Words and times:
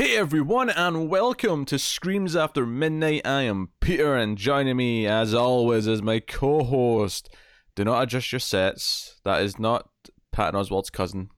Hey 0.00 0.16
everyone, 0.16 0.70
and 0.70 1.10
welcome 1.10 1.66
to 1.66 1.78
Screams 1.78 2.34
After 2.34 2.64
Midnight. 2.64 3.20
I 3.26 3.42
am 3.42 3.68
Peter, 3.80 4.16
and 4.16 4.38
joining 4.38 4.78
me, 4.78 5.06
as 5.06 5.34
always, 5.34 5.86
is 5.86 6.00
my 6.00 6.20
co-host. 6.20 7.28
Do 7.76 7.84
not 7.84 8.04
adjust 8.04 8.32
your 8.32 8.38
sets. 8.38 9.20
That 9.26 9.42
is 9.42 9.58
not 9.58 9.90
Patton 10.32 10.58
Oswalt's 10.58 10.88
cousin. 10.88 11.28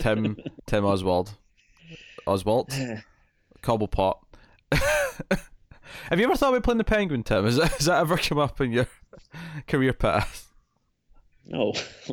Tim 0.00 0.38
Tim 0.66 0.84
Oswald. 0.84 1.36
Oswald. 2.26 2.70
Cobblepot. 3.62 4.16
Have 4.72 6.18
you 6.18 6.24
ever 6.24 6.34
thought 6.34 6.50
about 6.50 6.64
playing 6.64 6.78
the 6.78 6.84
Penguin, 6.84 7.22
Tim? 7.22 7.44
Has 7.44 7.58
that, 7.58 7.74
has 7.74 7.86
that 7.86 8.00
ever 8.00 8.16
come 8.16 8.38
up 8.38 8.60
in 8.60 8.72
your 8.72 8.88
career 9.68 9.92
path? 9.92 10.52
No. 11.46 11.72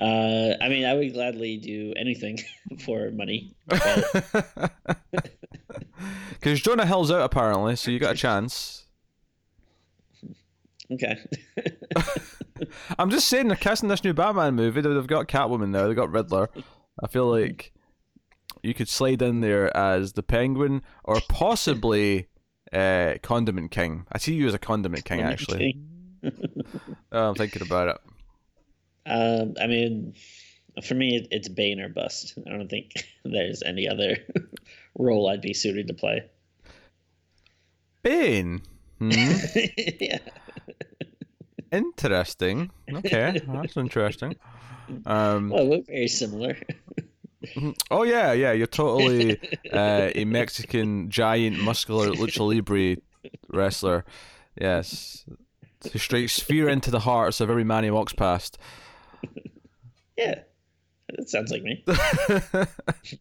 uh, 0.00 0.54
I 0.60 0.68
mean, 0.68 0.84
I 0.84 0.94
would 0.94 1.12
gladly 1.14 1.56
do 1.56 1.94
anything 1.96 2.38
for 2.84 3.10
money. 3.10 3.54
Because 6.32 6.60
Jonah 6.62 6.86
Hill's 6.86 7.10
out 7.10 7.22
apparently, 7.22 7.76
so 7.76 7.90
you 7.90 7.98
got 7.98 8.14
a 8.14 8.18
chance. 8.18 8.84
Okay. 10.90 11.18
I'm 12.98 13.10
just 13.10 13.28
saying, 13.28 13.48
they're 13.48 13.56
casting 13.56 13.88
this 13.88 14.04
new 14.04 14.14
Batman 14.14 14.54
movie. 14.54 14.80
They've 14.80 15.06
got 15.06 15.28
Catwoman 15.28 15.68
now. 15.70 15.86
They've 15.86 15.96
got 15.96 16.10
Riddler. 16.10 16.48
I 17.02 17.06
feel 17.08 17.26
like 17.30 17.72
you 18.62 18.74
could 18.74 18.88
slide 18.88 19.22
in 19.22 19.40
there 19.40 19.74
as 19.76 20.14
the 20.14 20.22
Penguin 20.22 20.82
or 21.04 21.20
possibly 21.28 22.28
uh, 22.72 23.14
Condiment 23.22 23.70
King. 23.70 24.06
I 24.10 24.18
see 24.18 24.34
you 24.34 24.46
as 24.46 24.54
a 24.54 24.58
Condiment 24.58 25.04
King, 25.04 25.20
actually. 25.20 25.78
Oh, 27.12 27.28
I'm 27.28 27.34
thinking 27.34 27.62
about 27.62 27.88
it. 27.88 27.96
Um, 29.06 29.54
I 29.60 29.66
mean, 29.66 30.14
for 30.84 30.94
me, 30.94 31.16
it, 31.16 31.28
it's 31.30 31.48
Bane 31.48 31.80
or 31.80 31.88
bust. 31.88 32.38
I 32.46 32.50
don't 32.50 32.68
think 32.68 32.92
there's 33.24 33.62
any 33.62 33.88
other 33.88 34.16
role 34.98 35.28
I'd 35.28 35.40
be 35.40 35.54
suited 35.54 35.88
to 35.88 35.94
play. 35.94 36.24
Bane. 38.02 38.62
Hmm? 38.98 39.10
yeah. 40.00 40.18
Interesting. 41.70 42.70
Okay, 42.92 43.40
that's 43.46 43.76
interesting. 43.76 44.36
Um, 45.04 45.50
Well, 45.50 45.68
we're 45.68 45.82
very 45.82 46.08
similar. 46.08 46.56
oh 47.90 48.04
yeah, 48.04 48.32
yeah. 48.32 48.52
You're 48.52 48.66
totally 48.66 49.38
uh, 49.72 50.10
a 50.14 50.24
Mexican 50.24 51.10
giant, 51.10 51.62
muscular 51.62 52.08
lucha 52.08 52.40
libre 52.40 52.96
wrestler. 53.48 54.04
Yes, 54.58 55.24
who 55.92 55.98
strikes 55.98 56.38
fear 56.40 56.68
into 56.68 56.90
the 56.90 57.00
hearts 57.00 57.40
of 57.40 57.50
every 57.50 57.64
man 57.64 57.84
he 57.84 57.90
walks 57.90 58.12
past. 58.12 58.58
yeah. 60.16 60.40
That 61.16 61.30
sounds 61.30 61.50
like 61.50 61.62
me. 61.62 61.82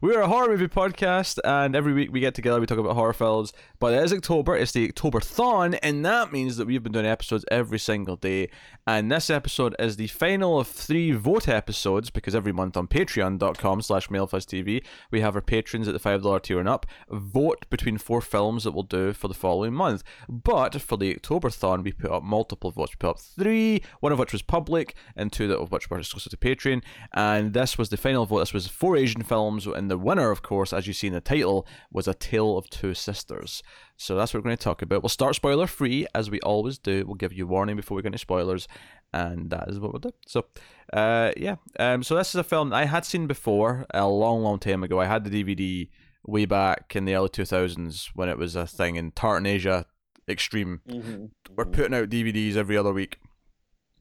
We're 0.00 0.22
a 0.22 0.26
horror 0.26 0.48
movie 0.48 0.68
podcast, 0.68 1.38
and 1.44 1.76
every 1.76 1.92
week 1.92 2.10
we 2.10 2.20
get 2.20 2.34
together, 2.34 2.58
we 2.60 2.66
talk 2.66 2.78
about 2.78 2.94
horror 2.94 3.12
films. 3.12 3.52
But 3.78 3.92
it 3.92 4.02
is 4.04 4.12
October, 4.12 4.56
it's 4.56 4.72
the 4.72 4.88
October 4.88 5.20
Thon, 5.20 5.74
and 5.74 6.04
that 6.06 6.32
means 6.32 6.56
that 6.56 6.66
we've 6.66 6.82
been 6.82 6.92
doing 6.92 7.04
episodes 7.04 7.44
every 7.50 7.78
single 7.78 8.16
day. 8.16 8.48
And 8.86 9.12
this 9.12 9.28
episode 9.28 9.76
is 9.78 9.96
the 9.96 10.06
final 10.06 10.58
of 10.58 10.66
three 10.66 11.12
vote 11.12 11.46
episodes, 11.46 12.08
because 12.08 12.34
every 12.34 12.52
month 12.52 12.74
on 12.74 12.88
patreon.com 12.88 13.82
slash 13.82 14.08
mailfuzztv, 14.08 14.82
we 15.10 15.20
have 15.20 15.34
our 15.34 15.42
patrons 15.42 15.88
at 15.88 15.92
the 15.92 16.00
$5 16.00 16.42
tier 16.42 16.58
and 16.58 16.68
up 16.68 16.86
vote 17.10 17.66
between 17.68 17.98
four 17.98 18.22
films 18.22 18.64
that 18.64 18.72
we'll 18.72 18.82
do 18.82 19.12
for 19.12 19.28
the 19.28 19.34
following 19.34 19.74
month. 19.74 20.02
But 20.26 20.80
for 20.80 20.96
the 20.96 21.14
October 21.14 21.50
Thon, 21.50 21.82
we 21.82 21.92
put 21.92 22.10
up 22.10 22.22
multiple 22.22 22.70
votes. 22.70 22.92
We 22.92 22.96
put 22.96 23.10
up 23.10 23.20
three, 23.20 23.82
one 24.00 24.12
of 24.12 24.18
which 24.18 24.32
was 24.32 24.40
public, 24.40 24.94
and 25.14 25.30
two 25.30 25.52
of 25.52 25.70
which 25.70 25.90
were 25.90 25.98
exclusive 25.98 26.30
to 26.30 26.36
Patreon. 26.38 26.82
And 27.12 27.25
this 27.52 27.78
was 27.78 27.88
the 27.88 27.96
final 27.96 28.26
vote. 28.26 28.40
This 28.40 28.52
was 28.52 28.66
four 28.66 28.96
Asian 28.96 29.22
films, 29.22 29.66
and 29.66 29.90
the 29.90 29.98
winner, 29.98 30.30
of 30.30 30.42
course, 30.42 30.72
as 30.72 30.86
you 30.86 30.92
see 30.92 31.06
in 31.06 31.12
the 31.12 31.20
title, 31.20 31.66
was 31.90 32.08
A 32.08 32.14
Tale 32.14 32.58
of 32.58 32.68
Two 32.70 32.94
Sisters. 32.94 33.62
So 33.96 34.16
that's 34.16 34.32
what 34.32 34.40
we're 34.40 34.48
going 34.48 34.56
to 34.56 34.64
talk 34.64 34.82
about. 34.82 35.02
We'll 35.02 35.08
start 35.08 35.34
spoiler 35.34 35.66
free, 35.66 36.06
as 36.14 36.30
we 36.30 36.40
always 36.40 36.78
do. 36.78 37.04
We'll 37.06 37.14
give 37.14 37.32
you 37.32 37.46
warning 37.46 37.76
before 37.76 37.96
we 37.96 38.02
get 38.02 38.08
into 38.08 38.18
spoilers, 38.18 38.68
and 39.12 39.50
that 39.50 39.68
is 39.68 39.80
what 39.80 39.92
we'll 39.92 40.00
do. 40.00 40.12
So, 40.26 40.46
uh, 40.92 41.32
yeah. 41.36 41.56
Um, 41.78 42.02
so 42.02 42.16
this 42.16 42.30
is 42.30 42.36
a 42.36 42.44
film 42.44 42.72
I 42.72 42.84
had 42.84 43.04
seen 43.04 43.26
before 43.26 43.86
a 43.92 44.06
long, 44.06 44.42
long 44.42 44.58
time 44.58 44.82
ago. 44.82 45.00
I 45.00 45.06
had 45.06 45.24
the 45.24 45.44
DVD 45.44 45.88
way 46.26 46.44
back 46.44 46.94
in 46.96 47.04
the 47.04 47.14
early 47.14 47.28
2000s 47.28 48.10
when 48.14 48.28
it 48.28 48.38
was 48.38 48.56
a 48.56 48.66
thing 48.66 48.96
in 48.96 49.12
Tartan 49.12 49.46
Asia 49.46 49.86
Extreme. 50.28 50.80
Mm-hmm. 50.88 51.26
We're 51.54 51.66
putting 51.66 51.94
out 51.94 52.10
DVDs 52.10 52.56
every 52.56 52.76
other 52.76 52.92
week. 52.92 53.18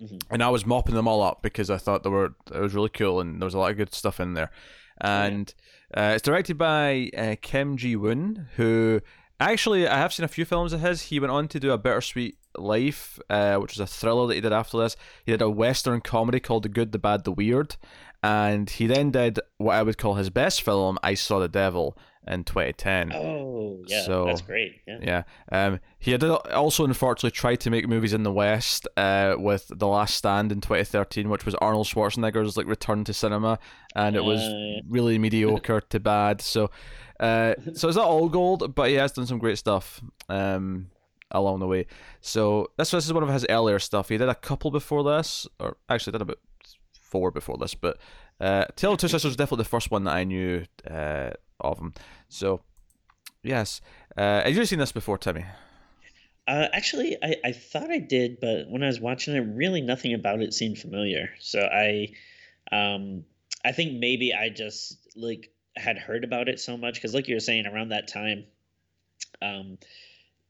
Mhm. 0.01 0.21
And 0.29 0.43
I 0.43 0.49
was 0.49 0.65
mopping 0.65 0.95
them 0.95 1.07
all 1.07 1.21
up 1.21 1.41
because 1.41 1.69
I 1.69 1.77
thought 1.77 2.03
they 2.03 2.09
were 2.09 2.33
it 2.53 2.59
was 2.59 2.73
really 2.73 2.89
cool 2.89 3.21
and 3.21 3.41
there 3.41 3.45
was 3.45 3.53
a 3.53 3.59
lot 3.59 3.71
of 3.71 3.77
good 3.77 3.93
stuff 3.93 4.19
in 4.19 4.33
there. 4.33 4.51
And 4.99 5.53
uh, 5.95 6.13
it's 6.15 6.21
directed 6.21 6.57
by 6.57 7.09
uh, 7.17 7.35
Kim 7.41 7.77
Ji 7.77 7.95
Woon, 7.95 8.47
who 8.55 9.01
actually 9.39 9.87
I 9.87 9.97
have 9.97 10.13
seen 10.13 10.23
a 10.23 10.29
few 10.29 10.45
films 10.45 10.73
of 10.73 10.81
his. 10.81 11.03
He 11.03 11.19
went 11.19 11.31
on 11.31 11.47
to 11.49 11.59
do 11.59 11.71
a 11.71 11.77
Bittersweet 11.77 12.37
Life, 12.57 13.19
uh, 13.29 13.55
which 13.57 13.73
was 13.73 13.79
a 13.81 13.87
thriller 13.87 14.27
that 14.27 14.35
he 14.35 14.41
did 14.41 14.53
after 14.53 14.77
this. 14.77 14.95
He 15.25 15.31
did 15.33 15.41
a 15.41 15.49
western 15.49 15.99
comedy 16.01 16.39
called 16.39 16.63
The 16.63 16.69
Good, 16.69 16.91
the 16.93 16.99
Bad, 16.99 17.25
the 17.25 17.31
Weird, 17.33 17.75
and 18.23 18.69
he 18.69 18.87
then 18.87 19.11
did 19.11 19.39
what 19.57 19.75
I 19.75 19.83
would 19.83 19.97
call 19.97 20.15
his 20.15 20.29
best 20.29 20.61
film, 20.61 20.97
I 21.03 21.13
Saw 21.15 21.39
the 21.39 21.49
Devil, 21.49 21.97
in 22.27 22.43
2010. 22.43 23.11
Oh, 23.13 23.83
yeah. 23.87 24.03
So- 24.03 24.25
that's 24.25 24.41
great. 24.41 24.81
Yeah. 24.87 24.99
Yeah. 25.01 25.23
Um, 25.51 25.79
he 25.99 26.11
had 26.11 26.23
also 26.23 26.83
unfortunately 26.85 27.31
tried 27.31 27.59
to 27.61 27.69
make 27.69 27.87
movies 27.87 28.13
in 28.13 28.23
the 28.23 28.31
West 28.31 28.87
uh, 28.97 29.35
with 29.37 29.69
The 29.73 29.87
Last 29.87 30.15
Stand 30.15 30.51
in 30.51 30.61
2013, 30.61 31.29
which 31.29 31.45
was 31.45 31.55
Arnold 31.55 31.87
Schwarzenegger's 31.87 32.57
like 32.57 32.67
return 32.67 33.03
to 33.05 33.13
cinema, 33.13 33.59
and 33.95 34.15
it 34.15 34.23
was 34.23 34.41
Uh, 34.41 34.81
really 34.89 35.17
mediocre 35.19 35.81
to 35.81 35.99
bad. 35.99 36.41
So, 36.41 36.71
uh, 37.19 37.53
so 37.73 37.87
it's 37.87 37.97
not 37.97 38.07
all 38.07 38.29
gold, 38.29 38.73
but 38.75 38.89
he 38.89 38.95
has 38.95 39.11
done 39.11 39.25
some 39.27 39.37
great 39.39 39.57
stuff 39.57 40.01
um, 40.29 40.87
along 41.31 41.59
the 41.59 41.67
way. 41.67 41.85
So 42.21 42.71
this 42.77 42.91
this 42.91 43.05
is 43.05 43.13
one 43.13 43.23
of 43.23 43.29
his 43.29 43.45
earlier 43.49 43.79
stuff. 43.79 44.09
He 44.09 44.17
did 44.17 44.29
a 44.29 44.35
couple 44.35 44.71
before 44.71 45.03
this, 45.03 45.47
or 45.59 45.77
actually 45.89 46.11
did 46.13 46.21
about 46.21 46.39
four 46.99 47.31
before 47.31 47.57
this, 47.57 47.75
but 47.75 47.97
uh, 48.41 48.65
Tale 48.75 48.93
of 48.93 48.97
Two 48.99 49.07
Sisters 49.07 49.25
was 49.29 49.35
definitely 49.37 49.63
the 49.63 49.69
first 49.69 49.91
one 49.91 50.03
that 50.05 50.13
I 50.13 50.23
knew 50.25 50.65
uh, 50.89 51.29
of 51.59 51.77
them. 51.77 51.93
So, 52.29 52.61
yes. 53.43 53.81
Uh, 54.15 54.43
have 54.43 54.55
you 54.55 54.65
seen 54.65 54.79
this 54.79 54.91
before, 54.91 55.17
Timmy? 55.17 55.45
Uh, 56.47 56.67
actually, 56.73 57.17
I, 57.23 57.35
I 57.43 57.51
thought 57.53 57.89
I 57.89 57.99
did, 57.99 58.39
but 58.39 58.69
when 58.69 58.83
I 58.83 58.87
was 58.87 58.99
watching 58.99 59.35
it, 59.35 59.39
really 59.39 59.81
nothing 59.81 60.13
about 60.13 60.41
it 60.41 60.53
seemed 60.53 60.77
familiar. 60.77 61.29
So 61.39 61.59
I, 61.59 62.09
um, 62.71 63.23
I 63.63 63.71
think 63.71 63.93
maybe 63.99 64.33
I 64.33 64.49
just 64.49 64.97
like 65.15 65.51
had 65.75 65.97
heard 65.97 66.23
about 66.23 66.47
it 66.47 66.59
so 66.59 66.77
much 66.77 66.95
because, 66.95 67.15
like 67.15 67.27
you 67.27 67.35
were 67.35 67.39
saying, 67.39 67.65
around 67.65 67.89
that 67.89 68.07
time, 68.07 68.45
um, 69.41 69.79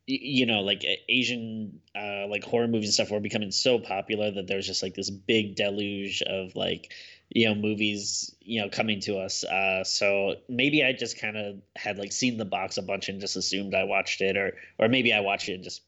you 0.05 0.45
know, 0.45 0.61
like 0.61 0.85
Asian, 1.09 1.79
uh, 1.97 2.27
like 2.27 2.43
horror 2.43 2.67
movies 2.67 2.89
and 2.89 2.93
stuff 2.93 3.09
were 3.09 3.19
becoming 3.21 3.51
so 3.51 3.79
popular 3.79 4.31
that 4.31 4.47
there 4.47 4.57
was 4.57 4.67
just 4.67 4.83
like 4.83 4.93
this 4.93 5.09
big 5.09 5.55
deluge 5.55 6.21
of 6.21 6.55
like, 6.55 6.91
you 7.29 7.45
know, 7.47 7.55
movies, 7.55 8.35
you 8.39 8.61
know, 8.61 8.69
coming 8.69 8.99
to 9.01 9.17
us. 9.17 9.43
Uh, 9.43 9.83
so 9.83 10.35
maybe 10.47 10.83
I 10.83 10.93
just 10.93 11.19
kind 11.19 11.35
of 11.37 11.55
had 11.75 11.97
like 11.97 12.11
seen 12.11 12.37
the 12.37 12.45
box 12.45 12.77
a 12.77 12.81
bunch 12.81 13.09
and 13.09 13.19
just 13.19 13.35
assumed 13.35 13.73
I 13.75 13.83
watched 13.83 14.21
it, 14.21 14.37
or 14.37 14.53
or 14.79 14.87
maybe 14.87 15.11
I 15.13 15.19
watched 15.21 15.49
it 15.49 15.55
and 15.55 15.63
just 15.63 15.81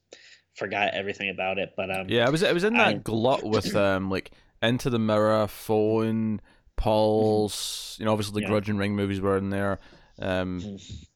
forgot 0.55 0.93
everything 0.93 1.29
about 1.29 1.59
it. 1.59 1.73
But 1.77 1.91
um, 1.91 2.07
Yeah, 2.09 2.27
it 2.27 2.31
was 2.31 2.41
it 2.41 2.53
was 2.53 2.63
in 2.63 2.73
that 2.73 2.87
I- 2.87 2.93
glut 2.93 3.43
with 3.47 3.75
um 3.75 4.09
like 4.09 4.31
Into 4.61 4.89
the 4.89 4.99
Mirror, 4.99 5.47
Phone, 5.47 6.41
Pulse. 6.75 7.97
You 7.99 8.05
know, 8.05 8.11
obviously 8.11 8.33
the 8.41 8.41
Yeah. 8.41 8.47
Grudge 8.51 8.69
and 8.69 8.79
Ring 8.79 8.95
movies 8.95 9.21
were 9.21 9.37
in 9.37 9.49
there. 9.49 9.79
Um, 10.19 10.59
Mhm. 10.61 11.07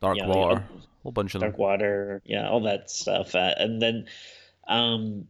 Dark 0.00 0.18
Yeah, 0.18 0.26
Water, 0.26 0.64
yeah. 0.68 0.76
a 0.80 1.02
whole 1.04 1.12
bunch 1.12 1.34
of 1.36 1.40
them. 1.40 1.50
Dark 1.50 1.58
Water, 1.58 2.22
yeah, 2.24 2.48
all 2.48 2.60
that 2.62 2.90
stuff. 2.90 3.36
Uh, 3.36 3.54
and 3.56 3.80
then, 3.80 4.06
um, 4.66 5.28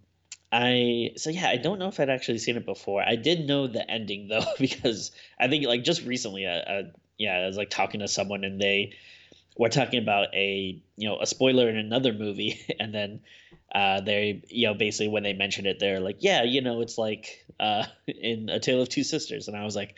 I 0.53 1.13
so 1.17 1.31
yeah, 1.31 1.49
I 1.49 1.57
don't 1.57 1.79
know 1.79 1.89
if 1.89 1.99
I'd 1.99 2.11
actually 2.11 2.39
seen 2.39 2.57
it 2.57 2.67
before. 2.67 3.03
I 3.03 3.17
did 3.17 3.47
know 3.47 3.67
the 3.67 3.89
ending 3.91 4.29
though 4.31 4.45
because 4.59 5.13
I 5.41 5.49
think 5.49 5.67
like 5.67 5.85
just 5.85 6.05
recently, 6.05 6.47
uh, 6.47 6.51
uh, 6.51 6.83
yeah, 7.19 7.39
I 7.39 7.47
was 7.47 7.57
like 7.57 7.71
talking 7.71 8.01
to 8.01 8.09
someone 8.09 8.45
and 8.45 8.61
they 8.61 8.95
were 9.59 9.69
talking 9.71 10.03
about 10.03 10.35
a 10.35 10.81
you 10.97 11.09
know 11.09 11.21
a 11.21 11.27
spoiler 11.27 11.69
in 11.69 11.77
another 11.77 12.13
movie, 12.13 12.61
and 12.81 12.95
then 12.95 13.21
uh, 13.75 14.01
they 14.03 14.43
you 14.49 14.67
know 14.69 14.75
basically 14.75 15.09
when 15.09 15.23
they 15.23 15.33
mentioned 15.33 15.67
it, 15.67 15.79
they're 15.81 16.01
like, 16.01 16.19
yeah, 16.21 16.43
you 16.45 16.61
know, 16.61 16.81
it's 16.83 16.99
like 16.99 17.45
uh, 17.61 17.87
in 18.07 18.49
A 18.51 18.61
Tale 18.61 18.83
of 18.83 18.89
Two 18.89 19.05
Sisters, 19.05 19.49
and 19.49 19.57
I 19.57 19.65
was 19.65 19.77
like. 19.77 19.97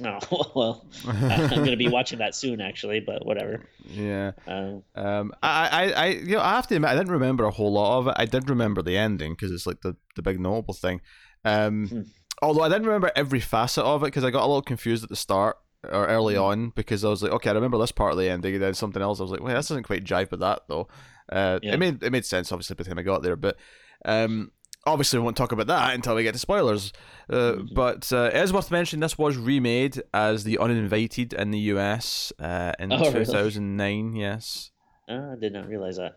Oh 0.30 0.52
well, 0.54 0.86
I'm 1.06 1.48
gonna 1.64 1.76
be 1.76 1.88
watching 1.88 2.18
that 2.20 2.34
soon, 2.34 2.60
actually. 2.60 3.00
But 3.00 3.24
whatever. 3.26 3.62
yeah. 3.84 4.32
Um, 4.46 4.82
Um, 4.94 5.32
I, 5.42 5.68
I, 5.68 5.90
I, 5.92 6.06
you 6.08 6.36
know, 6.36 6.40
I 6.40 6.50
have 6.52 6.66
to 6.68 6.76
admit, 6.76 6.90
I 6.90 6.94
didn't 6.94 7.12
remember 7.12 7.44
a 7.44 7.50
whole 7.50 7.72
lot 7.72 7.98
of 7.98 8.06
it. 8.08 8.14
I 8.16 8.24
did 8.26 8.48
remember 8.48 8.82
the 8.82 8.96
ending 8.96 9.32
because 9.34 9.52
it's 9.52 9.66
like 9.66 9.80
the, 9.82 9.96
the 10.16 10.22
big 10.22 10.40
notable 10.40 10.74
thing. 10.74 11.00
Um, 11.44 11.88
Hmm. 11.88 12.00
although 12.40 12.62
I 12.62 12.68
didn't 12.68 12.86
remember 12.86 13.10
every 13.14 13.40
facet 13.40 13.84
of 13.84 14.02
it 14.02 14.06
because 14.06 14.24
I 14.24 14.30
got 14.30 14.44
a 14.44 14.46
little 14.46 14.62
confused 14.62 15.02
at 15.04 15.10
the 15.10 15.16
start 15.16 15.56
or 15.84 16.06
early 16.06 16.36
Hmm. 16.36 16.42
on 16.42 16.70
because 16.70 17.04
I 17.04 17.08
was 17.08 17.22
like, 17.22 17.32
okay, 17.32 17.50
I 17.50 17.52
remember 17.52 17.78
this 17.78 17.92
part 17.92 18.12
of 18.12 18.18
the 18.18 18.30
ending, 18.30 18.54
and 18.54 18.62
then 18.62 18.74
something 18.74 19.02
else. 19.02 19.20
I 19.20 19.24
was 19.24 19.32
like, 19.32 19.42
wait, 19.42 19.54
this 19.54 19.68
doesn't 19.68 19.82
quite 19.84 20.04
jive 20.04 20.30
with 20.30 20.40
that 20.40 20.62
though. 20.68 20.88
Uh, 21.30 21.58
Yeah. 21.62 21.74
it 21.74 21.78
made 21.78 22.02
it 22.02 22.10
made 22.12 22.24
sense 22.24 22.50
obviously 22.50 22.74
by 22.74 22.84
the 22.84 22.90
time 22.90 22.98
I 22.98 23.02
got 23.02 23.22
there, 23.22 23.36
but 23.36 23.56
um, 24.04 24.52
obviously 24.86 25.18
we 25.18 25.24
won't 25.24 25.36
talk 25.36 25.52
about 25.52 25.66
that 25.68 25.94
until 25.94 26.14
we 26.14 26.22
get 26.22 26.32
to 26.32 26.38
spoilers. 26.38 26.92
Uh. 27.30 27.56
But 27.72 28.12
uh, 28.12 28.30
it 28.32 28.36
is 28.36 28.52
worth 28.52 28.70
mentioning 28.70 29.00
this 29.00 29.16
was 29.18 29.36
remade 29.36 30.02
as 30.12 30.44
The 30.44 30.58
Uninvited 30.58 31.32
in 31.32 31.50
the 31.50 31.58
US 31.58 32.32
uh, 32.38 32.72
in 32.78 32.92
Oh, 32.92 32.98
really? 32.98 33.24
2009. 33.24 34.16
Yes. 34.16 34.70
Uh, 35.08 35.32
I 35.32 35.36
did 35.40 35.52
not 35.52 35.68
realize 35.68 35.96
that. 35.96 36.14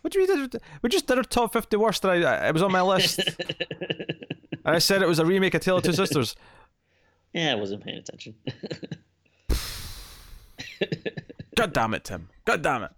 What 0.00 0.12
do 0.12 0.20
we 0.20 0.26
do? 0.26 0.48
We 0.82 0.88
just 0.88 1.06
did 1.06 1.18
our 1.18 1.24
top 1.24 1.52
50 1.52 1.76
worst. 1.76 2.04
And 2.04 2.24
I, 2.24 2.48
it 2.48 2.52
was 2.52 2.62
on 2.62 2.72
my 2.72 2.80
list. 2.80 3.18
and 4.64 4.76
I 4.76 4.78
said 4.78 5.02
it 5.02 5.08
was 5.08 5.18
a 5.18 5.26
remake 5.26 5.54
of 5.54 5.60
Tale 5.60 5.78
of 5.78 5.82
Two 5.82 5.92
Sisters. 5.92 6.36
yeah, 7.32 7.52
I 7.52 7.54
wasn't 7.56 7.84
paying 7.84 7.98
attention. 7.98 8.34
God 11.56 11.72
damn 11.72 11.94
it, 11.94 12.04
Tim. 12.04 12.28
God 12.44 12.62
damn 12.62 12.84
it. 12.84 12.92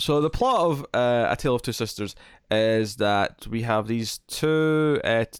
So 0.00 0.20
the 0.20 0.30
plot 0.30 0.60
of 0.60 0.86
uh, 0.94 1.28
A 1.30 1.36
Tale 1.36 1.54
of 1.54 1.62
Two 1.62 1.72
Sisters 1.72 2.16
is 2.50 2.96
that 2.96 3.46
we 3.48 3.62
have 3.62 3.86
these 3.86 4.18
two. 4.26 5.00
Uh, 5.04 5.24
t- 5.24 5.38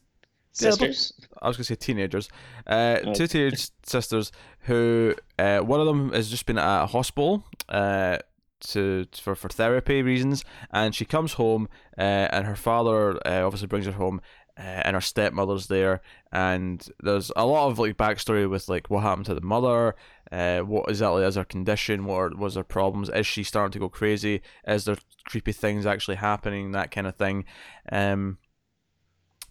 Sisters. 0.53 1.12
I 1.41 1.49
was 1.49 1.57
gonna 1.57 1.65
say 1.65 1.77
teenagers. 1.77 2.29
Uh, 2.67 2.99
Oh. 3.05 3.15
Two 3.15 3.27
teenage 3.27 3.69
sisters 3.85 4.33
who 4.62 5.15
uh, 5.39 5.61
one 5.61 5.81
of 5.81 5.87
them 5.87 6.12
has 6.12 6.29
just 6.29 6.45
been 6.45 6.59
at 6.59 6.83
a 6.85 6.87
hospital 6.87 7.45
uh, 7.69 8.19
to 8.61 9.07
for 9.15 9.35
for 9.37 9.49
therapy 9.49 10.03
reasons, 10.03 10.45
and 10.73 10.95
she 10.95 11.05
comes 11.05 11.35
home 11.35 11.69
uh, 11.97 12.01
and 12.33 12.47
her 12.47 12.57
father 12.57 13.17
uh, 13.27 13.47
obviously 13.47 13.69
brings 13.69 13.87
her 13.87 13.93
home. 13.93 14.21
Uh, 14.59 14.83
and 14.85 14.95
her 14.95 15.01
stepmother's 15.01 15.69
there, 15.69 16.03
and 16.33 16.87
there's 17.03 17.33
a 17.35 17.47
lot 17.47 17.71
of 17.71 17.79
like 17.79 17.97
backstory 17.97 18.51
with 18.51 18.69
like 18.69 18.91
what 18.91 19.01
happened 19.03 19.25
to 19.25 19.35
the 19.35 19.41
mother, 19.41 19.95
uh, 20.32 20.61
what 20.61 20.88
exactly 20.88 21.25
is 21.25 21.35
her 21.35 21.44
condition, 21.44 22.05
what 22.05 22.17
are, 22.17 22.31
was 22.37 22.55
her 22.55 22.65
problems, 22.65 23.09
is 23.09 23.27
she 23.27 23.43
starting 23.43 23.73
to 23.73 23.79
go 23.79 23.88
crazy, 23.88 24.43
is 24.67 24.85
there 24.85 24.97
creepy 25.27 25.53
things 25.53 25.87
actually 25.87 26.17
happening, 26.17 26.73
that 26.73 26.91
kind 26.91 27.06
of 27.06 27.17
thing. 27.17 27.44
Um, 27.91 28.38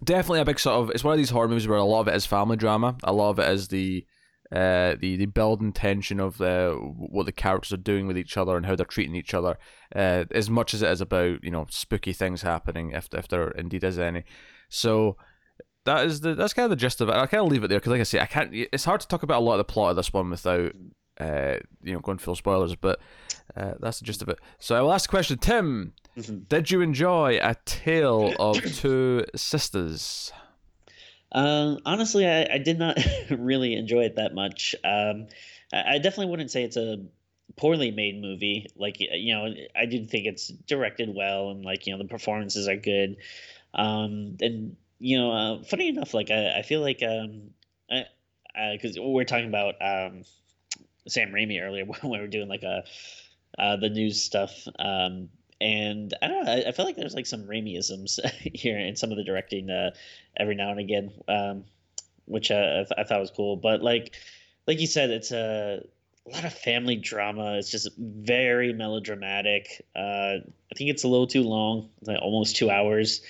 definitely 0.04 0.40
a 0.40 0.46
big 0.46 0.60
sort 0.60 0.76
of 0.76 0.90
it's 0.92 1.04
one 1.04 1.14
of 1.14 1.18
these 1.18 1.30
horror 1.30 1.48
movies 1.48 1.68
where 1.68 1.78
a 1.78 1.84
lot 1.84 2.02
of 2.02 2.08
it 2.08 2.16
is 2.16 2.26
family 2.26 2.58
drama. 2.58 2.96
A 3.04 3.14
lot 3.14 3.32
of 3.32 3.40
it 3.40 3.50
is 3.50 3.68
the 3.68 4.06
uh 4.52 4.96
the 5.00 5.16
the 5.18 5.28
building 5.28 5.72
tension 5.72 6.20
of 6.20 6.38
the 6.38 6.76
what 6.96 7.26
the 7.26 7.32
characters 7.32 7.74
are 7.74 7.78
doing 7.78 8.08
with 8.08 8.18
each 8.18 8.36
other 8.36 8.58
and 8.58 8.66
how 8.66 8.76
they're 8.76 8.86
treating 8.86 9.16
each 9.16 9.34
other. 9.34 9.58
Uh 9.96 10.26
as 10.32 10.50
much 10.50 10.74
as 10.74 10.82
it 10.82 10.90
is 10.90 11.02
about 11.02 11.44
you 11.44 11.52
know 11.52 11.68
spooky 11.70 12.14
things 12.14 12.42
happening 12.42 12.92
if 12.92 13.10
if 13.14 13.28
there 13.28 13.50
indeed 13.52 13.84
is 13.84 14.00
any. 14.00 14.24
So 14.70 15.18
that 15.86 16.06
is 16.06 16.22
the 16.22 16.36
that's 16.36 16.54
kind 16.54 16.66
of 16.66 16.70
the 16.70 16.76
gist 16.76 17.02
of 17.02 17.10
it 17.10 17.16
i 17.16 17.26
kind 17.26 17.44
of 17.44 17.52
leave 17.52 17.64
it 17.64 17.68
there 17.70 17.80
because 17.80 17.92
like 17.92 18.00
i 18.02 18.04
say 18.04 18.20
i 18.20 18.26
can't 18.26 18.52
it's 18.54 18.86
hard 18.86 19.00
to 19.02 19.08
talk 19.08 19.24
about 19.24 19.40
a 19.40 19.44
lot 19.46 19.54
of 19.54 19.58
the 19.60 19.64
plot 19.64 19.92
of 19.92 19.96
this 19.96 20.12
one 20.14 20.30
without 20.30 20.72
uh 21.20 21.56
you 21.84 21.94
know 21.94 22.00
going 22.00 22.18
full 22.18 22.36
spoilers 22.36 22.76
but 22.76 23.00
uh, 23.58 23.74
that's 23.80 24.00
the 24.00 24.06
gist 24.06 24.22
of 24.22 24.30
it 24.30 24.40
so 24.60 24.76
i 24.76 24.82
will 24.82 24.94
ask 24.94 25.10
the 25.10 25.12
question 25.12 25.38
tim 25.38 25.94
Mhm. 26.18 26.48
did 26.50 26.70
you 26.72 26.82
enjoy 26.82 27.40
A 27.42 27.56
Tale 27.66 28.34
of 28.40 28.62
Two 28.76 29.24
Sisters? 29.36 30.34
Um, 31.32 31.78
honestly, 31.86 32.28
I, 32.28 32.48
I 32.56 32.58
did 32.58 32.80
not 32.80 32.98
really 33.30 33.76
enjoy 33.76 34.02
it 34.02 34.16
that 34.16 34.34
much. 34.34 34.76
Um, 34.84 35.28
I, 35.72 35.96
I 35.96 35.98
definitely 36.00 36.32
wouldn't 36.32 36.52
say 36.52 36.64
it's 36.64 36.76
a 36.78 36.98
poorly 37.56 37.92
made 37.92 38.20
movie. 38.20 38.66
Like 38.76 38.98
you 39.00 39.34
know, 39.36 39.54
I 39.76 39.86
do 39.86 40.06
think 40.06 40.26
it's 40.26 40.48
directed 40.48 41.14
well, 41.16 41.52
and 41.52 41.64
like 41.64 41.86
you 41.88 41.94
know, 41.94 42.00
the 42.02 42.10
performances 42.10 42.68
are 42.68 42.76
good. 42.76 43.18
Um, 43.74 44.38
and 44.42 44.76
you 45.00 45.18
know, 45.18 45.32
uh, 45.32 45.64
funny 45.64 45.90
enough, 45.90 46.14
like 46.14 46.32
I, 46.32 46.60
I 46.60 46.62
feel 46.62 46.82
like 46.82 47.02
um, 47.04 47.52
because 48.74 48.98
we 48.98 49.06
we're 49.06 49.24
talking 49.24 49.48
about 49.48 49.76
um, 49.82 50.24
Sam 51.08 51.32
Raimi 51.32 51.62
earlier 51.62 51.86
when 51.86 52.00
we 52.04 52.20
were 52.20 52.28
doing 52.28 52.50
like 52.50 52.64
a 52.64 52.84
uh, 53.58 53.76
the 53.78 53.90
news 53.90 54.22
stuff. 54.22 54.68
Um, 54.78 55.30
and 55.62 56.14
I 56.22 56.28
don't 56.28 56.46
know. 56.46 56.52
I, 56.52 56.64
I 56.70 56.72
feel 56.72 56.86
like 56.86 56.96
there's 56.96 57.16
like 57.16 57.26
some 57.26 57.44
Raimiisms 57.44 58.20
here 58.56 58.78
in 58.78 58.96
some 58.96 59.12
of 59.12 59.18
the 59.18 59.24
directing 59.24 59.70
uh, 59.70 59.92
every 60.38 60.56
now 60.56 60.72
and 60.72 60.80
again, 60.80 61.12
um, 61.28 61.66
which 62.26 62.52
uh, 62.52 62.56
I, 62.56 62.84
th- 62.84 62.94
I 62.98 63.04
thought 63.04 63.20
was 63.20 63.32
cool. 63.32 63.58
But 63.58 63.82
like, 63.82 64.16
like 64.68 64.80
you 64.80 64.88
said, 64.88 65.10
it's 65.10 65.32
a, 65.32 65.84
lot 66.26 66.46
of 66.46 66.54
family 66.54 66.96
drama. 66.96 67.56
It's 67.58 67.72
just 67.72 67.90
very 67.98 68.72
melodramatic. 68.74 69.86
Uh, 69.96 70.40
I 70.40 70.76
think 70.76 70.92
it's 70.92 71.04
a 71.04 71.08
little 71.08 71.28
too 71.28 71.44
long, 71.44 71.90
like 72.02 72.22
almost 72.22 72.56
two 72.56 72.70
hours. 72.70 73.22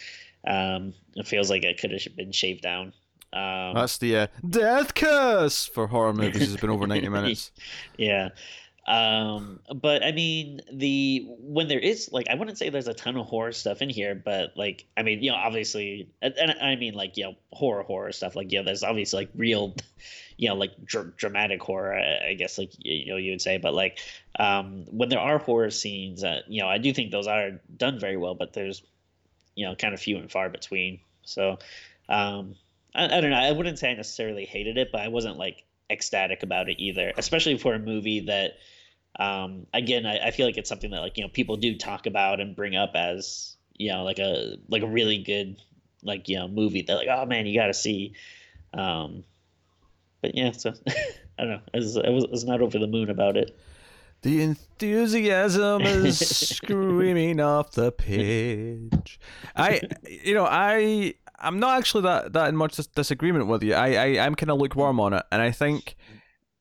Um, 0.46 0.94
it 1.16 1.28
feels 1.28 1.50
like 1.50 1.64
it 1.64 1.80
could 1.80 1.92
have 1.92 2.16
been 2.16 2.32
shaved 2.32 2.62
down. 2.62 2.94
Um, 3.32 3.76
That's 3.76 3.98
the 3.98 4.18
uh, 4.18 4.28
death 4.48 4.96
curse 4.96 5.66
for 5.66 5.88
horror 5.88 6.14
movies. 6.14 6.52
It's 6.52 6.62
been 6.62 6.70
over 6.70 6.88
90 6.88 7.10
minutes. 7.10 7.52
yeah. 7.98 8.30
Um, 8.88 9.60
but 9.76 10.04
I 10.04 10.12
mean, 10.14 10.62
the 10.74 11.28
when 11.42 11.68
there 11.68 11.78
is 11.78 12.10
like, 12.12 12.28
I 12.28 12.34
wouldn't 12.34 12.58
say 12.58 12.70
there's 12.70 12.88
a 12.88 12.94
ton 12.96 13.18
of 13.18 13.28
horror 13.28 13.52
stuff 13.52 13.84
in 13.84 13.90
here, 13.90 14.16
but 14.16 14.58
like, 14.58 14.88
I 14.98 15.04
mean, 15.04 15.22
you 15.22 15.30
know, 15.30 15.38
obviously, 15.38 16.10
and, 16.24 16.34
and 16.36 16.56
I 16.60 16.76
mean, 16.76 16.96
like, 16.96 17.16
you 17.16 17.26
know, 17.26 17.36
horror, 17.52 17.84
horror 17.84 18.12
stuff. 18.12 18.36
Like, 18.36 18.52
yeah, 18.52 18.64
there's 18.64 18.82
obviously 18.82 19.20
like 19.26 19.30
real, 19.36 19.76
you 20.38 20.50
know, 20.50 20.56
like 20.56 20.72
dr- 20.84 21.16
dramatic 21.18 21.62
horror, 21.62 21.94
I, 21.94 22.30
I 22.30 22.34
guess, 22.34 22.58
like 22.58 22.72
you 22.80 23.12
know, 23.12 23.18
you 23.18 23.34
would 23.34 23.42
say. 23.42 23.60
But 23.60 23.76
like, 23.76 24.00
um, 24.40 24.86
when 24.90 25.10
there 25.10 25.20
are 25.20 25.38
horror 25.38 25.70
scenes, 25.70 26.24
uh, 26.24 26.42
you 26.48 26.64
know, 26.64 26.68
I 26.68 26.80
do 26.80 26.92
think 26.92 27.12
those 27.12 27.28
are 27.28 27.62
done 27.78 28.00
very 28.00 28.18
well, 28.18 28.34
but 28.34 28.54
there's, 28.54 28.82
you 29.60 29.66
know, 29.66 29.76
kind 29.76 29.94
of 29.94 30.00
few 30.00 30.18
and 30.18 30.32
far 30.32 30.50
between. 30.50 31.02
So, 31.24 31.60
um, 32.08 32.56
I, 32.96 33.18
I 33.18 33.22
don't 33.22 33.30
know. 33.30 33.36
I 33.36 33.52
wouldn't 33.52 33.78
say 33.78 33.92
I 33.92 33.94
necessarily 33.94 34.46
hated 34.46 34.78
it, 34.78 34.90
but 34.94 35.02
I 35.02 35.10
wasn't 35.10 35.38
like 35.38 35.66
ecstatic 35.90 36.44
about 36.44 36.70
it 36.70 36.80
either, 36.80 37.12
especially 37.18 37.58
for 37.58 37.74
a 37.74 37.80
movie 37.80 38.22
that 38.22 38.54
um 39.20 39.66
again 39.74 40.06
I, 40.06 40.28
I 40.28 40.32
feel 40.32 40.46
like 40.46 40.58
it's 40.58 40.70
something 40.70 40.92
that 40.92 41.02
like 41.02 41.18
you 41.18 41.24
know 41.24 41.30
people 41.30 41.58
do 41.58 41.76
talk 41.76 42.06
about 42.06 42.40
and 42.40 42.56
bring 42.56 42.76
up 42.76 42.92
as 42.94 43.58
you 43.76 43.92
know 43.92 44.04
like 44.04 44.20
a 44.20 44.58
like 44.70 44.84
a 44.84 44.88
really 44.88 45.18
good 45.18 45.60
like 46.04 46.30
you 46.30 46.38
know 46.38 46.48
movie 46.48 46.84
that 46.84 46.94
like 46.94 47.08
oh 47.12 47.26
man 47.26 47.48
you 47.48 47.60
gotta 47.60 47.74
see 47.74 48.14
um 48.72 49.24
but 50.22 50.36
yeah 50.36 50.52
so 50.52 50.74
i 51.40 51.44
don't 51.44 51.50
know 51.50 51.62
i 51.74 51.78
was, 51.78 51.98
I 51.98 52.10
was, 52.10 52.26
I 52.26 52.30
was 52.30 52.46
not 52.46 52.62
over 52.62 52.78
the 52.78 52.86
moon 52.86 53.10
about 53.10 53.36
it 53.36 53.58
The 54.22 54.42
enthusiasm 54.42 55.82
is 55.84 56.20
screaming 56.50 57.40
off 57.40 57.72
the 57.72 57.92
page. 57.92 59.20
I, 59.56 59.82
you 60.08 60.34
know, 60.34 60.46
I, 60.46 61.14
I'm 61.38 61.60
not 61.60 61.78
actually 61.78 62.04
that 62.04 62.34
that 62.34 62.50
in 62.50 62.56
much 62.56 62.76
dis- 62.76 62.88
disagreement 62.88 63.48
with 63.48 63.64
you. 63.64 63.74
I, 63.74 63.94
I, 63.94 64.26
I'm 64.26 64.36
kind 64.36 64.52
of 64.52 64.60
lukewarm 64.60 65.00
on 65.00 65.14
it, 65.14 65.24
and 65.32 65.42
I 65.42 65.52
think 65.52 65.96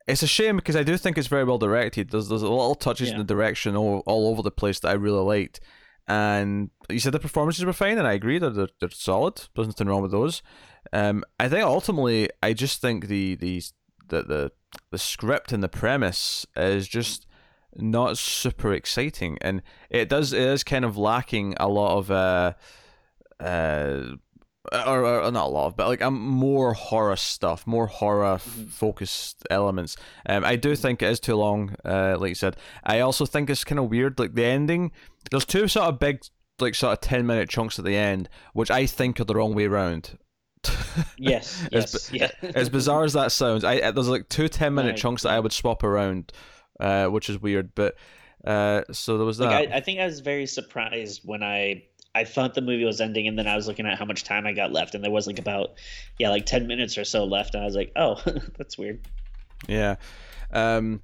it's 0.07 0.23
a 0.23 0.27
shame 0.27 0.57
because 0.57 0.77
I 0.77 0.83
do 0.83 0.97
think 0.97 1.19
it's 1.19 1.27
very 1.27 1.45
well 1.45 1.59
directed. 1.59 2.11
There's 2.11 2.29
there's 2.29 2.43
a 2.43 2.49
little 2.49 2.75
touches 2.75 3.11
in 3.11 3.19
the 3.19 3.25
direction 3.25 3.77
all, 3.77 4.03
all 4.07 4.29
over 4.29 4.43
the 4.43 4.51
place 4.51 4.79
that 4.81 4.89
I 4.89 4.93
really 4.93 5.23
liked, 5.23 5.61
and 6.07 6.71
you 6.89 7.01
said 7.01 7.13
the 7.13 7.19
performances 7.19 7.65
were 7.65 7.73
fine, 7.73 7.99
and 7.99 8.07
I 8.07 8.13
agree 8.13 8.39
that 8.39 8.51
they're, 8.51 8.69
they're 8.81 8.91
solid. 8.91 9.43
There's 9.55 9.69
nothing 9.69 9.89
wrong 9.89 10.03
with 10.03 10.13
those. 10.13 10.43
Um, 10.93 11.25
I 11.39 11.49
think 11.49 11.65
ultimately, 11.65 12.31
I 12.43 12.53
just 12.53 12.81
think 12.81 13.09
the 13.09 13.35
the 13.35 13.63
the 14.09 14.23
the, 14.23 14.53
the 14.91 14.99
script 14.99 15.53
and 15.53 15.63
the 15.63 15.69
premise 15.69 16.47
is 16.57 16.89
just 16.89 17.27
not 17.79 18.19
super 18.19 18.73
exciting, 18.73 19.39
and 19.41 19.63
it 19.91 20.09
does 20.09 20.33
it 20.33 20.43
is 20.43 20.65
kind 20.65 20.85
of 20.85 20.97
lacking 20.97 21.55
a 21.59 21.69
lot 21.69 21.97
of 21.99 22.11
uh 22.11 22.53
uh. 23.41 24.17
Or, 24.71 25.03
or 25.07 25.31
not 25.33 25.47
a 25.47 25.49
lot 25.49 25.69
of, 25.69 25.77
but 25.79 25.89
like 25.89 26.03
um, 26.03 26.21
more 26.21 26.75
horror 26.75 27.17
stuff, 27.17 27.67
more 27.67 27.87
horror 27.87 28.35
f- 28.35 28.43
focused 28.43 29.47
elements. 29.51 29.97
Um, 30.29 30.45
I 30.45 30.57
do 30.57 30.77
think 30.77 31.01
it 31.01 31.07
is 31.09 31.21
too 31.21 31.37
long, 31.37 31.75
uh, 31.87 32.19
like 32.21 32.29
you 32.29 32.35
said. 32.35 32.55
I 32.85 33.01
also 33.01 33.25
think 33.25 33.49
it's 33.49 33.65
kind 33.65 33.79
of 33.79 33.89
weird, 33.89 34.19
like 34.19 34.35
the 34.35 34.45
ending. 34.45 34.93
There's 35.31 35.47
two 35.47 35.69
sort 35.69 35.87
of 35.87 35.99
big, 35.99 36.21
like 36.59 36.75
sort 36.75 36.93
of 36.93 37.01
ten 37.01 37.25
minute 37.27 37.49
chunks 37.49 37.79
at 37.79 37.87
the 37.87 37.97
end, 37.97 38.29
which 38.53 38.71
I 38.71 38.85
think 38.85 39.19
are 39.21 39.25
the 39.25 39.35
wrong 39.37 39.55
way 39.55 39.65
around. 39.65 40.19
yes 41.17 41.67
As 41.73 42.11
yes 42.11 42.11
bi- 42.11 42.17
yeah 42.19 42.51
as 42.55 42.69
bizarre 42.69 43.05
as 43.05 43.15
that 43.15 43.33
sounds, 43.33 43.65
I 43.65 43.91
there's 43.91 44.09
like 44.09 44.29
two 44.29 44.49
10 44.49 44.75
minute 44.75 44.91
Right. 44.91 44.97
chunks 44.99 45.23
that 45.23 45.33
I 45.33 45.41
would 45.41 45.53
swap 45.53 45.83
around, 45.83 46.31
uh, 46.81 47.07
which 47.07 47.29
is 47.31 47.41
weird. 47.41 47.75
But 47.75 47.97
uh, 48.45 48.83
so 48.93 49.17
there 49.17 49.27
was 49.27 49.39
that. 49.39 49.47
like 49.47 49.71
I, 49.71 49.77
I 49.77 49.81
think 49.81 49.99
i 49.99 50.07
was 50.07 50.21
very 50.21 50.47
surprised 50.47 51.23
when 51.25 51.43
i 51.43 51.83
i 52.15 52.23
thought 52.23 52.55
the 52.55 52.61
movie 52.61 52.85
was 52.85 53.01
ending 53.01 53.27
and 53.27 53.37
then 53.37 53.49
i 53.49 53.57
was 53.57 53.67
looking 53.67 53.85
at 53.85 53.99
how 53.99 54.05
much 54.05 54.23
time 54.23 54.47
i 54.47 54.53
got 54.53 54.71
left 54.73 54.95
and 54.95 55.03
there 55.03 55.11
was 55.11 55.27
like 55.27 55.41
about 55.41 55.73
yeah 56.21 56.31
like 56.31 56.47
10 56.47 56.69
minutes 56.69 56.97
or 56.97 57.05
so 57.05 57.25
left 57.25 57.55
and 57.55 57.65
i 57.65 57.67
was 57.67 57.75
like 57.75 57.91
oh 57.97 58.15
that's 58.57 58.79
weird 58.79 59.01
Yeah. 59.67 59.97
Um, 60.53 61.03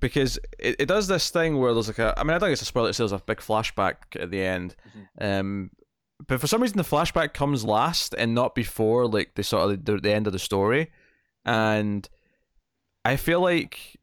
because 0.00 0.38
it, 0.58 0.76
it 0.78 0.86
does 0.86 1.08
this 1.08 1.30
thing 1.30 1.58
where 1.58 1.72
there's 1.72 1.88
like 1.88 1.98
a. 1.98 2.12
I 2.18 2.22
mean, 2.22 2.30
I 2.30 2.32
don't 2.34 2.48
think 2.48 2.52
it's 2.52 2.62
a 2.62 2.66
spoiler. 2.66 2.90
It 2.90 2.94
says 2.94 3.12
a 3.12 3.18
big 3.18 3.38
flashback 3.38 3.94
at 4.20 4.30
the 4.30 4.42
end. 4.42 4.76
Um, 5.18 5.70
but 6.26 6.38
for 6.38 6.46
some 6.46 6.60
reason, 6.60 6.76
the 6.76 6.82
flashback 6.84 7.32
comes 7.32 7.64
last 7.64 8.14
and 8.18 8.34
not 8.34 8.54
before, 8.54 9.06
like 9.06 9.34
the 9.36 9.42
sort 9.42 9.70
of 9.70 9.84
the, 9.86 9.96
the 9.96 10.12
end 10.12 10.26
of 10.26 10.34
the 10.34 10.38
story. 10.38 10.90
And 11.46 12.06
I 13.06 13.16
feel 13.16 13.40
like 13.40 13.96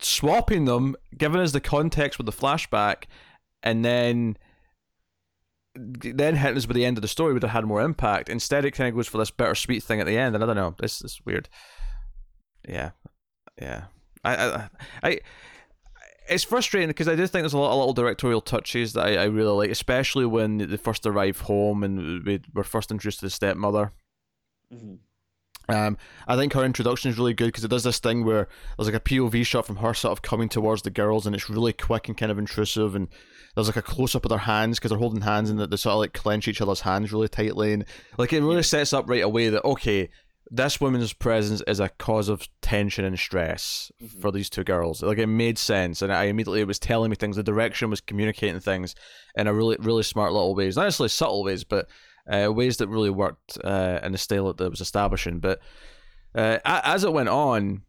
swapping 0.00 0.64
them, 0.64 0.96
giving 1.16 1.40
us 1.40 1.52
the 1.52 1.60
context 1.60 2.18
with 2.18 2.26
the 2.26 2.32
flashback, 2.32 3.04
and 3.62 3.84
then 3.84 4.36
then 5.74 6.36
hitting 6.36 6.56
us 6.56 6.66
with 6.66 6.74
the 6.74 6.84
end 6.84 6.98
of 6.98 7.02
the 7.02 7.08
story 7.08 7.32
would 7.32 7.42
have 7.42 7.52
had 7.52 7.64
more 7.64 7.80
impact. 7.80 8.28
Instead, 8.28 8.64
it 8.64 8.72
kind 8.72 8.88
of 8.88 8.96
goes 8.96 9.06
for 9.06 9.18
this 9.18 9.30
bittersweet 9.30 9.82
thing 9.82 10.00
at 10.00 10.06
the 10.06 10.18
end, 10.18 10.34
and 10.34 10.42
I 10.42 10.46
don't 10.46 10.56
know. 10.56 10.74
This 10.78 11.02
is 11.02 11.20
weird. 11.24 11.48
Yeah, 12.68 12.90
yeah. 13.60 13.84
I, 14.24 14.36
I, 14.36 14.68
I, 15.02 15.20
it's 16.28 16.44
frustrating 16.44 16.88
because 16.88 17.08
I 17.08 17.14
do 17.14 17.26
think 17.26 17.42
there's 17.42 17.52
a 17.52 17.58
lot 17.58 17.70
of 17.70 17.78
little 17.78 17.92
directorial 17.92 18.40
touches 18.40 18.92
that 18.94 19.06
I, 19.06 19.16
I 19.16 19.24
really 19.24 19.52
like, 19.52 19.70
especially 19.70 20.26
when 20.26 20.58
they 20.58 20.76
first 20.76 21.06
arrive 21.06 21.42
home 21.42 21.82
and 21.84 22.24
we 22.24 22.40
were 22.52 22.64
first 22.64 22.90
introduced 22.90 23.20
to 23.20 23.26
the 23.26 23.30
stepmother. 23.30 23.92
Mm-hmm. 24.72 24.96
Um, 25.68 25.98
I 26.26 26.36
think 26.36 26.54
her 26.54 26.64
introduction 26.64 27.10
is 27.10 27.18
really 27.18 27.34
good 27.34 27.46
because 27.46 27.64
it 27.64 27.68
does 27.68 27.84
this 27.84 27.98
thing 27.98 28.24
where 28.24 28.48
there's 28.76 28.88
like 28.88 28.94
a 28.94 29.00
POV 29.00 29.44
shot 29.44 29.66
from 29.66 29.76
her 29.76 29.92
sort 29.92 30.12
of 30.12 30.22
coming 30.22 30.48
towards 30.48 30.82
the 30.82 30.90
girls, 30.90 31.26
and 31.26 31.34
it's 31.34 31.50
really 31.50 31.72
quick 31.72 32.08
and 32.08 32.16
kind 32.16 32.32
of 32.32 32.38
intrusive. 32.38 32.94
And 32.94 33.08
there's 33.54 33.68
like 33.68 33.76
a 33.76 33.82
close 33.82 34.14
up 34.14 34.24
of 34.24 34.30
their 34.30 34.38
hands 34.38 34.78
because 34.78 34.90
they're 34.90 34.98
holding 34.98 35.22
hands 35.22 35.50
and 35.50 35.58
they 35.58 35.76
sort 35.76 35.92
of 35.92 35.98
like 35.98 36.12
clench 36.14 36.48
each 36.48 36.60
other's 36.60 36.80
hands 36.80 37.12
really 37.12 37.28
tightly. 37.28 37.72
And 37.72 37.84
like 38.16 38.32
it 38.32 38.40
really 38.40 38.62
sets 38.62 38.92
up 38.92 39.08
right 39.08 39.22
away 39.22 39.50
that 39.50 39.64
okay, 39.64 40.08
this 40.50 40.80
woman's 40.80 41.12
presence 41.12 41.62
is 41.66 41.80
a 41.80 41.90
cause 41.90 42.28
of 42.28 42.48
tension 42.62 43.04
and 43.04 43.18
stress 43.18 43.92
mm-hmm. 44.02 44.20
for 44.20 44.32
these 44.32 44.48
two 44.48 44.64
girls. 44.64 45.02
Like 45.02 45.18
it 45.18 45.26
made 45.26 45.58
sense, 45.58 46.00
and 46.00 46.12
I 46.12 46.24
immediately 46.24 46.60
it 46.60 46.66
was 46.66 46.78
telling 46.78 47.10
me 47.10 47.16
things. 47.16 47.36
The 47.36 47.42
direction 47.42 47.90
was 47.90 48.00
communicating 48.00 48.60
things 48.60 48.94
in 49.36 49.46
a 49.46 49.52
really 49.52 49.76
really 49.80 50.02
smart 50.02 50.32
little 50.32 50.54
ways, 50.54 50.76
not 50.76 50.84
necessarily 50.84 51.10
subtle 51.10 51.44
ways, 51.44 51.64
but 51.64 51.88
uh, 52.28 52.52
ways 52.52 52.76
that 52.78 52.88
really 52.88 53.10
worked 53.10 53.58
uh, 53.64 54.00
in 54.02 54.12
the 54.12 54.18
style 54.18 54.52
that 54.52 54.64
it 54.64 54.70
was 54.70 54.80
establishing. 54.80 55.40
But 55.40 55.60
uh, 56.34 56.58
as 56.64 57.04
it 57.04 57.12
went 57.12 57.28
on, 57.28 57.82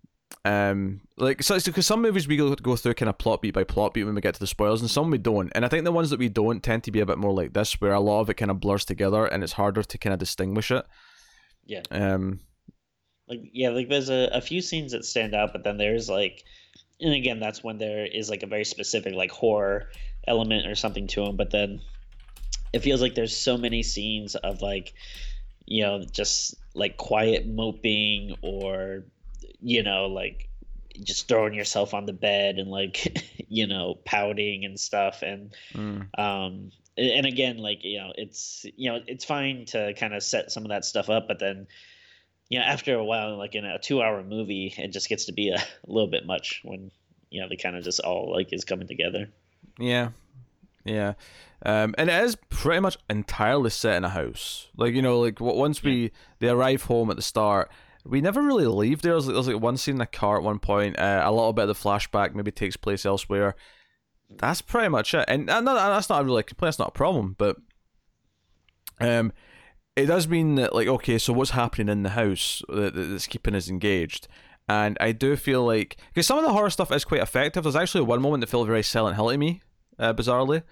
um, 0.46 1.02
like 1.18 1.44
so, 1.44 1.60
because 1.60 1.86
some 1.86 2.02
movies 2.02 2.28
we 2.28 2.38
go 2.38 2.56
go 2.56 2.76
through 2.76 2.94
kind 2.94 3.10
of 3.10 3.18
plot 3.18 3.42
beat 3.42 3.54
by 3.54 3.64
plot 3.64 3.94
beat 3.94 4.06
when 4.06 4.16
we 4.16 4.22
get 4.22 4.36
to 4.36 4.40
the 4.40 4.48
spoilers, 4.48 4.82
and 4.82 4.90
some 4.90 5.12
we 5.12 5.18
don't. 5.18 5.52
And 5.54 5.66
I 5.66 5.68
think 5.68 5.84
the 5.84 5.92
ones 5.92 6.10
that 6.12 6.20
we 6.20 6.30
don't 6.30 6.64
tend 6.64 6.84
to 6.86 6.92
be 6.92 7.02
a 7.02 7.06
bit 7.06 7.18
more 7.18 7.34
like 7.34 7.54
this, 7.54 7.82
where 7.82 7.94
a 7.94 8.00
lot 8.00 8.22
of 8.22 8.30
it 8.30 8.36
kind 8.36 8.52
of 8.52 8.60
blurs 8.60 8.86
together, 8.86 9.26
and 9.26 9.44
it's 9.44 9.54
harder 9.54 9.84
to 9.84 9.98
kind 9.98 10.14
of 10.14 10.20
distinguish 10.20 10.72
it. 10.72 10.86
Yeah. 11.66 11.82
Um. 11.92 12.40
Like 13.28 13.42
yeah, 13.52 13.70
like 13.70 13.90
there's 13.90 14.10
a, 14.10 14.30
a 14.34 14.42
few 14.42 14.62
scenes 14.62 14.94
that 14.94 15.06
stand 15.06 15.36
out, 15.36 15.52
but 15.52 15.64
then 15.64 15.78
there's 15.78 16.10
like, 16.10 16.44
and 17.02 17.14
again, 17.14 17.40
that's 17.40 17.64
when 17.64 17.78
there 17.78 18.06
is 18.06 18.30
like 18.30 18.44
a 18.44 18.48
very 18.48 18.66
specific 18.66 19.14
like 19.14 19.32
horror 19.32 19.90
element 20.28 20.66
or 20.66 20.76
something 20.76 21.08
to 21.08 21.26
them. 21.26 21.36
But 21.36 21.52
then 21.52 21.82
it 22.74 22.80
feels 22.80 23.02
like 23.02 23.16
there's 23.16 23.36
so 23.36 23.58
many 23.58 23.84
scenes 23.84 24.36
of 24.36 24.62
like 24.62 24.94
you 25.66 25.84
know 25.84 26.04
just 26.12 26.56
like 26.74 26.98
quiet 26.98 27.48
moping 27.48 28.36
or 28.42 29.04
you 29.62 29.84
know 29.84 30.08
like 30.08 30.50
just 31.04 31.28
throwing 31.28 31.54
yourself 31.54 31.94
on 31.94 32.06
the 32.06 32.14
bed 32.14 32.58
and 32.58 32.70
like 32.70 33.18
you 33.50 33.68
know 33.68 33.96
pouting 34.06 34.66
and 34.66 34.80
stuff. 34.80 35.22
And 35.22 35.54
mm. 35.74 36.08
um 36.20 36.72
and 36.98 37.26
again 37.26 37.58
like 37.58 37.84
you 37.84 37.98
know 37.98 38.12
it's 38.16 38.66
you 38.76 38.92
know 38.92 39.00
it's 39.08 39.26
fine 39.26 39.66
to 39.66 39.94
kind 39.94 40.14
of 40.14 40.24
set 40.24 40.52
some 40.52 40.64
of 40.64 40.70
that 40.70 40.84
stuff 40.84 41.10
up 41.10 41.30
but 41.30 41.40
then 41.40 41.66
you 42.50 42.60
know 42.60 42.66
after 42.66 42.96
a 42.96 43.04
while 43.06 43.38
like 43.38 43.56
in 43.56 43.64
a 43.64 43.80
two 43.80 44.02
hour 44.02 44.22
movie 44.22 44.74
it 44.78 44.90
just 44.90 45.08
gets 45.08 45.26
to 45.26 45.32
be 45.32 45.50
a, 45.50 45.56
a 45.56 45.64
little 45.88 46.10
bit 46.10 46.26
much 46.26 46.62
when 46.66 46.92
you 47.30 47.42
know 47.42 47.48
they 47.48 47.56
kind 47.56 47.78
of 47.78 47.84
just 47.84 48.02
all 48.02 48.32
like 48.32 48.52
is 48.52 48.66
coming 48.66 48.88
together. 48.88 49.30
Yeah 49.78 50.10
yeah 50.86 51.14
um, 51.66 51.94
and 51.98 52.10
it 52.10 52.24
is 52.24 52.38
pretty 52.50 52.80
much 52.80 52.98
entirely 53.10 53.70
set 53.70 53.98
in 53.98 54.06
a 54.06 54.10
house. 54.10 54.70
Like 54.78 54.94
you 54.94 55.02
know, 55.02 55.20
like 55.20 55.40
once 55.42 55.84
we 55.84 56.12
they 56.40 56.50
arrive 56.50 56.84
home 56.84 57.10
at 57.10 57.18
the 57.18 57.22
start, 57.22 57.70
we 58.06 58.22
never 58.22 58.42
really 58.42 58.66
leave. 58.66 59.02
There's 59.02 59.28
there's 59.28 59.48
like 59.48 59.62
one 59.62 59.78
scene 59.78 59.96
in 59.96 60.00
the 60.00 60.06
car 60.06 60.38
at 60.38 60.44
one 60.44 60.60
point. 60.60 60.98
Uh, 60.98 61.22
a 61.24 61.32
little 61.32 61.54
bit 61.54 61.68
of 61.68 61.68
the 61.68 61.90
flashback 61.90 62.34
maybe 62.34 62.52
takes 62.52 62.78
place 62.78 63.06
elsewhere. 63.06 63.56
That's 64.30 64.62
pretty 64.62 64.90
much 64.90 65.14
it. 65.14 65.26
And, 65.28 65.50
and 65.50 65.68
that's 65.68 66.10
not 66.10 66.24
really 66.24 66.42
a 66.42 66.44
complaint. 66.44 66.68
That's 66.70 66.80
not 66.80 66.90
a 66.90 66.92
problem. 66.92 67.36
But 67.38 67.58
um, 69.02 69.34
it 69.96 70.06
does 70.06 70.28
mean 70.28 70.56
that 70.56 70.74
like 70.74 70.88
okay, 70.88 71.18
so 71.18 71.34
what's 71.34 71.52
happening 71.52 71.90
in 71.90 72.04
the 72.04 72.10
house 72.10 72.62
that, 72.70 72.94
that's 72.96 73.28
keeping 73.28 73.56
us 73.56 73.70
engaged? 73.70 74.30
And 74.70 74.98
I 75.02 75.12
do 75.12 75.36
feel 75.36 75.66
like 75.66 75.98
because 76.14 76.28
some 76.28 76.38
of 76.38 76.46
the 76.46 76.54
horror 76.54 76.70
stuff 76.70 76.92
is 76.94 77.04
quite 77.04 77.22
effective. 77.22 77.64
There's 77.64 77.76
actually 77.76 78.06
one 78.06 78.22
moment 78.22 78.42
that 78.42 78.48
felt 78.48 78.68
very 78.68 78.84
Silent 78.84 79.18
Hill 79.18 79.32
to 79.32 79.38
me, 79.38 79.62
uh, 80.00 80.14
bizarrely 80.14 80.64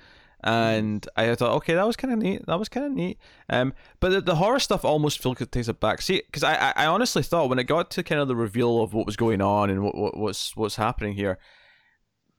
and 0.44 1.08
I 1.16 1.34
thought, 1.34 1.56
okay, 1.58 1.74
that 1.74 1.88
was 1.88 1.96
kind 1.96 2.14
of 2.14 2.20
neat. 2.20 2.46
That 2.46 2.60
was 2.60 2.70
kind 2.70 2.86
of 2.86 2.92
neat. 2.92 3.18
Um, 3.50 3.74
but 4.00 4.10
the, 4.10 4.22
the, 4.22 4.36
horror 4.36 4.60
stuff 4.60 4.86
almost 4.86 5.22
feels 5.22 5.36
like 5.36 5.42
it 5.42 5.52
takes 5.52 5.68
a 5.68 5.74
backseat 5.74 6.22
because 6.28 6.44
I, 6.44 6.56
I, 6.56 6.74
I 6.76 6.86
honestly 6.86 7.24
thought 7.24 7.50
when 7.50 7.60
it 7.60 7.64
got 7.64 7.90
to 7.92 8.04
kind 8.04 8.22
of 8.22 8.28
the 8.28 8.36
reveal 8.36 8.82
of 8.82 8.94
what 8.94 9.08
was 9.08 9.16
going 9.16 9.42
on 9.42 9.70
and 9.70 9.84
what, 9.84 9.96
what 9.96 10.16
what's 10.16 10.56
what's 10.56 10.76
happening 10.76 11.14
here, 11.14 11.40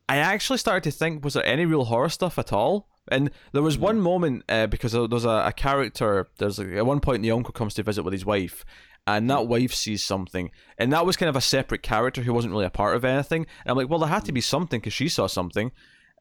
I 0.08 0.18
actually 0.18 0.58
started 0.58 0.88
to 0.90 0.96
think, 0.96 1.24
was 1.24 1.34
there 1.34 1.44
any 1.44 1.66
real 1.66 1.86
horror 1.86 2.08
stuff 2.08 2.38
at 2.38 2.52
all? 2.52 2.88
And 3.10 3.30
there 3.52 3.62
was 3.62 3.78
one 3.78 4.00
moment 4.00 4.44
uh, 4.48 4.68
because 4.68 4.92
there's 4.92 5.24
a, 5.24 5.46
a 5.46 5.52
character. 5.52 6.28
There's 6.38 6.58
like, 6.58 6.68
at 6.68 6.86
one 6.86 7.00
point 7.00 7.22
the 7.22 7.32
uncle 7.32 7.52
comes 7.52 7.74
to 7.74 7.82
visit 7.82 8.04
with 8.04 8.12
his 8.12 8.24
wife, 8.24 8.64
and 9.08 9.28
that 9.28 9.48
wife 9.48 9.74
sees 9.74 10.04
something, 10.04 10.50
and 10.78 10.92
that 10.92 11.04
was 11.04 11.16
kind 11.16 11.30
of 11.30 11.36
a 11.36 11.40
separate 11.40 11.82
character 11.82 12.22
who 12.22 12.32
wasn't 12.32 12.52
really 12.52 12.66
a 12.66 12.70
part 12.70 12.94
of 12.94 13.04
anything. 13.04 13.46
And 13.64 13.72
I'm 13.72 13.76
like, 13.76 13.88
well, 13.88 13.98
there 13.98 14.08
had 14.08 14.26
to 14.26 14.32
be 14.32 14.40
something 14.40 14.78
because 14.78 14.92
she 14.92 15.08
saw 15.08 15.26
something. 15.26 15.72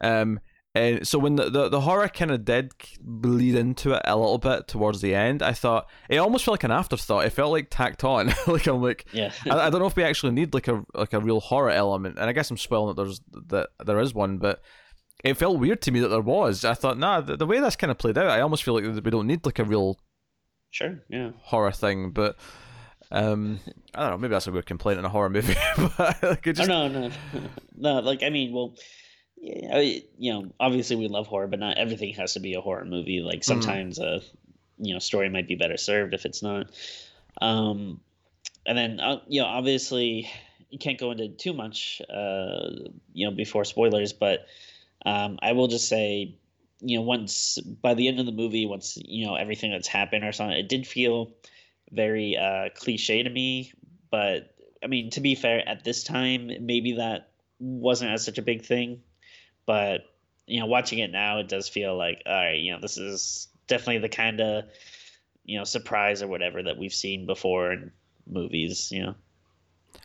Um, 0.02 0.40
and 0.78 1.08
so 1.08 1.18
when 1.18 1.36
the, 1.36 1.50
the, 1.50 1.70
the 1.70 1.82
horror 1.82 2.08
kind 2.08 2.32
of 2.32 2.46
did 2.46 2.72
bleed 3.02 3.56
into 3.56 3.94
it 3.94 4.02
a 4.06 4.16
little 4.16 4.38
bit 4.38 4.68
towards 4.68 5.02
the 5.02 5.16
end, 5.16 5.42
I 5.42 5.54
thought 5.54 5.88
it 6.10 6.18
almost 6.18 6.46
felt 6.46 6.54
like 6.54 6.64
an 6.64 6.72
afterthought. 6.72 7.26
It 7.26 7.32
felt 7.32 7.52
like 7.52 7.68
tacked 7.70 8.04
on. 8.04 8.34
like 8.48 8.68
I'm 8.68 8.82
like, 8.82 9.06
yeah. 9.12 9.32
I, 9.50 9.68
I, 9.68 9.70
don't 9.70 9.80
know 9.80 9.88
if 9.88 9.96
we 9.96 10.04
actually 10.04 10.34
need 10.34 10.54
like 10.54 10.68
a 10.68 10.86
like 10.94 11.14
a 11.14 11.20
real 11.20 11.40
horror 11.40 11.72
element. 11.72 12.18
And 12.20 12.30
I 12.30 12.34
guess 12.34 12.52
I'm 12.52 12.58
spoiling 12.58 12.96
that 12.96 13.02
there's 13.02 13.22
that 13.48 13.70
there 13.86 14.00
is 14.00 14.14
one, 14.14 14.38
but 14.38 14.62
it 15.24 15.34
felt 15.36 15.60
weird 15.60 15.82
to 15.84 15.92
me 15.92 16.00
that 16.02 16.10
there 16.10 16.22
was. 16.22 16.64
I 16.64 16.74
thought, 16.74 16.98
nah, 16.98 17.22
the, 17.22 17.36
the 17.38 17.48
way 17.48 17.60
that's 17.60 17.76
kind 17.76 17.92
of 17.92 17.98
played 17.98 18.18
out, 18.18 18.30
I 18.30 18.42
almost 18.42 18.64
feel 18.64 18.76
like 18.76 18.84
we 18.84 19.12
don't 19.12 19.28
need 19.28 19.46
like 19.46 19.60
a 19.60 19.64
real 19.64 20.00
sure, 20.70 21.04
yeah, 21.10 21.32
horror 21.42 21.72
thing. 21.72 22.12
But 22.12 22.36
um, 23.12 23.60
I 23.96 24.02
don't 24.02 24.12
know. 24.12 24.18
Maybe 24.18 24.34
that's 24.34 24.48
a 24.48 24.52
weird 24.52 24.66
complaint 24.66 25.00
in 25.00 25.06
a 25.06 25.10
horror 25.10 25.30
movie. 25.30 25.56
but 25.98 26.22
like, 26.22 26.46
it 26.46 26.54
just... 26.54 26.70
Oh, 26.70 26.88
no, 26.88 27.08
no, 27.08 27.12
no. 27.76 28.00
Like 28.00 28.22
I 28.22 28.30
mean, 28.30 28.54
well 28.54 28.76
yeah, 29.40 29.80
you 30.18 30.34
know, 30.34 30.52
obviously 30.60 30.96
we 30.96 31.08
love 31.08 31.28
horror, 31.28 31.48
but 31.48 31.60
not 31.60 31.78
everything 31.78 32.14
has 32.16 32.34
to 32.34 32.40
be 32.40 32.56
a 32.56 32.62
horror 32.62 32.86
movie. 32.86 33.22
Like 33.22 33.40
mm-hmm. 33.40 33.62
sometimes 33.62 34.00
mm. 34.00 34.04
a 34.04 34.22
you 34.80 34.94
know 34.94 35.00
story 35.00 35.30
might 35.30 35.48
be 35.48 35.56
better 35.56 35.78
served 35.78 36.14
if 36.14 36.26
it's 36.26 36.42
not. 36.42 36.68
Um, 37.42 38.02
and 38.66 38.78
then 38.78 39.00
uh, 39.00 39.22
you 39.28 39.42
know, 39.42 39.48
obviously 39.48 40.30
you 40.70 40.80
can't 40.80 41.00
go 41.00 41.12
into 41.12 41.30
too 41.30 41.54
much, 41.54 42.02
uh, 42.10 42.70
you 43.14 43.28
know, 43.28 43.36
before 43.36 43.64
spoilers. 43.64 44.14
But 44.14 44.48
um, 45.06 45.40
I 45.42 45.54
will 45.54 45.68
just 45.68 45.88
say, 45.88 46.36
you 46.82 46.98
know, 46.98 47.04
once 47.04 47.60
by 47.60 47.94
the 47.94 48.08
end 48.08 48.20
of 48.20 48.26
the 48.26 48.32
movie, 48.32 48.66
once 48.66 48.98
you 48.98 49.26
know 49.26 49.36
everything 49.36 49.72
that's 49.72 49.88
happened 49.88 50.24
or 50.24 50.32
something, 50.32 50.58
it 50.58 50.70
did 50.70 50.88
feel 50.88 51.32
very 51.92 52.38
uh, 52.38 52.70
cliche 52.76 53.24
to 53.24 53.30
me. 53.30 53.72
But 54.10 54.56
I 54.84 54.88
mean, 54.88 55.12
to 55.12 55.22
be 55.22 55.36
fair, 55.36 55.68
at 55.68 55.84
this 55.84 56.04
time, 56.04 56.52
maybe 56.62 56.94
that 56.94 57.30
wasn't 57.60 58.12
as 58.12 58.26
such 58.26 58.38
a 58.38 58.44
big 58.44 58.66
thing 58.66 59.02
but 59.68 60.02
you 60.48 60.60
know, 60.60 60.66
watching 60.66 61.00
it 61.00 61.12
now, 61.12 61.38
it 61.38 61.48
does 61.48 61.70
feel 61.70 61.96
like 61.96 62.24
all 62.26 62.34
right, 62.34 62.60
you 62.60 62.72
know, 62.72 62.80
this 62.80 62.98
is 62.98 63.50
definitely 63.68 64.00
the 64.00 64.10
kind 64.10 64.42
of 64.42 64.64
you 65.46 65.60
know 65.60 65.64
surprise 65.64 66.24
or 66.24 66.28
whatever 66.28 66.64
that 66.64 66.78
we've 66.78 66.94
seen 66.94 67.28
before 67.28 67.72
in 67.74 67.92
movies. 68.26 68.92
You 68.92 69.04
know, 69.04 69.16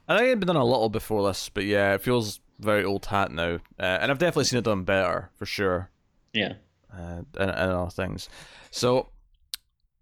I 0.08 0.18
think 0.18 0.26
it'd 0.26 0.40
been 0.40 0.48
done 0.48 0.56
a 0.56 0.64
little 0.64 0.90
before 0.90 1.26
this, 1.26 1.48
but 1.48 1.64
yeah, 1.64 1.94
it 1.94 2.02
feels 2.02 2.40
very 2.58 2.84
old 2.84 3.06
hat 3.06 3.30
now, 3.30 3.54
uh, 3.78 3.98
and 4.00 4.10
I've 4.10 4.18
definitely 4.18 4.44
seen 4.44 4.58
it 4.58 4.64
done 4.64 4.84
better 4.84 5.30
for 5.36 5.46
sure. 5.46 5.88
Yeah, 6.34 6.54
uh, 6.92 7.22
and, 7.38 7.50
and 7.50 7.72
other 7.72 7.90
things. 7.90 8.28
So 8.70 9.08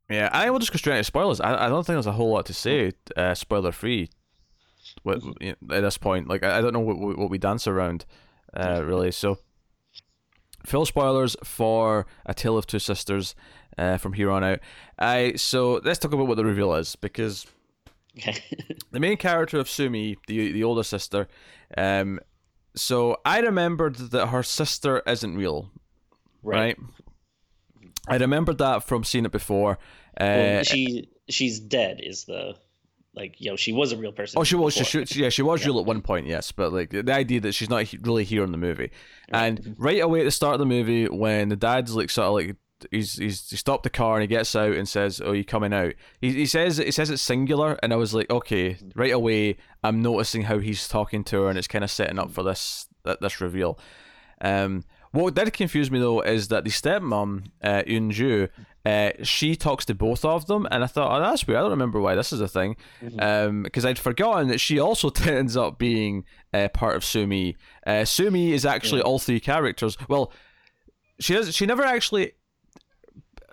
yeah, 0.09 0.29
I 0.33 0.51
will 0.51 0.59
just 0.59 0.73
go 0.73 0.77
straight 0.77 0.97
into 0.97 1.05
spoilers. 1.05 1.41
I, 1.41 1.67
I 1.67 1.69
don't 1.69 1.85
think 1.85 1.95
there's 1.95 2.07
a 2.07 2.13
whole 2.13 2.33
lot 2.33 2.47
to 2.47 2.55
say, 2.55 2.93
uh, 3.17 3.35
spoiler 3.35 3.73
free. 3.73 4.09
At 5.07 5.23
this 5.69 5.99
point, 5.99 6.29
like 6.29 6.43
I, 6.43 6.59
I 6.59 6.61
don't 6.61 6.73
know 6.73 6.81
what 6.81 7.17
what 7.17 7.31
we 7.31 7.39
dance 7.39 7.67
around, 7.67 8.07
uh, 8.53 8.83
really. 8.85 9.13
So 9.13 9.39
full 10.65 10.87
spoilers 10.87 11.37
for 11.45 12.07
A 12.27 12.35
Tale 12.35 12.59
of 12.59 12.67
Two 12.67 12.79
Sisters 12.79 13.35
uh, 13.79 13.97
from 13.97 14.13
here 14.13 14.31
on 14.31 14.45
out. 14.45 14.61
I 14.99 15.35
so 15.37 15.81
let's 15.85 15.99
talk 15.99 16.13
about 16.13 16.27
what 16.27 16.37
the 16.37 16.45
reveal 16.45 16.75
is 16.75 16.97
because 16.97 17.47
the 18.91 19.01
main 19.01 19.17
character 19.17 19.59
of 19.59 19.69
Sumi, 19.69 20.17
the 20.27 20.53
the 20.53 20.65
older 20.65 20.83
sister, 20.83 21.29
um, 21.77 22.21
so 22.75 23.17
I 23.25 23.41
remembered 23.41 23.97
that 23.97 24.29
her 24.29 24.43
sister 24.43 25.03
isn't 25.07 25.37
real, 25.37 25.71
right? 26.43 26.79
right? 26.79 26.79
I 28.09 28.17
remembered 28.17 28.59
that 28.59 28.85
from 28.85 29.05
seeing 29.05 29.25
it 29.25 29.33
before. 29.33 29.79
Uh, 30.21 30.25
well, 30.37 30.63
she 30.65 31.09
she's 31.29 31.61
dead 31.61 32.01
is 32.03 32.25
the 32.25 32.57
like 33.15 33.41
you 33.41 33.51
know 33.51 33.57
she 33.57 33.73
was 33.73 33.93
a 33.93 33.97
real 33.97 34.13
person. 34.13 34.39
Oh, 34.39 34.45
she 34.45 34.57
was. 34.57 34.75
She, 34.75 34.85
she, 34.85 35.23
yeah, 35.23 35.29
she 35.31 35.43
was 35.43 35.61
yeah. 35.61 35.69
real 35.69 35.81
at 35.81 35.87
one 35.87 36.03
point. 36.03 36.27
Yes, 36.27 36.53
but 36.53 36.73
like 36.73 36.91
the 36.91 37.13
idea 37.13 37.41
that 37.41 37.53
she's 37.53 37.71
not 37.71 37.93
really 38.03 38.25
here 38.25 38.45
in 38.45 38.53
the 38.53 38.59
movie, 38.59 38.91
and 39.31 39.75
right 39.79 40.01
away 40.01 40.21
at 40.21 40.25
the 40.25 40.31
start 40.31 40.55
of 40.55 40.61
the 40.61 40.67
movie 40.67 41.07
when 41.07 41.49
the 41.49 41.57
dad's 41.57 41.95
like 41.95 42.11
sort 42.11 42.29
of 42.29 42.35
like 42.35 42.57
he's 42.91 43.15
he's 43.15 43.49
he 43.51 43.57
stopped 43.57 43.83
the 43.83 43.91
car 43.91 44.15
and 44.15 44.23
he 44.23 44.29
gets 44.29 44.55
out 44.55 44.73
and 44.73 44.89
says, 44.89 45.21
"Oh, 45.25 45.33
you 45.33 45.45
coming 45.45 45.73
out?" 45.73 45.95
He 46.21 46.33
he 46.33 46.47
says 46.47 46.77
he 46.77 46.91
says 46.91 47.11
it's 47.11 47.23
singular, 47.23 47.79
and 47.83 47.93
I 47.93 47.97
was 47.97 48.15
like, 48.15 48.31
okay, 48.31 48.77
right 48.95 49.13
away 49.13 49.57
I'm 49.83 50.03
noticing 50.03 50.43
how 50.43 50.59
he's 50.59 50.89
talking 50.89 51.25
to 51.25 51.43
her, 51.43 51.49
and 51.49 51.59
it's 51.59 51.69
kind 51.69 51.85
of 51.85 51.91
setting 51.91 52.19
up 52.19 52.31
for 52.31 52.43
this 52.43 52.89
that 53.05 53.21
this 53.21 53.41
reveal. 53.41 53.79
Um, 54.41 54.85
what 55.13 55.35
did 55.35 55.53
confuse 55.53 55.91
me 55.91 55.99
though 55.99 56.21
is 56.21 56.49
that 56.49 56.65
the 56.65 56.71
stepmom, 56.71 57.47
uh, 57.63 57.83
Eunju, 57.83 58.49
uh, 58.87 59.11
she 59.23 59.57
talks 59.57 59.85
to 59.87 59.95
both 59.95 60.25
of 60.25 60.47
them, 60.47 60.67
and 60.71 60.83
I 60.83 60.87
thought, 60.87 61.15
oh, 61.15 61.21
that's 61.23 61.47
weird. 61.47 61.59
I 61.59 61.61
don't 61.63 61.71
remember 61.71 62.01
why 62.01 62.15
this 62.15 62.33
is 62.33 62.41
a 62.41 62.49
thing, 62.49 62.77
because 63.01 63.15
Mm-hmm. 63.19 63.87
um, 63.87 63.87
I'd 63.91 63.99
forgotten 63.99 64.49
that 64.49 64.59
she 64.61 64.79
also 64.79 65.11
ends 65.27 65.57
up 65.57 65.79
being 65.79 66.25
uh, 66.55 66.69
part 66.69 66.97
of 66.97 67.05
Sumi. 67.05 67.57
Uh, 67.87 68.05
Sumi 68.05 68.53
is 68.53 68.65
actually 68.65 69.01
Yeah. 69.01 69.05
all 69.07 69.19
three 69.19 69.41
characters. 69.41 69.97
Well, 70.09 70.33
she 71.21 71.35
does. 71.35 71.55
She 71.55 71.67
never 71.67 71.83
actually 71.85 72.33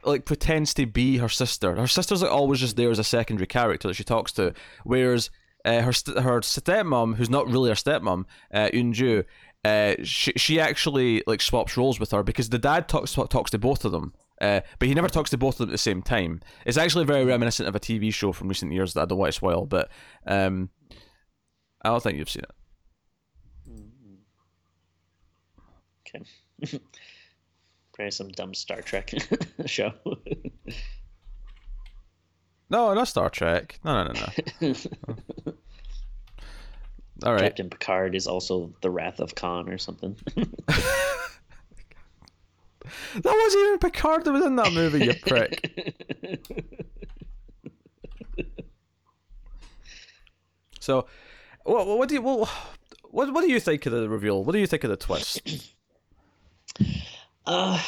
like 0.06 0.26
pretends 0.26 0.74
to 0.76 0.86
be 0.86 1.18
her 1.18 1.30
sister. 1.30 1.76
Her 1.76 1.88
sister's 1.88 2.22
like 2.22 2.32
always 2.32 2.60
just 2.60 2.78
there 2.78 2.92
as 2.92 3.00
a 3.00 3.04
secondary 3.04 3.48
character 3.48 3.88
that 3.90 3.96
she 3.96 4.04
talks 4.04 4.32
to, 4.34 4.54
whereas 4.86 5.30
uh, 5.66 5.82
her 5.82 5.92
st- 5.92 6.20
her 6.20 6.40
stepmom, 6.40 7.16
who's 7.16 7.30
not 7.30 7.48
really 7.48 7.70
her 7.70 7.76
stepmom, 7.76 8.24
uh, 8.54 8.70
Eunju, 8.74 9.26
uh, 9.66 9.96
she 10.04 10.32
she 10.38 10.60
actually 10.60 11.24
like 11.28 11.42
swaps 11.42 11.76
roles 11.76 12.00
with 12.00 12.12
her 12.12 12.24
because 12.24 12.50
the 12.50 12.60
dad 12.60 12.88
talks 12.88 13.14
talks 13.14 13.52
to 13.52 13.58
both 13.58 13.84
of 13.84 13.92
them. 13.92 14.14
Uh, 14.40 14.62
but 14.80 14.88
he 14.88 14.94
never 14.94 15.10
talks 15.10 15.32
to 15.32 15.38
both 15.38 15.56
of 15.56 15.60
them 15.60 15.70
at 15.70 15.72
the 15.72 15.78
same 15.78 16.02
time. 16.02 16.42
It's 16.66 16.78
actually 16.78 17.06
very 17.06 17.26
reminiscent 17.26 17.68
of 17.68 17.76
a 17.76 17.80
TV 17.80 18.14
show 18.14 18.32
from 18.32 18.48
recent 18.48 18.72
years 18.72 18.94
that 18.94 19.02
I 19.02 19.06
don't 19.06 19.18
want 19.18 19.30
to 19.30 19.36
spoil, 19.38 19.66
but 19.66 19.90
um, 20.26 20.70
I 21.82 21.90
don't 21.90 22.04
think 22.04 22.18
you've 22.18 22.30
seen 22.30 22.44
it. 22.44 22.52
Okay. 26.16 26.80
Probably 27.94 28.12
some 28.12 28.30
dumb 28.30 28.54
Star 28.54 28.82
Trek 28.82 29.12
show. 29.66 29.92
No, 32.70 32.94
not 32.94 33.08
Star 33.08 33.30
Trek. 33.30 33.80
No, 33.84 34.04
no, 34.04 34.12
no, 34.14 34.28
no. 34.62 34.74
All 37.26 37.34
right. 37.34 37.42
Captain 37.42 37.70
Picard 37.70 38.14
is 38.14 38.28
also 38.28 38.72
the 38.82 38.92
Wrath 38.92 39.20
of 39.20 39.34
Khan 39.34 39.70
or 39.70 39.80
something. 39.80 40.16
That 43.16 43.34
wasn't 43.44 43.68
even 43.68 43.80
Picard 43.80 44.26
that 44.26 44.32
was 44.32 44.46
in 44.46 44.56
that 44.58 44.74
movie, 44.74 45.06
you 45.06 45.14
prick. 45.14 46.54
So, 50.88 51.06
what, 51.66 51.86
what 51.86 52.08
do 52.08 52.16
you 52.16 52.22
what, 52.22 52.48
what 53.12 53.34
what 53.34 53.42
do 53.42 53.52
you 53.52 53.60
think 53.60 53.86
of 53.88 53.92
the 53.92 54.08
reveal? 54.08 54.42
What 54.42 54.54
do 54.54 54.60
you 54.60 54.68
think 54.68 54.86
of 54.86 54.90
the 54.90 54.96
twist? 54.96 55.42
Uh, 57.46 57.82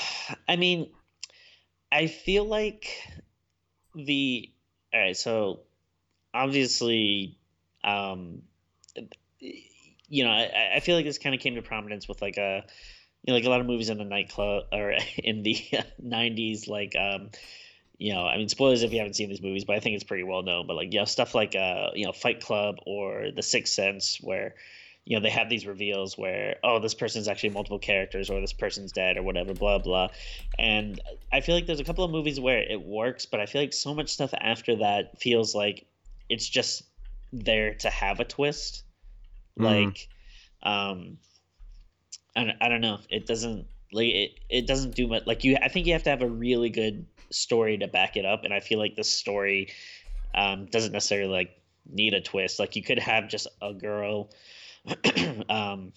I 0.48 0.56
mean, 0.56 0.90
I 1.92 2.08
feel 2.08 2.46
like 2.46 2.88
the 3.94 4.50
all 4.94 5.00
right. 5.02 5.18
So 5.18 5.60
obviously, 6.34 7.38
um, 7.84 8.44
you 10.08 10.24
know, 10.24 10.32
I, 10.32 10.76
I 10.76 10.80
feel 10.80 10.96
like 10.96 11.04
this 11.04 11.18
kind 11.18 11.36
of 11.36 11.42
came 11.42 11.56
to 11.56 11.62
prominence 11.62 12.08
with 12.08 12.22
like 12.22 12.38
a, 12.38 12.64
you 13.24 13.32
know, 13.32 13.36
like 13.36 13.46
a 13.46 13.50
lot 13.50 13.62
of 13.62 13.68
movies 13.68 13.90
in 13.90 13.98
the 13.98 14.06
nightclub 14.06 14.64
or 14.72 14.92
in 15.18 15.44
the 15.44 15.56
'90s, 16.04 16.68
like 16.68 16.96
um. 16.96 17.30
You 18.02 18.14
know, 18.14 18.26
I 18.26 18.38
mean, 18.38 18.48
spoilers 18.48 18.82
if 18.82 18.94
you 18.94 19.00
haven't 19.00 19.16
seen 19.16 19.28
these 19.28 19.42
movies, 19.42 19.66
but 19.66 19.76
I 19.76 19.82
think 19.82 19.96
it's 19.96 20.06
pretty 20.06 20.24
well 20.24 20.42
known. 20.42 20.68
But 20.68 20.78
like, 20.78 20.94
you 20.94 21.00
know, 21.00 21.06
stuff 21.06 21.36
like 21.36 21.54
uh, 21.54 21.90
you 21.94 22.06
know, 22.06 22.14
Fight 22.14 22.40
Club 22.40 22.78
or 22.86 23.32
The 23.36 23.42
Sixth 23.42 23.74
Sense, 23.74 24.20
where 24.22 24.56
you 25.06 25.18
know 25.18 25.24
they 25.24 25.30
have 25.30 25.50
these 25.50 25.66
reveals 25.66 26.18
where 26.18 26.58
oh 26.64 26.80
this 26.80 26.94
person's 26.94 27.28
actually 27.28 27.50
multiple 27.50 27.80
characters 27.80 28.30
or 28.30 28.40
this 28.42 28.54
person's 28.54 28.92
dead 28.92 29.18
or 29.18 29.24
whatever 29.24 29.54
blah 29.54 29.80
blah 29.80 30.10
and 30.60 31.02
i 31.34 31.42
feel 31.42 31.56
like 31.56 31.66
there's 31.66 31.80
a 31.80 31.84
couple 31.84 32.04
of 32.04 32.12
movies 32.12 32.40
where 32.40 32.60
it 32.60 32.82
works 32.82 33.26
but 33.26 33.40
i 33.40 33.46
feel 33.46 33.62
like 33.62 33.74
so 33.74 33.96
much 33.96 34.10
stuff 34.10 34.34
after 34.40 34.76
that 34.76 35.20
feels 35.20 35.56
like 35.56 35.88
it's 36.30 36.48
just 36.48 36.84
there 37.34 37.74
to 37.74 37.90
have 37.90 38.20
a 38.20 38.26
twist 38.26 38.84
Mhm. 39.58 39.64
like 39.64 40.08
um 40.64 41.18
I 42.40 42.44
don't, 42.46 42.58
I 42.62 42.70
don't 42.70 42.82
know. 42.82 43.00
It 43.10 43.26
doesn't 43.26 43.68
like 43.92 44.08
it, 44.08 44.40
it 44.50 44.68
doesn't 44.68 44.94
do 44.94 45.08
much 45.08 45.26
like 45.26 45.44
you 45.44 45.58
i 45.64 45.68
think 45.68 45.88
you 45.88 45.94
have 45.94 46.04
to 46.04 46.12
have 46.12 46.22
a 46.22 46.30
really 46.30 46.70
good 46.70 47.08
story 47.32 47.76
to 47.76 47.88
back 47.88 48.18
it 48.18 48.24
up 48.24 48.44
and 48.44 48.54
i 48.54 48.60
feel 48.60 48.78
like 48.78 48.96
the 48.96 49.04
story 49.04 49.68
um 50.36 50.68
doesn't 50.68 50.92
necessarily 50.92 51.32
like 51.32 51.60
need 51.92 52.14
a 52.14 52.22
twist. 52.22 52.60
Like 52.60 52.76
you 52.76 52.84
could 52.84 53.00
have 53.00 53.28
just 53.28 53.48
a 53.62 53.74
girl 53.74 54.30
um 55.50 55.92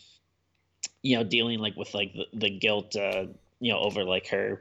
you 1.02 1.16
know 1.16 1.24
dealing 1.24 1.60
like 1.60 1.76
with 1.76 1.94
like 1.94 2.12
the, 2.14 2.26
the 2.34 2.50
guilt 2.50 2.96
uh 2.96 3.26
you 3.60 3.72
know 3.72 3.78
over 3.78 4.04
like 4.04 4.26
her 4.28 4.60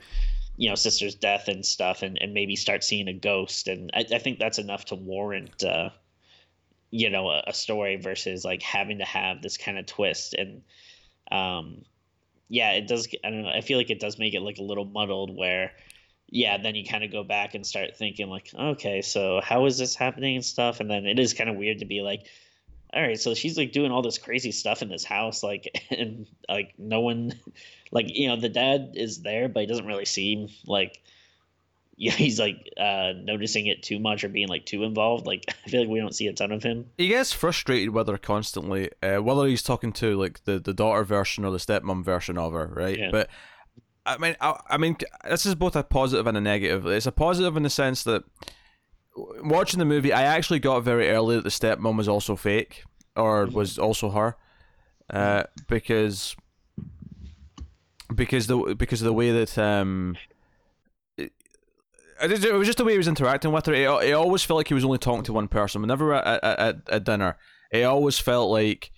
you 0.58 0.70
know 0.70 0.76
sister's 0.76 1.16
death 1.16 1.48
and 1.48 1.66
stuff 1.66 2.04
and, 2.04 2.18
and 2.22 2.34
maybe 2.34 2.56
start 2.56 2.84
seeing 2.84 3.08
a 3.08 3.14
ghost. 3.14 3.68
And 3.68 3.90
I, 3.94 4.06
I 4.14 4.20
think 4.20 4.40
that's 4.40 4.60
enough 4.60 4.86
to 4.86 4.96
warrant 4.96 5.64
uh 5.64 5.90
you 6.92 7.10
know 7.10 7.30
a, 7.30 7.44
a 7.48 7.54
story 7.54 7.96
versus 7.96 8.46
like 8.46 8.62
having 8.62 9.00
to 9.00 9.06
have 9.06 9.42
this 9.42 9.58
kind 9.58 9.78
of 9.78 9.86
twist. 9.86 10.34
And 10.34 10.62
um 11.32 11.84
yeah 12.50 12.72
it 12.72 12.88
does 12.88 13.08
i 13.24 13.30
don't 13.30 13.44
know 13.44 13.50
i 13.50 13.62
feel 13.62 13.78
like 13.78 13.90
it 13.90 14.00
does 14.00 14.20
make 14.20 14.34
it 14.34 14.42
like 14.42 14.58
a 14.58 14.64
little 14.64 14.86
muddled 14.86 15.36
where 15.36 15.72
yeah 16.32 16.58
then 16.58 16.76
you 16.76 16.86
kind 16.86 17.04
of 17.04 17.12
go 17.12 17.24
back 17.24 17.54
and 17.54 17.66
start 17.66 17.96
thinking 17.96 18.30
like 18.30 18.50
okay 18.58 19.02
so 19.02 19.42
how 19.44 19.66
is 19.66 19.78
this 19.78 19.96
happening 19.96 20.36
and 20.38 20.46
stuff? 20.46 20.80
And 20.80 20.90
then 20.90 21.06
it 21.06 21.20
is 21.20 21.34
kind 21.34 21.50
of 21.50 21.58
weird 21.58 21.80
to 21.80 21.86
be 21.86 22.02
like 22.02 22.26
all 22.94 23.02
right 23.02 23.20
so 23.20 23.34
she's 23.34 23.58
like 23.58 23.72
doing 23.72 23.92
all 23.92 24.02
this 24.02 24.18
crazy 24.18 24.52
stuff 24.52 24.82
in 24.82 24.90
this 24.90 25.04
house 25.04 25.44
like 25.44 25.86
and 25.92 26.26
like 26.50 26.74
no 26.78 27.02
one 27.02 27.34
like 27.92 28.06
you 28.10 28.28
know 28.28 28.38
the 28.38 28.50
dad 28.50 28.94
is 28.96 29.22
there 29.22 29.48
but 29.50 29.62
he 29.62 29.68
doesn't 29.68 29.86
really 29.86 30.06
seem 30.06 30.48
like 30.66 31.02
yeah 32.06 32.12
he's 32.12 32.40
like 32.40 32.68
uh 32.80 33.14
noticing 33.16 33.68
it 33.68 33.84
too 33.84 34.00
much 34.00 34.24
or 34.24 34.30
being 34.30 34.48
like 34.48 34.66
too 34.66 34.84
involved 34.84 35.28
like 35.28 35.46
i 35.66 35.70
feel 35.70 35.82
like 35.82 35.90
we 35.90 36.00
don't 36.00 36.16
see 36.16 36.26
a 36.26 36.34
ton 36.34 36.52
of 36.52 36.64
him 36.64 36.90
He 36.98 37.10
gets 37.10 37.32
frustrated 37.32 37.92
with 37.92 38.08
her 38.08 38.18
constantly, 38.18 38.90
uh, 39.04 39.18
whether 39.22 39.46
he's 39.46 39.62
talking 39.62 39.94
to 39.94 40.18
like 40.18 40.44
the, 40.46 40.60
the 40.60 40.74
daughter 40.74 41.04
version 41.04 41.46
or 41.46 41.52
the 41.52 41.60
stepmom 41.60 42.04
version 42.04 42.40
of 42.40 42.54
her, 42.54 42.68
right? 42.76 42.98
Yeah. 42.98 43.12
But 43.12 43.30
I 44.04 44.18
mean, 44.18 44.36
I, 44.42 44.60
I 44.68 44.78
mean, 44.78 44.98
this 45.30 45.46
is 45.46 45.54
both 45.54 45.76
a 45.76 45.84
positive 45.84 46.26
and 46.26 46.36
a 46.36 46.42
negative. 46.42 46.88
It's 46.88 47.06
a 47.06 47.12
positive 47.12 47.56
in 47.56 47.64
the 47.64 47.70
sense 47.70 48.04
that 48.04 48.24
watching 49.44 49.78
the 49.78 49.86
movie, 49.86 50.12
I 50.12 50.24
actually 50.24 50.60
got 50.60 50.84
very 50.84 51.10
early 51.10 51.36
that 51.36 51.44
the 51.44 51.50
stepmom 51.50 51.98
was 51.98 52.08
also 52.08 52.36
fake 52.36 52.84
or 53.16 53.46
was 53.46 53.78
also 53.78 54.10
her, 54.10 54.38
uh, 55.12 55.44
because 55.68 56.36
because 58.14 58.48
the 58.48 58.76
because 58.76 59.02
of 59.02 59.06
the 59.06 59.14
way 59.14 59.32
that 59.32 59.58
um. 59.60 60.18
It, 62.22 62.54
was 62.54 62.68
just 62.68 62.78
the 62.78 62.86
way 62.86 62.92
he 62.94 62.98
was 62.98 63.08
interacting 63.08 63.52
with 63.52 63.66
her. 63.66 63.74
It, 63.74 64.10
it 64.10 64.14
always 64.14 64.44
felt 64.44 64.58
like 64.58 64.68
he 64.68 64.74
was 64.74 64.86
only 64.86 64.98
talking 64.98 65.24
to 65.24 65.34
one 65.34 65.48
person. 65.48 65.82
Whenever 65.82 66.14
at, 66.14 66.44
at, 66.44 66.90
at, 66.90 67.04
dinner, 67.04 67.38
it 67.72 67.84
always 67.84 68.20
felt 68.20 68.52
like 68.52 68.92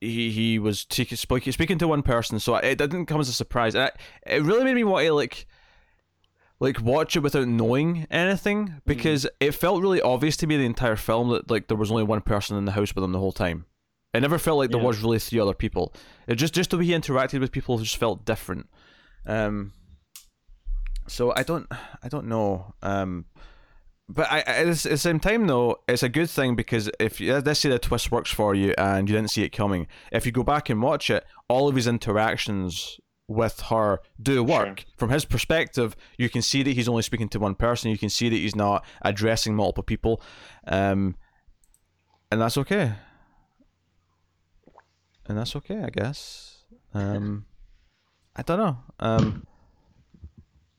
he 0.00 0.30
he 0.30 0.58
was 0.58 0.84
taking, 0.84 1.16
speaking 1.16 1.52
speaking 1.52 1.78
to 1.78 1.88
one 1.88 2.02
person. 2.02 2.38
So 2.38 2.56
it 2.56 2.78
didn't 2.78 3.06
come 3.06 3.20
as 3.20 3.28
a 3.28 3.32
surprise. 3.32 3.74
And 3.74 3.84
I, 3.84 3.90
it 4.34 4.42
really 4.42 4.64
made 4.64 4.74
me 4.74 4.84
want 4.84 5.06
to 5.06 5.12
like 5.12 5.46
like 6.60 6.80
watch 6.80 7.16
it 7.16 7.20
without 7.20 7.48
knowing 7.48 8.06
anything 8.10 8.80
because 8.86 9.26
it 9.40 9.52
felt 9.52 9.82
really 9.82 10.00
obvious 10.00 10.36
to 10.38 10.46
me 10.46 10.56
the 10.56 10.64
entire 10.64 10.96
film 10.96 11.30
that 11.30 11.50
like 11.50 11.68
there 11.68 11.76
was 11.76 11.90
only 11.90 12.04
one 12.04 12.20
person 12.22 12.56
in 12.56 12.64
the 12.64 12.72
house 12.72 12.94
with 12.94 13.04
him 13.04 13.12
the 13.12 13.18
whole 13.18 13.32
time. 13.32 13.66
It 14.14 14.20
never 14.20 14.38
felt 14.38 14.56
like 14.58 14.70
there 14.70 14.80
Yeah. 14.80 14.86
was 14.86 15.02
really 15.02 15.18
three 15.18 15.40
other 15.40 15.52
people. 15.52 15.92
It 16.26 16.36
just 16.36 16.54
just 16.54 16.70
the 16.70 16.78
way 16.78 16.86
he 16.86 16.92
interacted 16.92 17.40
with 17.40 17.52
people 17.52 17.78
just 17.78 17.96
felt 17.96 18.24
different. 18.24 18.68
Um. 19.26 19.72
So 21.08 21.32
I 21.36 21.42
don't 21.42 21.66
I 22.02 22.08
don't 22.08 22.26
know. 22.26 22.74
Um. 22.82 23.26
But 24.08 24.30
I, 24.30 24.38
at 24.42 24.64
the 24.66 24.70
s- 24.70 24.86
at 24.86 24.92
the 24.92 24.98
same 24.98 25.18
time, 25.18 25.48
though, 25.48 25.78
it's 25.88 26.04
a 26.04 26.08
good 26.08 26.30
thing 26.30 26.54
because 26.54 26.88
if 27.00 27.20
you, 27.20 27.34
let's 27.40 27.58
say 27.58 27.70
the 27.70 27.78
twist 27.80 28.12
works 28.12 28.30
for 28.30 28.54
you 28.54 28.72
and 28.78 29.08
you 29.08 29.16
didn't 29.16 29.32
see 29.32 29.42
it 29.42 29.48
coming, 29.48 29.88
if 30.12 30.24
you 30.24 30.30
go 30.30 30.44
back 30.44 30.70
and 30.70 30.80
watch 30.80 31.10
it, 31.10 31.24
all 31.48 31.66
of 31.66 31.74
his 31.74 31.88
interactions 31.88 33.00
with 33.26 33.58
her 33.62 33.98
do 34.22 34.44
work. 34.44 34.84
From 34.96 35.10
his 35.10 35.24
perspective, 35.24 35.96
you 36.18 36.28
can 36.30 36.40
see 36.40 36.62
that 36.62 36.70
he's 36.70 36.88
only 36.88 37.02
speaking 37.02 37.28
to 37.30 37.40
one 37.40 37.56
person. 37.56 37.90
You 37.90 37.98
can 37.98 38.08
see 38.08 38.28
that 38.28 38.36
he's 38.36 38.54
not 38.54 38.84
addressing 39.02 39.56
multiple 39.56 39.82
people, 39.82 40.22
um, 40.68 41.16
and 42.30 42.40
that's 42.40 42.56
okay. 42.58 42.92
And 45.26 45.36
that's 45.36 45.56
okay, 45.56 45.82
I 45.82 45.90
guess. 45.90 46.58
Um, 46.94 47.46
I 48.36 48.42
don't 48.42 48.58
know. 48.58 48.78
Um, 49.00 49.46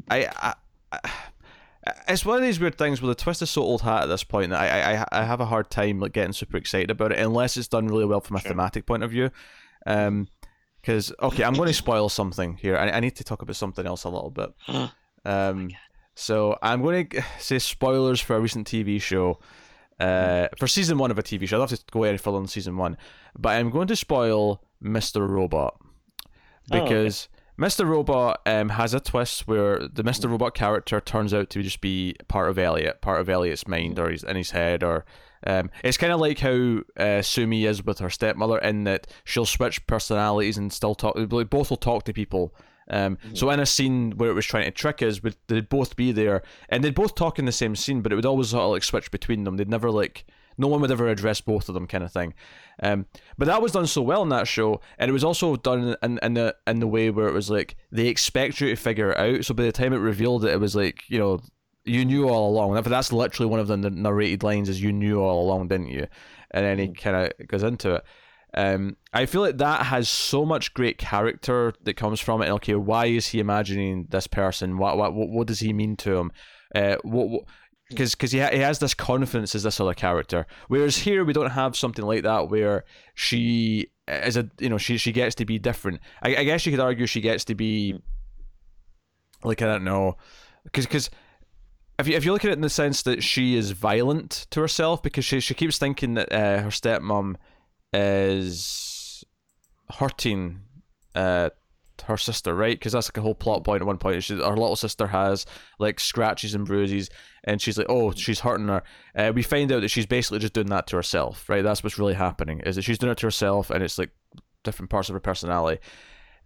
I, 0.10 0.26
I, 0.26 0.54
I 0.92 1.12
it's 2.10 2.26
one 2.26 2.38
of 2.38 2.44
these 2.44 2.60
weird 2.60 2.78
things 2.78 3.02
where 3.02 3.08
the 3.08 3.16
twist 3.16 3.42
is 3.42 3.50
so 3.50 3.62
old 3.62 3.82
hat 3.82 4.04
at 4.04 4.08
this 4.08 4.24
point 4.24 4.50
that 4.52 4.60
I, 4.60 4.96
I 5.04 5.22
I 5.22 5.24
have 5.24 5.40
a 5.40 5.46
hard 5.46 5.70
time 5.70 6.00
like 6.00 6.12
getting 6.14 6.34
super 6.34 6.58
excited 6.58 6.92
about 6.92 7.12
it 7.14 7.20
unless 7.20 7.56
it's 7.58 7.68
done 7.70 7.88
really 7.88 8.06
well 8.06 8.20
from 8.22 8.36
a 8.36 8.40
Sure. 8.40 8.50
thematic 8.52 8.86
point 8.86 9.04
of 9.04 9.12
view. 9.12 9.32
Um, 9.86 10.28
because 10.82 11.14
okay, 11.22 11.44
I'm 11.44 11.54
going 11.54 11.68
to 11.68 11.74
spoil 11.74 12.08
something 12.10 12.56
here. 12.58 12.78
I, 12.78 12.90
I 12.92 13.00
need 13.02 13.16
to 13.18 13.24
talk 13.24 13.42
about 13.42 13.56
something 13.58 13.86
else 13.86 14.04
a 14.06 14.10
little 14.10 14.32
bit. 14.32 14.50
Um, 15.26 15.72
so 16.16 16.58
I'm 16.62 16.82
going 16.82 17.10
to 17.10 17.22
say 17.40 17.60
spoilers 17.60 18.22
for 18.22 18.38
a 18.38 18.40
recent 18.40 18.66
TV 18.66 19.02
show, 19.02 19.40
uh, 20.00 20.48
for 20.58 20.66
season 20.68 20.98
one 20.98 21.12
of 21.12 21.20
a 21.20 21.24
TV 21.24 21.46
show. 21.50 21.58
I'll 21.58 21.68
have 21.68 21.78
to 21.78 21.84
go 21.92 22.04
any 22.04 22.18
further 22.18 22.38
on 22.38 22.48
season 22.48 22.78
one, 22.78 22.96
but 23.38 23.50
I'm 23.50 23.70
going 23.70 23.88
to 23.88 23.96
spoil 23.98 24.64
Mr. 24.82 25.28
Robot 25.28 25.76
Oh, 26.72 26.80
okay. 26.80 27.12
Mr. 27.60 27.88
Robot 27.88 28.42
um, 28.46 28.70
has 28.70 28.94
a 28.94 29.00
twist 29.00 29.48
where 29.48 29.80
the 29.80 30.04
Mr. 30.04 30.30
Robot 30.30 30.54
character 30.54 31.02
turns 31.02 31.34
out 31.34 31.50
to 31.50 31.64
just 31.64 31.82
be 31.82 32.16
part 32.28 32.50
of 32.50 32.60
Elliot, 32.60 33.02
part 33.02 33.20
of 33.20 33.30
Elliot's 33.30 33.68
mind 33.68 33.98
or 33.98 34.10
he's 34.12 34.24
in 34.24 34.36
his 34.36 34.52
head, 34.52 34.84
or 34.84 35.06
um, 35.46 35.72
it's 35.84 35.98
kind 35.98 36.14
of 36.14 36.20
like 36.20 36.40
how 36.40 36.80
uh, 36.98 37.22
Sumi 37.22 37.66
is 37.66 37.84
with 37.84 38.00
her 38.00 38.10
stepmother 38.10 38.60
in 38.60 38.84
that 38.84 39.08
she'll 39.24 39.46
switch 39.46 39.86
personalities 39.88 40.58
and 40.58 40.72
still 40.72 40.94
talk. 40.94 41.16
Both 41.16 41.70
will 41.70 41.78
talk 41.78 42.04
to 42.04 42.14
people. 42.14 42.54
Um, 42.90 43.18
mm-hmm. 43.18 43.36
So 43.36 43.50
in 43.50 43.60
a 43.60 43.66
scene 43.66 44.12
where 44.12 44.30
it 44.30 44.34
was 44.34 44.46
trying 44.46 44.66
to 44.66 44.72
trick 44.72 45.02
us, 45.02 45.22
would 45.24 45.36
they'd 45.48 45.68
both 45.68 45.96
be 45.96 46.12
there 46.12 46.44
and 46.70 46.84
they'd 46.84 46.96
both 46.96 47.16
talk 47.16 47.40
in 47.40 47.46
the 47.46 47.52
same 47.52 47.76
scene, 47.76 48.02
but 48.02 48.12
it 48.12 48.16
would 48.16 48.26
always 48.26 48.50
sort 48.50 48.64
of 48.64 48.72
like 48.72 48.84
switch 48.84 49.12
between 49.12 49.44
them. 49.44 49.58
They'd 49.58 49.70
never 49.70 49.92
like 49.92 50.26
no 50.58 50.68
one 50.68 50.82
would 50.82 50.92
ever 50.92 51.08
address 51.08 51.42
both 51.42 51.70
of 51.70 51.74
them, 51.74 51.88
kind 51.88 52.04
of 52.04 52.12
thing. 52.12 52.34
Um, 52.82 53.06
but 53.38 53.46
that 53.46 53.62
was 53.62 53.72
done 53.72 53.88
so 53.88 54.02
well 54.02 54.24
in 54.24 54.30
that 54.30 54.48
show, 54.48 54.82
and 54.98 55.10
it 55.10 55.14
was 55.14 55.24
also 55.24 55.56
done 55.56 55.96
in, 56.02 56.20
in 56.22 56.34
the 56.34 56.56
in 56.66 56.80
the 56.80 56.88
way 56.88 57.10
where 57.10 57.28
it 57.28 57.34
was 57.34 57.50
like 57.50 57.76
they 57.92 58.08
expect 58.08 58.62
you 58.62 58.70
to 58.70 58.76
figure 58.76 59.12
it 59.12 59.18
out. 59.18 59.46
So 59.46 59.54
by 59.54 59.64
the 59.64 59.72
time 59.72 59.94
it 59.94 59.98
revealed 59.98 60.46
it, 60.46 60.52
it 60.52 60.60
was 60.60 60.76
like 60.76 61.04
you 61.10 61.20
know 61.20 61.40
you 61.88 62.06
knew 62.06 62.28
all 62.28 62.50
along. 62.50 62.76
But 62.76 62.90
That's 62.90 63.14
literally 63.14 63.50
one 63.50 63.60
of 63.60 63.68
the 63.68 63.78
narrated 63.78 64.44
lines 64.44 64.70
is 64.70 64.82
you 64.82 64.92
knew 64.92 65.20
all 65.22 65.44
along, 65.44 65.70
didn't 65.70 65.90
you? 65.90 66.08
And 66.52 66.66
then 66.66 66.80
he 66.80 66.88
mm. 66.88 66.98
kind 66.98 67.16
of 67.16 67.48
goes 67.48 67.64
into 67.64 67.96
it. 67.96 68.04
Um, 68.54 68.98
I 69.14 69.26
feel 69.26 69.42
like 69.42 69.58
that 69.58 69.86
has 69.88 70.10
so 70.10 70.46
much 70.46 70.74
great 70.74 70.98
character 70.98 71.74
that 71.84 71.96
comes 71.96 72.20
from 72.20 72.42
it. 72.42 72.50
Okay, 72.50 72.76
why 72.76 73.06
is 73.06 73.28
he 73.28 73.40
imagining 73.40 74.08
this 74.10 74.28
person? 74.28 74.78
What 74.78 74.98
what 74.98 75.14
what, 75.14 75.30
what 75.30 75.48
does 75.48 75.60
he 75.60 75.74
mean 75.74 75.96
to 75.98 76.18
him? 76.18 76.32
Uh, 76.74 76.96
what, 77.04 77.30
what 77.30 77.44
because 77.90 78.16
because 78.16 78.32
he, 78.32 78.40
ha- 78.40 78.52
he 78.52 78.60
has 78.60 78.80
this 78.80 78.94
confidence 78.94 79.56
as 79.56 79.64
this 79.64 79.80
other 79.80 79.94
character. 79.94 80.46
Whereas 80.68 80.98
here 80.98 81.24
we 81.24 81.34
don't 81.34 81.52
have 81.52 81.76
something 81.76 82.06
like 82.06 82.24
that 82.24 82.50
where 82.50 82.84
she 83.14 83.88
is 84.08 84.38
a 84.38 84.50
you 84.60 84.70
know 84.70 84.78
she 84.78 84.98
she 84.98 85.12
gets 85.12 85.36
to 85.36 85.46
be 85.46 85.60
different. 85.60 86.00
I, 86.22 86.38
I 86.38 86.44
guess 86.44 86.66
you 86.66 86.72
could 86.72 86.80
argue 86.80 87.06
she 87.06 87.22
gets 87.22 87.46
to 87.46 87.56
be 87.56 88.00
like 89.44 89.62
i 89.62 89.66
don't 89.66 89.84
know 89.84 90.18
because 90.64 90.86
because 90.86 91.10
if 92.00 92.08
you, 92.08 92.16
if 92.16 92.26
you 92.26 92.32
look 92.32 92.46
at 92.46 92.52
it 92.52 92.56
in 92.56 92.62
the 92.62 92.70
sense 92.70 93.02
that 93.04 93.24
she 93.24 93.56
is 93.56 93.72
violent 93.72 94.46
to 94.52 94.62
herself 94.62 95.02
because 95.02 95.26
she, 95.26 95.40
she 95.40 95.56
keeps 95.56 95.80
thinking 95.80 96.14
that 96.14 96.32
uh, 96.32 96.62
her 96.62 96.70
stepmom 96.70 97.36
is 97.92 99.24
hurting 99.90 100.60
uh, 101.16 101.50
her 102.04 102.18
sister, 102.18 102.56
right? 102.56 102.78
Because 102.78 102.94
that's 102.94 103.10
like 103.10 103.18
a 103.18 103.22
whole 103.22 103.36
plot 103.36 103.64
point 103.64 103.82
at 103.82 103.88
one 103.88 103.98
point. 103.98 104.24
She, 104.24 104.36
her 104.36 104.42
little 104.42 104.76
sister 104.76 105.08
has 105.08 105.46
like 105.80 106.00
scratches 106.00 106.54
and 106.56 106.66
bruises, 106.66 107.10
and 107.44 107.62
she's 107.62 107.78
like, 107.78 107.88
"Oh, 107.90 108.12
she's 108.12 108.40
hurting 108.42 108.68
her." 108.68 108.84
Uh, 109.16 109.32
we 109.34 109.44
find 109.44 109.72
out 109.72 109.82
that 109.82 109.90
she's 109.90 110.06
basically 110.06 110.40
just 110.40 110.54
doing 110.54 110.68
that 110.68 110.88
to 110.88 110.96
herself, 110.96 111.48
right? 111.50 111.64
That's 111.64 111.84
what's 111.84 112.00
really 112.00 112.14
happening. 112.14 112.62
Is 112.62 112.76
that 112.76 112.84
she's 112.84 112.98
doing 112.98 113.12
it 113.12 113.18
to 113.20 113.28
herself, 113.28 113.70
and 113.70 113.84
it's 113.84 113.98
like 113.98 114.12
different 114.64 114.90
parts 114.90 115.10
of 115.10 115.14
her 115.14 115.20
personality. 115.20 115.82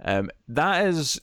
Um, 0.04 0.30
that 0.48 0.88
is 0.88 1.20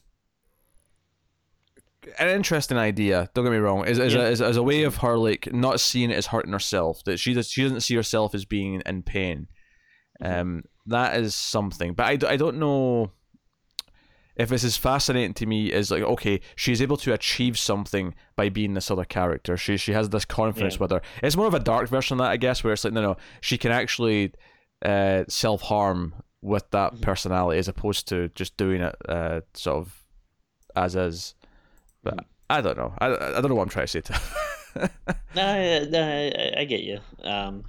an 2.19 2.29
interesting 2.29 2.79
idea. 2.79 3.29
Don't 3.35 3.45
get 3.45 3.51
me 3.51 3.59
wrong. 3.59 3.87
Is 3.87 3.99
yeah. 3.99 4.21
as, 4.21 4.41
as 4.41 4.57
a 4.57 4.63
way 4.63 4.85
of 4.85 4.99
her 4.99 5.17
like 5.19 5.53
not 5.53 5.81
seeing 5.81 6.11
it 6.11 6.17
as 6.17 6.27
hurting 6.27 6.53
herself. 6.53 7.03
That 7.05 7.19
she 7.19 7.35
does, 7.35 7.51
she 7.51 7.63
doesn't 7.63 7.81
see 7.81 7.95
herself 7.95 8.35
as 8.35 8.45
being 8.45 8.83
in 8.85 9.03
pain. 9.03 9.49
Mm-hmm. 10.23 10.41
Um, 10.41 10.63
that 10.87 11.17
is 11.17 11.35
something, 11.35 11.95
but 11.95 12.07
I, 12.07 12.33
I 12.33 12.37
don't 12.37 12.59
know 12.59 13.13
if 14.39 14.49
this 14.49 14.63
is 14.63 14.77
fascinating 14.77 15.35
to 15.35 15.45
me 15.45 15.71
is 15.71 15.91
like 15.91 16.03
okay 16.03 16.41
she's 16.55 16.81
able 16.81 16.97
to 16.97 17.13
achieve 17.13 17.59
something 17.59 18.15
by 18.37 18.49
being 18.49 18.75
this 18.75 18.91
other 18.91 19.05
character 19.05 19.57
she 19.57 19.77
she 19.77 19.93
has 19.93 20.09
this 20.11 20.25
confidence 20.25 20.75
yeah. 20.75 20.81
with 20.81 20.91
her 20.93 21.03
it's 21.23 21.37
more 21.37 21.47
of 21.47 21.55
a 21.55 21.61
dark 21.61 21.89
version 21.89 22.15
of 22.15 22.25
that 22.25 22.31
i 22.31 22.37
guess 22.37 22.63
where 22.63 22.73
it's 22.73 22.85
like 22.85 22.93
no 22.93 23.03
no 23.03 23.17
she 23.41 23.59
can 23.59 23.73
actually 23.73 24.33
uh, 24.85 25.25
self-harm 25.29 26.15
with 26.41 26.71
that 26.71 26.93
mm-hmm. 26.93 27.03
personality 27.03 27.59
as 27.59 27.67
opposed 27.67 28.07
to 28.09 28.29
just 28.37 28.57
doing 28.57 28.81
it 28.81 28.95
uh, 29.09 29.41
sort 29.55 29.79
of 29.79 30.05
as 30.77 30.95
is 30.95 31.35
but 32.05 32.15
mm-hmm. 32.15 32.27
i 32.49 32.61
don't 32.61 32.77
know 32.77 32.95
I, 32.99 33.07
I 33.07 33.41
don't 33.41 33.49
know 33.49 33.57
what 33.57 33.65
i'm 33.65 33.69
trying 33.69 33.87
to 33.87 33.93
say 33.93 34.01
to 34.03 34.21
no, 35.35 35.85
no 35.85 36.03
I, 36.03 36.61
I, 36.61 36.65
get 36.65 36.83
you 36.83 37.01
um, 37.25 37.65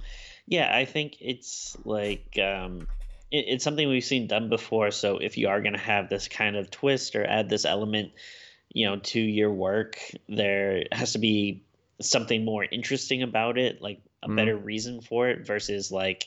yeah 0.46 0.70
i 0.72 0.84
think 0.84 1.16
it's 1.20 1.76
like 1.84 2.38
um, 2.40 2.86
it, 3.30 3.44
it's 3.48 3.64
something 3.64 3.88
we've 3.88 4.04
seen 4.04 4.26
done 4.26 4.48
before. 4.48 4.90
So 4.90 5.18
if 5.18 5.38
you 5.38 5.48
are 5.48 5.60
going 5.60 5.74
to 5.74 5.78
have 5.78 6.08
this 6.08 6.28
kind 6.28 6.56
of 6.56 6.70
twist 6.70 7.16
or 7.16 7.24
add 7.24 7.48
this 7.48 7.64
element, 7.64 8.12
you 8.72 8.86
know, 8.86 8.96
to 8.96 9.20
your 9.20 9.52
work, 9.52 9.98
there 10.28 10.84
has 10.92 11.12
to 11.12 11.18
be 11.18 11.62
something 12.00 12.44
more 12.44 12.64
interesting 12.64 13.22
about 13.22 13.58
it, 13.58 13.82
like 13.82 14.00
a 14.22 14.28
mm. 14.28 14.36
better 14.36 14.56
reason 14.56 15.00
for 15.00 15.28
it 15.28 15.46
versus 15.46 15.90
like, 15.90 16.26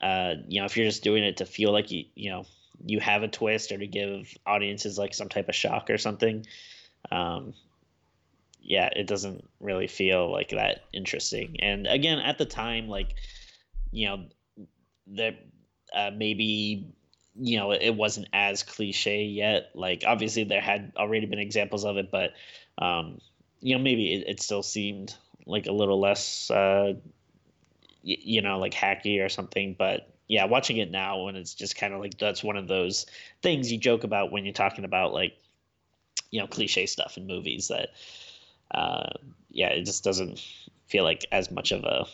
uh, 0.00 0.34
you 0.48 0.60
know, 0.60 0.66
if 0.66 0.76
you're 0.76 0.86
just 0.86 1.02
doing 1.02 1.24
it 1.24 1.38
to 1.38 1.46
feel 1.46 1.72
like 1.72 1.90
you, 1.90 2.04
you 2.14 2.30
know, 2.30 2.44
you 2.84 3.00
have 3.00 3.22
a 3.22 3.28
twist 3.28 3.72
or 3.72 3.78
to 3.78 3.86
give 3.86 4.36
audiences 4.46 4.98
like 4.98 5.14
some 5.14 5.28
type 5.28 5.48
of 5.48 5.54
shock 5.54 5.88
or 5.88 5.98
something. 5.98 6.46
Um, 7.10 7.54
yeah, 8.60 8.90
it 8.94 9.06
doesn't 9.06 9.48
really 9.60 9.86
feel 9.86 10.30
like 10.30 10.50
that 10.50 10.84
interesting. 10.92 11.56
And 11.60 11.86
again, 11.86 12.18
at 12.18 12.36
the 12.36 12.44
time, 12.44 12.88
like, 12.88 13.14
you 13.92 14.08
know, 14.08 14.24
there 15.06 15.36
uh, 15.96 16.12
maybe 16.14 16.86
you 17.38 17.58
know 17.58 17.72
it 17.72 17.96
wasn't 17.96 18.28
as 18.32 18.62
cliche 18.62 19.24
yet. 19.24 19.70
Like 19.74 20.04
obviously 20.06 20.44
there 20.44 20.60
had 20.62 20.92
already 20.96 21.26
been 21.26 21.40
examples 21.40 21.84
of 21.84 21.96
it 21.98 22.10
but 22.10 22.32
um 22.78 23.20
you 23.60 23.76
know 23.76 23.82
maybe 23.82 24.14
it, 24.14 24.28
it 24.28 24.42
still 24.42 24.62
seemed 24.62 25.14
like 25.46 25.66
a 25.66 25.72
little 25.72 26.00
less 26.00 26.50
uh 26.50 26.94
y- 28.04 28.18
you 28.22 28.42
know 28.42 28.58
like 28.58 28.74
hacky 28.74 29.24
or 29.24 29.28
something. 29.28 29.74
But 29.78 30.12
yeah 30.28 30.44
watching 30.46 30.78
it 30.78 30.90
now 30.90 31.22
when 31.24 31.36
it's 31.36 31.54
just 31.54 31.76
kind 31.76 31.94
of 31.94 32.00
like 32.00 32.18
that's 32.18 32.42
one 32.42 32.56
of 32.56 32.68
those 32.68 33.06
things 33.42 33.70
you 33.70 33.78
joke 33.78 34.04
about 34.04 34.32
when 34.32 34.44
you're 34.44 34.52
talking 34.54 34.84
about 34.84 35.12
like 35.12 35.34
you 36.30 36.40
know 36.40 36.46
cliche 36.46 36.86
stuff 36.86 37.16
in 37.16 37.26
movies 37.26 37.68
that 37.68 37.90
uh 38.72 39.10
yeah 39.50 39.68
it 39.68 39.84
just 39.84 40.04
doesn't 40.04 40.40
feel 40.88 41.04
like 41.04 41.26
as 41.32 41.50
much 41.50 41.72
of 41.72 41.84
a 41.84 42.06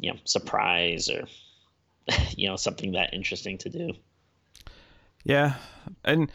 you 0.00 0.12
know 0.12 0.18
surprise 0.24 1.10
or 1.10 1.26
you 2.36 2.48
know 2.48 2.56
something 2.56 2.92
that 2.92 3.12
interesting 3.12 3.58
to 3.58 3.68
do. 3.68 3.92
Yeah, 5.24 5.54
and 6.04 6.30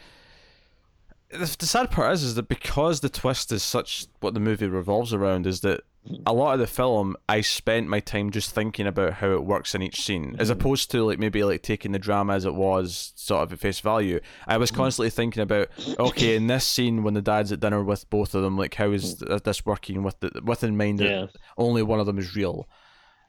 the, 1.30 1.56
the 1.58 1.66
sad 1.66 1.90
part 1.90 2.12
is, 2.12 2.22
is 2.22 2.34
that 2.34 2.48
because 2.48 3.00
the 3.00 3.08
twist 3.08 3.52
is 3.52 3.62
such 3.62 4.06
what 4.20 4.34
the 4.34 4.40
movie 4.40 4.66
revolves 4.66 5.14
around 5.14 5.46
is 5.46 5.60
that 5.60 5.82
a 6.26 6.32
lot 6.32 6.52
of 6.52 6.58
the 6.58 6.66
film 6.66 7.16
I 7.28 7.42
spent 7.42 7.86
my 7.86 8.00
time 8.00 8.30
just 8.30 8.52
thinking 8.52 8.88
about 8.88 9.14
how 9.14 9.30
it 9.32 9.44
works 9.44 9.74
in 9.74 9.82
each 9.82 10.02
scene, 10.02 10.34
as 10.38 10.50
mm-hmm. 10.50 10.58
opposed 10.58 10.90
to 10.90 11.04
like 11.04 11.18
maybe 11.18 11.44
like 11.44 11.62
taking 11.62 11.92
the 11.92 11.98
drama 11.98 12.34
as 12.34 12.44
it 12.44 12.54
was 12.54 13.12
sort 13.14 13.44
of 13.44 13.52
at 13.52 13.60
face 13.60 13.80
value. 13.80 14.20
I 14.46 14.56
was 14.56 14.70
mm-hmm. 14.70 14.82
constantly 14.82 15.10
thinking 15.10 15.42
about 15.42 15.68
okay, 15.98 16.34
in 16.36 16.48
this 16.48 16.66
scene 16.66 17.04
when 17.04 17.14
the 17.14 17.22
dad's 17.22 17.52
at 17.52 17.60
dinner 17.60 17.82
with 17.84 18.10
both 18.10 18.34
of 18.34 18.42
them, 18.42 18.58
like 18.58 18.74
how 18.74 18.90
is 18.90 19.18
this 19.18 19.64
working 19.64 20.02
with 20.02 20.18
the 20.20 20.42
with 20.44 20.64
in 20.64 20.76
mind 20.76 20.98
that 20.98 21.08
yeah. 21.08 21.26
only 21.56 21.82
one 21.82 22.00
of 22.00 22.06
them 22.06 22.18
is 22.18 22.34
real. 22.34 22.68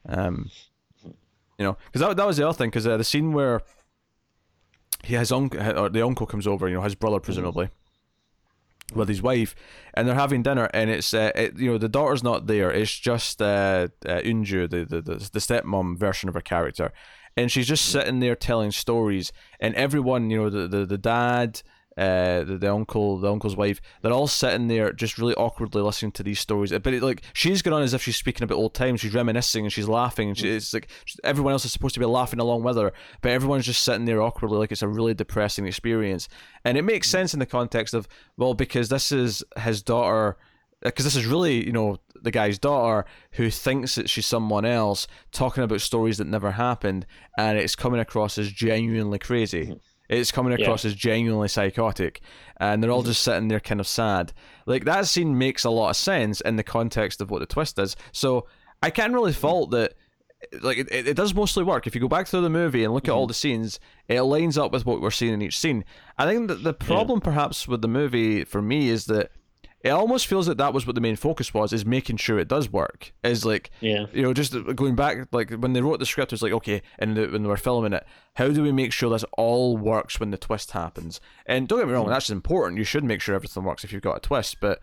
Um, 0.10 0.50
you 1.58 1.66
know, 1.66 1.78
because 1.86 2.02
that, 2.02 2.18
that 2.18 2.28
was 2.28 2.38
the 2.38 2.48
other 2.48 2.58
thing. 2.58 2.70
Because 2.70 2.88
uh, 2.88 2.98
the 2.98 3.04
scene 3.04 3.34
where 3.34 3.62
he 5.04 5.16
has 5.16 5.32
uncle 5.32 5.60
or 5.78 5.90
the 5.90 6.02
uncle 6.02 6.26
comes 6.26 6.48
over, 6.48 6.68
you 6.68 6.76
know, 6.76 6.82
his 6.82 6.96
brother 6.96 7.20
presumably. 7.20 7.70
With 8.94 9.08
his 9.08 9.22
wife, 9.24 9.56
and 9.94 10.08
they're 10.08 10.14
having 10.14 10.44
dinner, 10.44 10.70
and 10.74 10.90
it's 10.90 11.14
uh, 11.14 11.32
it, 11.36 11.58
you 11.58 11.72
know 11.72 11.78
the 11.80 11.90
daughter's 11.90 12.22
not 12.22 12.46
there. 12.46 12.70
It's 12.70 12.92
just 13.00 13.42
uh, 13.42 13.88
uh, 14.06 14.20
Unju, 14.20 14.70
the, 14.70 14.84
the 14.84 15.02
the 15.02 15.16
the 15.32 15.40
stepmom 15.40 15.98
version 15.98 16.28
of 16.30 16.36
her 16.36 16.42
character, 16.42 16.92
and 17.36 17.52
she's 17.52 17.66
just 17.66 17.86
sitting 17.86 18.20
there 18.20 18.36
telling 18.36 18.72
stories, 18.72 19.32
and 19.60 19.74
everyone, 19.76 20.30
you 20.30 20.38
know, 20.38 20.50
the 20.50 20.68
the, 20.68 20.86
the 20.86 20.98
dad, 20.98 21.64
uh, 21.98 22.44
the, 22.44 22.58
the 22.58 22.72
uncle, 22.72 23.18
the 23.18 23.32
uncle's 23.32 23.56
wife, 23.56 23.80
they're 24.02 24.12
all 24.12 24.28
sitting 24.28 24.68
there 24.68 24.92
just 24.92 25.18
really 25.18 25.36
awkwardly 25.36 25.82
listening 25.82 26.12
to 26.14 26.24
these 26.24 26.40
stories. 26.40 26.72
But 26.72 26.94
it, 26.94 27.04
like 27.04 27.22
she's 27.34 27.62
going 27.62 27.76
on 27.76 27.84
as 27.84 27.94
if 27.94 28.02
she's 28.02 28.16
speaking 28.16 28.44
about 28.44 28.58
old 28.58 28.74
times. 28.74 29.02
She's 29.02 29.14
reminiscing 29.14 29.66
and 29.66 29.72
she's 29.72 29.88
laughing, 29.88 30.30
and 30.30 30.38
she, 30.38 30.50
it's 30.50 30.74
like 30.74 30.88
everyone 31.24 31.54
else 31.54 31.66
is 31.66 31.72
supposed 31.72 31.94
to 31.94 32.00
be 32.00 32.06
laughing 32.06 32.40
along 32.40 32.64
with 32.64 32.78
her, 32.78 32.94
but 33.22 33.32
everyone's 33.32 33.66
just 33.66 33.84
sitting 33.84 34.06
there 34.06 34.22
awkwardly, 34.22 34.58
like 34.58 34.72
it's 34.72 34.82
a 34.82 34.88
really 34.88 35.14
depressing 35.14 35.68
experience. 35.68 36.28
And 36.66 36.78
it 36.78 36.84
makes 36.84 37.10
sense 37.10 37.34
in 37.34 37.40
the 37.40 37.46
context 37.46 37.94
of 37.94 38.08
well, 38.38 38.54
because 38.54 38.90
this 38.90 39.12
is 39.12 39.44
his 39.58 39.82
daughter. 39.82 40.38
Because 40.82 41.06
this 41.06 41.16
is 41.16 41.26
really, 41.26 41.66
you 41.66 41.72
know, 41.72 41.98
the 42.22 42.30
guy's 42.30 42.60
daughter 42.60 43.06
who 43.34 43.50
thinks 43.50 43.96
that 43.96 44.10
she's 44.10 44.26
someone 44.26 44.66
else 44.66 45.08
talking 45.32 45.64
about 45.64 45.80
stories 45.80 46.18
that 46.18 46.28
never 46.28 46.52
happened, 46.52 47.06
and 47.38 47.58
it's 47.58 47.74
coming 47.74 48.02
across 48.02 48.38
as 48.38 48.52
genuinely 48.52 49.18
crazy. 49.18 49.80
Mm-hmm 50.10 50.20
it's 50.20 50.32
coming 50.32 50.54
across 50.54 50.84
yeah. 50.84 50.92
as 50.92 50.96
genuinely 50.96 51.48
psychotic, 51.48 52.22
and 52.58 52.84
they're 52.84 52.92
all 52.92 53.00
mm-hmm. 53.00 53.10
just 53.10 53.24
sitting 53.24 53.48
there 53.48 53.60
kind 53.60 53.80
of 53.80 53.88
sad. 53.88 54.34
Like 54.66 54.86
that 54.86 55.08
scene 55.08 55.38
makes 55.38 55.64
a 55.64 55.70
lot 55.70 55.92
of 55.92 55.96
sense 55.96 56.42
in 56.42 56.56
the 56.56 56.64
context 56.64 57.22
of 57.22 57.32
what 57.32 57.40
the 57.40 57.46
twist 57.46 57.80
is. 57.80 57.96
So 58.12 58.48
I 58.82 58.90
can't 58.90 59.14
really 59.14 59.34
fault 59.34 59.72
that. 59.72 59.94
Like 60.62 60.78
it, 60.78 60.92
it 60.92 61.16
does 61.16 61.34
mostly 61.34 61.64
work. 61.64 61.88
If 61.88 61.96
you 61.96 62.02
go 62.02 62.10
back 62.10 62.28
through 62.28 62.42
the 62.42 62.50
movie 62.50 62.84
and 62.84 62.94
look 62.94 63.04
mm-hmm. 63.04 63.12
at 63.12 63.16
all 63.16 63.24
mm-hmm. 63.24 63.30
the 63.30 63.34
scenes, 63.34 63.80
it 64.10 64.22
lines 64.22 64.58
up 64.58 64.74
with 64.74 64.86
what 64.86 65.00
we're 65.00 65.10
seeing 65.10 65.34
in 65.34 65.42
each 65.42 65.58
scene. 65.58 65.86
I 66.18 66.26
think 66.26 66.50
that 66.50 66.64
the 66.64 66.74
problem, 66.74 67.20
yeah. 67.20 67.26
perhaps, 67.26 67.66
with 67.66 67.82
the 67.82 67.88
movie 67.88 68.44
for 68.44 68.62
me 68.62 68.90
is 68.90 69.06
that 69.06 69.32
it 69.84 69.90
almost 69.90 70.28
feels 70.28 70.48
like 70.48 70.58
that 70.58 70.74
was 70.74 70.88
what 70.88 70.96
the 70.96 71.02
main 71.02 71.18
focus 71.18 71.54
was 71.54 71.74
is 71.74 71.86
making 71.86 72.16
sure 72.16 72.40
it 72.40 72.48
does 72.48 72.72
work. 72.72 73.14
Is 73.24 73.46
like 73.46 73.70
yeah. 73.82 74.06
you 74.14 74.22
know 74.22 74.34
just 74.34 74.56
going 74.76 74.96
back 74.96 75.28
like 75.32 75.52
when 75.52 75.74
they 75.74 75.82
wrote 75.82 76.00
the 76.00 76.06
script 76.06 76.32
it 76.32 76.36
was 76.36 76.42
like 76.42 76.54
okay 76.54 76.82
and 77.00 77.18
the, 77.18 77.28
when 77.28 77.44
they 77.44 77.50
were 77.50 77.58
filming 77.58 77.94
it 77.94 78.06
how 78.36 78.48
do 78.48 78.64
we 78.64 78.72
make 78.72 78.94
sure 78.94 79.10
this 79.10 79.26
all 79.38 79.78
works 79.78 80.20
when 80.20 80.32
the 80.32 80.38
twist 80.38 80.72
happens? 80.72 81.20
And 81.46 81.68
don't 81.68 81.80
get 81.80 81.88
me 81.88 81.94
wrong 81.94 82.04
mm-hmm. 82.04 82.14
that's 82.14 82.30
important. 82.30 82.78
You 82.80 82.86
should 82.86 83.04
make 83.04 83.22
sure 83.22 83.36
everything 83.36 83.64
works 83.64 83.84
if 83.84 83.92
you've 83.92 84.02
got 84.02 84.18
a 84.18 84.22
twist 84.22 84.60
but 84.60 84.80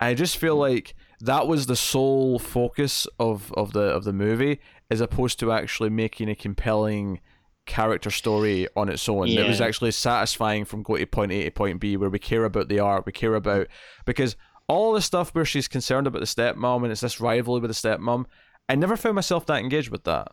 i 0.00 0.14
just 0.14 0.36
feel 0.36 0.54
mm-hmm. 0.54 0.74
like 0.74 0.94
that 1.20 1.46
was 1.46 1.66
the 1.66 1.76
sole 1.76 2.38
focus 2.38 3.06
of 3.18 3.52
of 3.54 3.72
the 3.72 3.80
of 3.80 4.04
the 4.04 4.12
movie 4.12 4.60
as 4.90 5.00
opposed 5.00 5.38
to 5.40 5.52
actually 5.52 5.90
making 5.90 6.28
a 6.28 6.34
compelling 6.34 7.20
character 7.68 8.10
story 8.10 8.66
on 8.74 8.88
its 8.88 9.08
own 9.08 9.28
yeah. 9.28 9.42
that 9.42 9.48
was 9.48 9.60
actually 9.60 9.92
satisfying 9.92 10.64
from 10.64 10.82
going 10.82 11.00
to 11.00 11.06
point 11.06 11.30
A 11.30 11.44
to 11.44 11.50
point 11.52 11.78
B 11.78 11.96
where 11.96 12.10
we 12.10 12.18
care 12.18 12.44
about 12.44 12.68
the 12.68 12.80
art, 12.80 13.06
we 13.06 13.12
care 13.12 13.34
about 13.34 13.68
because 14.04 14.34
all 14.66 14.92
the 14.92 15.00
stuff 15.00 15.34
where 15.34 15.44
she's 15.44 15.68
concerned 15.68 16.06
about 16.06 16.20
the 16.20 16.26
stepmom 16.26 16.82
and 16.82 16.90
it's 16.90 17.02
this 17.02 17.20
rivalry 17.20 17.60
with 17.60 17.70
the 17.70 17.88
stepmom, 17.88 18.24
I 18.68 18.74
never 18.74 18.96
found 18.96 19.14
myself 19.14 19.46
that 19.46 19.60
engaged 19.60 19.90
with 19.90 20.04
that. 20.04 20.32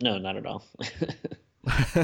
No, 0.00 0.18
not 0.18 0.36
at 0.36 0.46
all. 0.46 0.64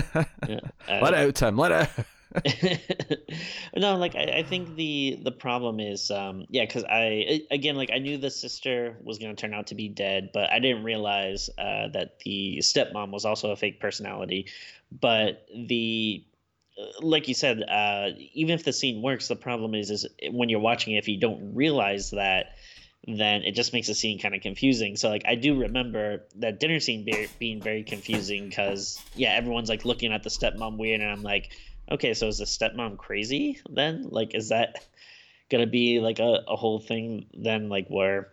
yeah, 0.49 0.61
let 0.89 1.15
it 1.15 1.29
out, 1.29 1.35
Tim. 1.35 1.57
Let 1.57 1.73
it 1.73 1.89
out. 1.99 2.07
no, 3.77 3.97
like 3.97 4.15
I, 4.15 4.39
I, 4.39 4.43
think 4.43 4.77
the 4.77 5.19
the 5.23 5.33
problem 5.33 5.81
is, 5.81 6.11
um, 6.11 6.47
yeah, 6.49 6.65
because 6.65 6.85
I 6.85 7.43
again, 7.51 7.77
like 7.77 7.91
I 7.93 7.99
knew 7.99 8.17
the 8.17 8.31
sister 8.31 8.97
was 9.03 9.19
gonna 9.19 9.35
turn 9.35 9.53
out 9.53 9.69
to 9.69 9.75
be 9.75 9.89
dead, 9.89 10.31
but 10.33 10.51
I 10.51 10.59
didn't 10.59 10.85
realize 10.85 11.51
uh, 11.59 11.89
that 11.93 12.21
the 12.21 12.59
stepmom 12.63 13.11
was 13.11 13.25
also 13.25 13.51
a 13.51 13.57
fake 13.57 13.81
personality. 13.81 14.47
But 14.91 15.47
the 15.55 16.25
uh, 16.81 17.07
like 17.07 17.29
you 17.29 17.35
said, 17.35 17.63
uh, 17.63 18.11
even 18.33 18.55
if 18.55 18.65
the 18.65 18.73
scene 18.73 19.03
works, 19.03 19.29
the 19.29 19.37
problem 19.37 19.75
is 19.75 19.91
is 19.91 20.07
when 20.31 20.49
you're 20.49 20.61
watching 20.61 20.95
it, 20.95 20.99
if 20.99 21.09
you 21.09 21.21
don't 21.21 21.55
realize 21.55 22.11
that, 22.13 22.57
then 23.07 23.43
it 23.43 23.53
just 23.53 23.73
makes 23.73 23.89
the 23.89 23.95
scene 23.95 24.19
kind 24.19 24.35
of 24.35 24.41
confusing. 24.41 24.97
So 24.97 25.11
like 25.11 25.25
I 25.27 25.35
do 25.35 25.61
remember 25.61 26.23
that 26.37 26.61
dinner 26.61 26.81
scene 26.81 27.05
be- 27.05 27.29
being 27.39 27.61
very 27.61 27.83
confusing 27.83 28.49
because 28.49 29.03
yeah, 29.15 29.35
everyone's 29.35 29.69
like 29.69 29.85
looking 29.85 30.13
at 30.13 30.23
the 30.23 30.31
stepmom 30.31 30.79
weird, 30.79 31.01
and 31.01 31.11
I'm 31.11 31.23
like 31.23 31.51
okay, 31.91 32.15
so 32.15 32.29
is 32.29 32.39
the 32.39 32.45
stepmom 32.45 32.97
crazy 32.97 33.61
then? 33.69 34.07
Like, 34.11 34.35
is 34.35 34.49
that 34.51 34.87
gonna 35.51 35.67
be 35.67 36.01
like 36.01 36.19
a, 36.19 36.43
a 36.49 36.57
whole 36.57 36.79
thing 36.79 37.27
then? 37.35 37.69
Like, 37.69 37.89
where 37.89 38.33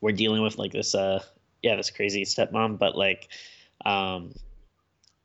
we're 0.00 0.12
dealing 0.12 0.42
with 0.42 0.58
like 0.58 0.72
this, 0.72 0.94
uh, 0.94 1.22
yeah, 1.62 1.76
this 1.76 1.90
crazy 1.90 2.24
stepmom, 2.24 2.78
but 2.78 2.96
like, 2.96 3.28
um, 3.84 4.34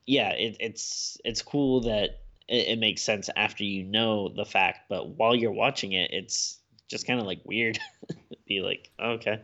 yeah, 0.06 0.30
it, 0.30 0.56
it's 0.60 1.18
it's 1.24 1.42
cool 1.42 1.80
that 1.82 2.20
it, 2.48 2.68
it 2.68 2.78
makes 2.78 3.02
sense 3.02 3.30
after 3.36 3.64
you 3.64 3.84
know 3.84 4.28
the 4.28 4.44
fact, 4.44 4.88
but 4.88 5.08
while 5.10 5.34
you're 5.34 5.52
watching 5.52 5.92
it, 5.92 6.10
it's 6.12 6.58
just 6.92 7.06
kind 7.06 7.18
of 7.18 7.26
like 7.26 7.40
weird. 7.44 7.78
be 8.46 8.60
like, 8.60 8.90
oh, 8.98 9.12
okay. 9.12 9.40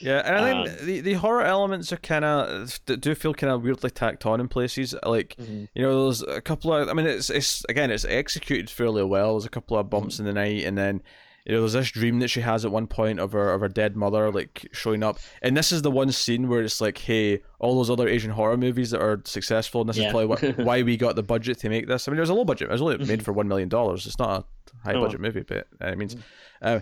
Yeah, 0.00 0.22
and 0.24 0.36
I 0.36 0.52
think 0.64 0.80
um, 0.80 0.86
the, 0.86 1.00
the 1.00 1.14
horror 1.14 1.42
elements 1.42 1.92
are 1.92 1.96
kind 1.96 2.24
of 2.24 2.78
do 2.86 3.14
feel 3.14 3.34
kind 3.34 3.52
of 3.52 3.62
weirdly 3.62 3.90
tacked 3.90 4.26
on 4.26 4.40
in 4.40 4.46
places. 4.46 4.94
Like 5.04 5.34
mm-hmm. 5.36 5.64
you 5.74 5.82
know, 5.82 6.04
there's 6.04 6.22
a 6.22 6.40
couple 6.40 6.72
of. 6.72 6.88
I 6.88 6.92
mean, 6.92 7.06
it's 7.06 7.30
it's 7.30 7.64
again, 7.68 7.90
it's 7.90 8.04
executed 8.04 8.70
fairly 8.70 9.02
well. 9.02 9.32
There's 9.32 9.44
a 9.44 9.50
couple 9.50 9.76
of 9.76 9.90
bumps 9.90 10.16
mm-hmm. 10.16 10.28
in 10.28 10.34
the 10.34 10.40
night, 10.40 10.64
and 10.64 10.78
then 10.78 11.02
you 11.48 11.54
know, 11.54 11.60
there's 11.60 11.72
this 11.72 11.90
dream 11.90 12.18
that 12.18 12.28
she 12.28 12.42
has 12.42 12.66
at 12.66 12.70
one 12.70 12.86
point 12.86 13.18
of 13.18 13.32
her 13.32 13.50
of 13.52 13.62
her 13.62 13.68
dead 13.68 13.96
mother 13.96 14.30
like 14.30 14.68
showing 14.72 15.02
up, 15.02 15.18
and 15.40 15.56
this 15.56 15.72
is 15.72 15.80
the 15.80 15.90
one 15.90 16.12
scene 16.12 16.46
where 16.46 16.60
it's 16.60 16.80
like, 16.80 16.98
hey, 16.98 17.42
all 17.58 17.74
those 17.74 17.88
other 17.88 18.06
Asian 18.06 18.30
horror 18.30 18.58
movies 18.58 18.90
that 18.90 19.00
are 19.00 19.22
successful, 19.24 19.80
and 19.80 19.88
this 19.88 19.96
yeah. 19.96 20.08
is 20.08 20.12
probably 20.12 20.52
wh- 20.52 20.58
why 20.66 20.82
we 20.82 20.98
got 20.98 21.16
the 21.16 21.22
budget 21.22 21.58
to 21.60 21.70
make 21.70 21.88
this. 21.88 22.06
I 22.06 22.10
mean, 22.10 22.18
it 22.18 22.20
was 22.20 22.28
a 22.28 22.34
low 22.34 22.44
budget. 22.44 22.68
It 22.68 22.72
was 22.72 22.82
only 22.82 22.98
made 22.98 23.08
mm-hmm. 23.08 23.22
for 23.22 23.32
one 23.32 23.48
million 23.48 23.70
dollars. 23.70 24.06
It's 24.06 24.18
not 24.18 24.44
a 24.44 24.44
high 24.84 24.92
budget 24.92 25.20
oh. 25.20 25.22
movie, 25.22 25.42
but 25.42 25.66
uh, 25.82 25.88
it 25.88 25.96
means. 25.96 26.16
Mm. 26.16 26.20
Uh, 26.60 26.80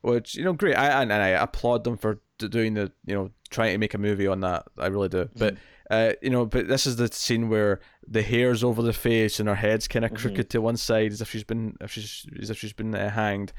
which 0.00 0.34
you 0.34 0.44
know, 0.44 0.54
great. 0.54 0.76
I 0.76 1.02
and 1.02 1.12
I 1.12 1.28
applaud 1.28 1.84
them 1.84 1.98
for 1.98 2.20
doing 2.38 2.74
the 2.74 2.92
you 3.04 3.14
know 3.14 3.30
trying 3.50 3.72
to 3.72 3.78
make 3.78 3.92
a 3.92 3.98
movie 3.98 4.26
on 4.26 4.40
that. 4.40 4.64
I 4.78 4.86
really 4.86 5.08
do. 5.08 5.24
Mm-hmm. 5.24 5.38
But 5.38 5.56
uh, 5.90 6.12
you 6.22 6.30
know, 6.30 6.46
but 6.46 6.68
this 6.68 6.86
is 6.86 6.96
the 6.96 7.08
scene 7.12 7.48
where 7.48 7.80
the 8.06 8.22
hair's 8.22 8.64
over 8.64 8.82
the 8.82 8.92
face 8.92 9.40
and 9.40 9.48
her 9.48 9.54
head's 9.54 9.88
kind 9.88 10.04
of 10.04 10.12
mm-hmm. 10.12 10.20
crooked 10.20 10.50
to 10.50 10.60
one 10.60 10.76
side 10.76 11.12
as 11.12 11.20
if 11.20 11.30
she's 11.30 11.44
been 11.44 11.76
if 11.80 11.92
she's 11.92 12.26
as 12.40 12.50
if 12.50 12.58
she's 12.58 12.72
been 12.72 12.94
uh, 12.94 13.10
hanged. 13.10 13.52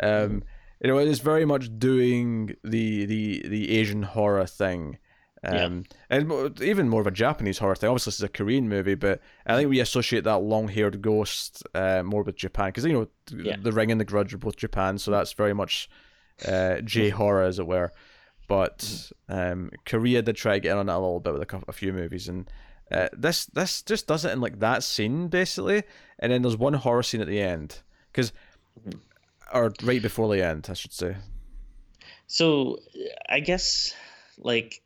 Um, 0.00 0.10
mm-hmm. 0.10 0.38
you 0.82 0.90
know, 0.90 0.98
it 0.98 1.08
is 1.08 1.20
very 1.20 1.44
much 1.44 1.70
doing 1.78 2.56
the 2.64 3.04
the 3.06 3.48
the 3.48 3.78
Asian 3.78 4.02
horror 4.02 4.46
thing. 4.46 4.98
Um, 5.44 5.84
yeah. 6.10 6.18
and 6.18 6.60
even 6.60 6.88
more 6.88 7.00
of 7.00 7.06
a 7.06 7.12
Japanese 7.12 7.58
horror 7.58 7.76
thing. 7.76 7.88
Obviously, 7.88 8.10
this 8.10 8.16
is 8.16 8.24
a 8.24 8.28
Korean 8.28 8.68
movie, 8.68 8.96
but 8.96 9.20
I 9.46 9.54
think 9.54 9.70
we 9.70 9.78
associate 9.78 10.24
that 10.24 10.38
long-haired 10.38 11.00
ghost 11.00 11.62
uh, 11.76 12.02
more 12.02 12.24
with 12.24 12.34
Japan 12.34 12.70
because 12.70 12.84
you 12.84 12.92
know 12.92 13.08
yeah. 13.36 13.56
the 13.60 13.70
Ring 13.70 13.92
and 13.92 14.00
the 14.00 14.04
Grudge 14.04 14.34
are 14.34 14.38
both 14.38 14.56
Japan, 14.56 14.98
so 14.98 15.12
that's 15.12 15.32
very 15.34 15.54
much 15.54 15.88
uh, 16.46 16.80
J 16.80 17.10
horror, 17.10 17.42
as 17.42 17.58
it 17.58 17.66
were. 17.66 17.92
But 18.48 19.12
um, 19.28 19.70
Korea 19.84 20.22
did 20.22 20.36
try 20.36 20.54
to 20.54 20.60
get 20.60 20.72
in 20.72 20.78
on 20.78 20.88
it 20.88 20.92
a 20.92 20.98
little 20.98 21.20
bit 21.20 21.34
with 21.34 21.42
a, 21.42 21.46
couple, 21.46 21.66
a 21.68 21.72
few 21.72 21.92
movies, 21.92 22.28
and 22.28 22.50
uh, 22.90 23.08
this 23.12 23.46
this 23.46 23.82
just 23.82 24.06
does 24.06 24.24
it 24.24 24.32
in 24.32 24.40
like 24.40 24.58
that 24.60 24.82
scene 24.82 25.28
basically, 25.28 25.82
and 26.18 26.32
then 26.32 26.42
there's 26.42 26.56
one 26.56 26.74
horror 26.74 27.02
scene 27.02 27.20
at 27.20 27.26
the 27.26 27.40
end 27.40 27.82
because, 28.10 28.32
mm-hmm. 28.80 28.98
Or 29.52 29.72
right 29.82 30.02
before 30.02 30.34
the 30.34 30.44
end, 30.44 30.66
I 30.70 30.74
should 30.74 30.92
say. 30.92 31.16
So, 32.26 32.78
I 33.28 33.40
guess 33.40 33.94
like 34.38 34.82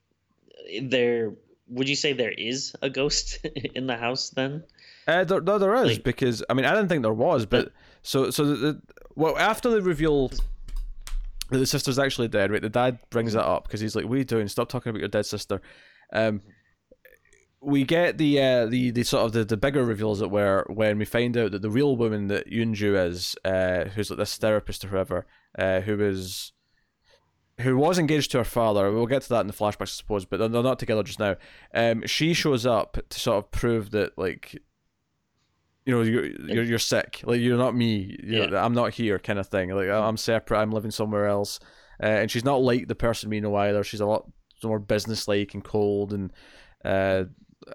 there 0.81 1.33
would 1.69 1.89
you 1.89 1.97
say 1.97 2.13
there 2.13 2.33
is 2.33 2.75
a 2.83 2.91
ghost 2.91 3.39
in 3.75 3.87
the 3.87 3.97
house 3.97 4.31
then? 4.31 4.65
Uh, 5.07 5.25
there, 5.25 5.41
no, 5.41 5.59
there 5.59 5.75
is 5.75 5.93
like, 5.93 6.05
because 6.05 6.45
I 6.49 6.55
mean 6.55 6.65
I 6.65 6.75
didn't 6.75 6.89
think 6.89 7.03
there 7.03 7.13
was, 7.13 7.47
but, 7.47 7.67
but 7.67 7.73
so 8.03 8.31
so 8.31 8.45
the, 8.45 8.55
the, 8.55 8.81
well 9.17 9.37
after 9.39 9.71
they 9.71 9.81
reveal 9.81 10.31
the 11.51 11.67
sister's 11.67 11.99
actually 11.99 12.29
dead, 12.29 12.51
right? 12.51 12.63
The 12.63 12.69
dad 12.69 12.99
brings 13.11 13.35
it 13.35 13.41
up 13.41 13.65
because 13.65 13.81
he's 13.81 13.95
like, 13.95 14.07
"What 14.07 14.15
are 14.15 14.19
you 14.19 14.25
doing? 14.25 14.49
Stop 14.49 14.69
talking 14.69 14.91
about 14.91 15.01
your 15.01 15.09
dead 15.09 15.27
sister." 15.27 15.61
Um, 16.13 16.41
we 17.63 17.85
get 17.85 18.19
the 18.19 18.41
uh, 18.41 18.67
the 18.67 18.91
the 18.91 19.05
sort 19.05 19.25
of 19.25 19.33
the, 19.33 19.45
the 19.45 19.57
bigger 19.57 19.85
reveals 19.85 20.19
that 20.19 20.29
were 20.29 20.67
when 20.69 20.99
we 20.99 21.05
find 21.05 21.37
out 21.37 21.53
that 21.53 21.63
the 21.63 21.71
real 21.71 21.97
woman 21.97 22.27
that 22.27 22.51
Yunju 22.51 23.09
is, 23.09 23.37
uh, 23.45 23.85
who's 23.91 24.11
like 24.11 24.19
this 24.19 24.37
therapist 24.37 24.85
or 24.85 24.89
whoever, 24.89 25.27
uh, 25.59 25.81
who 25.81 25.97
was 25.97 26.53
who 27.61 27.77
was 27.77 27.99
engaged 27.99 28.33
to 28.33 28.39
her 28.39 28.45
father. 28.45 28.91
We'll 28.91 29.07
get 29.07 29.23
to 29.23 29.29
that 29.31 29.43
in 29.43 29.47
the 29.47 29.53
flashbacks, 29.53 29.83
I 29.83 29.85
suppose, 29.85 30.25
but 30.25 30.39
they're, 30.39 30.49
they're 30.49 30.63
not 30.63 30.81
together 30.81 31.05
just 31.05 31.21
now. 31.21 31.37
Um, 31.73 32.05
she 32.07 32.35
shows 32.35 32.67
up 32.67 32.99
to 33.09 33.21
sort 33.21 33.45
of 33.45 33.51
prove 33.53 33.93
that 33.93 34.19
like 34.19 34.61
you 35.85 35.95
know 35.95 36.03
you're 36.03 36.27
you're, 36.27 36.65
you're 36.65 36.79
sick 36.79 37.23
like 37.25 37.41
you're 37.41 37.59
not 37.59 37.75
me 37.75 38.17
you're, 38.23 38.49
yeah. 38.53 38.65
i'm 38.65 38.73
not 38.73 38.95
here 38.95 39.19
kind 39.19 39.41
of 39.41 39.49
thing 39.49 39.71
like 39.71 39.89
i'm 39.89 40.17
separate 40.17 40.61
i'm 40.61 40.71
living 40.71 40.93
somewhere 40.93 41.27
else 41.27 41.59
uh, 42.01 42.07
and 42.07 42.31
she's 42.31 42.45
not 42.45 42.63
like 42.63 42.87
the 42.87 42.95
person 42.95 43.29
we 43.29 43.41
know 43.41 43.57
either 43.57 43.83
she's 43.83 44.01
a 44.01 44.07
lot 44.07 44.31
more 44.63 44.79
businesslike 44.79 45.55
and 45.55 45.65
cold 45.65 46.13
and 46.13 46.33
uh, 46.85 47.25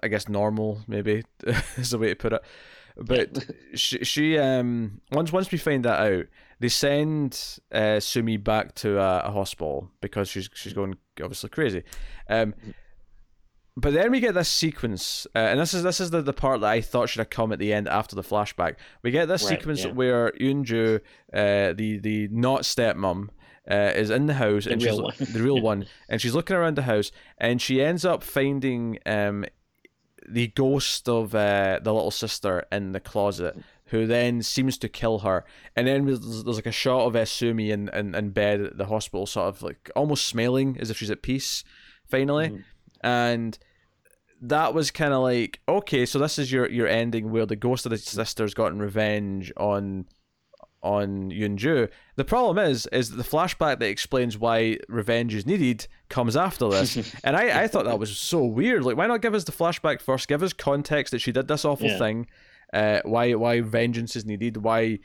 i 0.02 0.08
guess 0.08 0.28
normal 0.28 0.80
maybe 0.86 1.24
is 1.76 1.90
the 1.90 1.98
way 1.98 2.08
to 2.08 2.16
put 2.16 2.32
it 2.32 2.42
but 2.96 3.46
she, 3.74 4.04
she 4.04 4.38
um 4.38 5.00
once 5.12 5.32
once 5.32 5.50
we 5.50 5.58
find 5.58 5.84
that 5.84 6.00
out 6.00 6.26
they 6.60 6.68
send 6.68 7.58
uh, 7.70 8.00
sumi 8.00 8.36
back 8.36 8.74
to 8.74 8.98
a, 8.98 9.20
a 9.20 9.30
hospital 9.30 9.90
because 10.00 10.28
she's 10.28 10.48
she's 10.54 10.72
going 10.72 10.96
obviously 11.20 11.48
crazy 11.48 11.82
um 12.28 12.54
but 13.80 13.92
then 13.92 14.10
we 14.10 14.18
get 14.18 14.34
this 14.34 14.48
sequence, 14.48 15.24
uh, 15.36 15.38
and 15.38 15.60
this 15.60 15.72
is 15.72 15.84
this 15.84 16.00
is 16.00 16.10
the, 16.10 16.20
the 16.20 16.32
part 16.32 16.62
that 16.62 16.70
I 16.70 16.80
thought 16.80 17.08
should 17.08 17.20
have 17.20 17.30
come 17.30 17.52
at 17.52 17.60
the 17.60 17.72
end 17.72 17.86
after 17.86 18.16
the 18.16 18.24
flashback. 18.24 18.74
We 19.04 19.12
get 19.12 19.28
this 19.28 19.44
right, 19.44 19.50
sequence 19.50 19.84
yeah. 19.84 19.92
where 19.92 20.32
Yunju, 20.32 20.96
uh, 21.32 21.74
the 21.74 22.00
the 22.02 22.26
not 22.32 22.62
stepmom, 22.62 23.28
uh, 23.70 23.92
is 23.94 24.10
in 24.10 24.26
the 24.26 24.34
house 24.34 24.64
the 24.64 24.72
and 24.72 24.82
real 24.82 25.10
she's 25.12 25.32
the 25.32 25.42
real 25.42 25.60
one, 25.62 25.86
and 26.08 26.20
she's 26.20 26.34
looking 26.34 26.56
around 26.56 26.76
the 26.76 26.82
house, 26.82 27.12
and 27.38 27.62
she 27.62 27.80
ends 27.80 28.04
up 28.04 28.24
finding 28.24 28.98
um, 29.06 29.44
the 30.30 30.48
ghost 30.48 31.08
of 31.08 31.34
uh, 31.34 31.80
the 31.82 31.92
little 31.92 32.10
sister 32.10 32.64
in 32.70 32.92
the 32.92 33.00
closet, 33.00 33.56
who 33.86 34.06
then 34.06 34.42
seems 34.42 34.78
to 34.78 34.88
kill 34.88 35.20
her. 35.20 35.44
And 35.74 35.86
then 35.86 36.06
there's, 36.06 36.44
there's 36.44 36.56
like 36.56 36.66
a 36.66 36.72
shot 36.72 37.06
of 37.06 37.14
Esumi 37.14 37.70
in, 37.70 37.88
in, 37.88 38.14
in 38.14 38.30
bed 38.30 38.60
at 38.60 38.78
the 38.78 38.86
hospital, 38.86 39.26
sort 39.26 39.48
of 39.48 39.62
like 39.62 39.90
almost 39.96 40.26
smiling 40.26 40.76
as 40.80 40.90
if 40.90 40.98
she's 40.98 41.10
at 41.10 41.22
peace, 41.22 41.64
finally. 42.06 42.50
Mm. 42.50 42.64
And 43.02 43.58
that 44.40 44.74
was 44.74 44.90
kind 44.90 45.12
of 45.12 45.22
like 45.22 45.60
okay, 45.68 46.06
so 46.06 46.18
this 46.18 46.38
is 46.38 46.52
your 46.52 46.70
your 46.70 46.86
ending 46.86 47.30
where 47.30 47.46
the 47.46 47.56
ghost 47.56 47.86
of 47.86 47.90
the 47.90 47.98
sister's 47.98 48.54
gotten 48.54 48.78
revenge 48.78 49.52
on 49.56 50.06
on 50.82 51.30
Yunju. 51.30 51.88
The 52.16 52.24
problem 52.24 52.64
is, 52.64 52.86
is 52.92 53.10
that 53.10 53.16
the 53.16 53.28
flashback 53.28 53.78
that 53.78 53.88
explains 53.88 54.38
why 54.38 54.78
revenge 54.88 55.34
is 55.34 55.46
needed 55.46 55.86
comes 56.08 56.36
after 56.36 56.68
this, 56.68 57.14
and 57.24 57.36
I, 57.36 57.62
I 57.62 57.68
thought 57.68 57.84
that 57.86 57.98
was 57.98 58.16
so 58.16 58.44
weird. 58.44 58.84
Like, 58.84 58.96
why 58.96 59.06
not 59.06 59.22
give 59.22 59.34
us 59.34 59.44
the 59.44 59.52
flashback 59.52 60.00
first? 60.00 60.28
Give 60.28 60.42
us 60.42 60.52
context 60.52 61.10
that 61.12 61.20
she 61.20 61.32
did 61.32 61.48
this 61.48 61.64
awful 61.64 61.88
yeah. 61.88 61.98
thing. 61.98 62.26
Uh, 62.72 63.00
why 63.04 63.34
why 63.34 63.60
vengeance 63.60 64.14
is 64.16 64.24
needed? 64.24 64.58
Why 64.58 64.98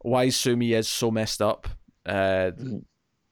why 0.00 0.28
Sumi 0.28 0.72
is 0.72 0.88
so 0.88 1.10
messed 1.10 1.40
up? 1.40 1.68
Uh, 2.06 2.50
mm-hmm. 2.52 2.78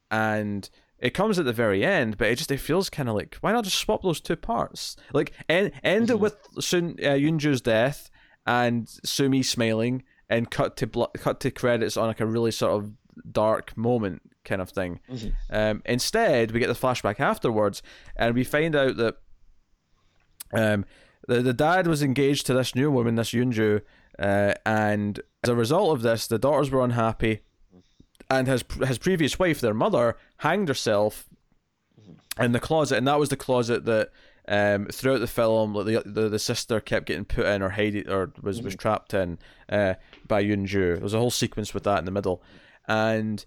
and 0.09 0.69
it 0.97 1.13
comes 1.13 1.37
at 1.37 1.45
the 1.45 1.53
very 1.53 1.85
end, 1.85 2.17
but 2.17 2.29
it 2.29 2.37
just 2.37 2.49
it 2.49 2.59
feels 2.59 2.89
kind 2.89 3.09
of 3.09 3.15
like 3.15 3.35
why 3.41 3.51
not 3.51 3.65
just 3.65 3.77
swap 3.77 4.03
those 4.03 4.21
two 4.21 4.37
parts? 4.37 4.95
Like 5.11 5.33
end 5.49 5.71
end 5.83 6.05
mm-hmm. 6.05 6.13
it 6.13 6.19
with 6.19 6.37
Sun 6.59 6.95
uh, 6.99 7.09
Yunju's 7.09 7.61
death 7.61 8.09
and 8.47 8.87
Sumi 9.03 9.43
smiling, 9.43 10.03
and 10.29 10.49
cut 10.49 10.77
to 10.77 10.87
bl- 10.87 11.03
cut 11.17 11.39
to 11.41 11.51
credits 11.51 11.97
on 11.97 12.07
like 12.07 12.19
a 12.19 12.25
really 12.25 12.51
sort 12.51 12.73
of 12.73 12.91
dark 13.31 13.75
moment 13.77 14.21
kind 14.43 14.61
of 14.61 14.69
thing. 14.69 14.99
Mm-hmm. 15.09 15.55
Um, 15.55 15.81
instead, 15.85 16.51
we 16.51 16.59
get 16.59 16.67
the 16.67 16.73
flashback 16.73 17.19
afterwards, 17.19 17.81
and 18.15 18.35
we 18.35 18.43
find 18.43 18.75
out 18.75 18.97
that 18.97 19.17
um, 20.53 20.85
the 21.27 21.41
the 21.41 21.53
dad 21.53 21.87
was 21.87 22.03
engaged 22.03 22.45
to 22.47 22.53
this 22.53 22.75
new 22.75 22.91
woman, 22.91 23.15
this 23.15 23.31
Yunju, 23.31 23.81
uh, 24.19 24.53
and 24.65 25.19
as 25.43 25.49
a 25.49 25.55
result 25.55 25.95
of 25.95 26.01
this, 26.01 26.27
the 26.27 26.39
daughters 26.39 26.69
were 26.69 26.83
unhappy, 26.83 27.41
and 28.29 28.47
his 28.47 28.63
his 28.85 28.97
previous 28.97 29.39
wife, 29.39 29.61
their 29.61 29.73
mother, 29.73 30.17
hanged 30.37 30.67
herself 30.67 31.27
in 32.39 32.51
the 32.51 32.59
closet, 32.59 32.97
and 32.97 33.07
that 33.07 33.19
was 33.19 33.29
the 33.29 33.37
closet 33.37 33.85
that 33.85 34.11
um, 34.47 34.87
throughout 34.87 35.19
the 35.19 35.27
film, 35.27 35.73
like 35.73 35.85
the, 35.85 36.03
the 36.05 36.29
the 36.29 36.39
sister 36.39 36.79
kept 36.79 37.07
getting 37.07 37.25
put 37.25 37.45
in 37.45 37.61
or 37.61 37.69
hided 37.69 38.09
or 38.09 38.33
was 38.41 38.61
was 38.61 38.75
trapped 38.75 39.13
in 39.13 39.39
uh, 39.69 39.95
by 40.27 40.43
Yunju. 40.43 40.95
There 40.95 40.99
was 40.99 41.13
a 41.13 41.19
whole 41.19 41.31
sequence 41.31 41.73
with 41.73 41.83
that 41.83 41.99
in 41.99 42.05
the 42.05 42.11
middle, 42.11 42.43
and 42.87 43.45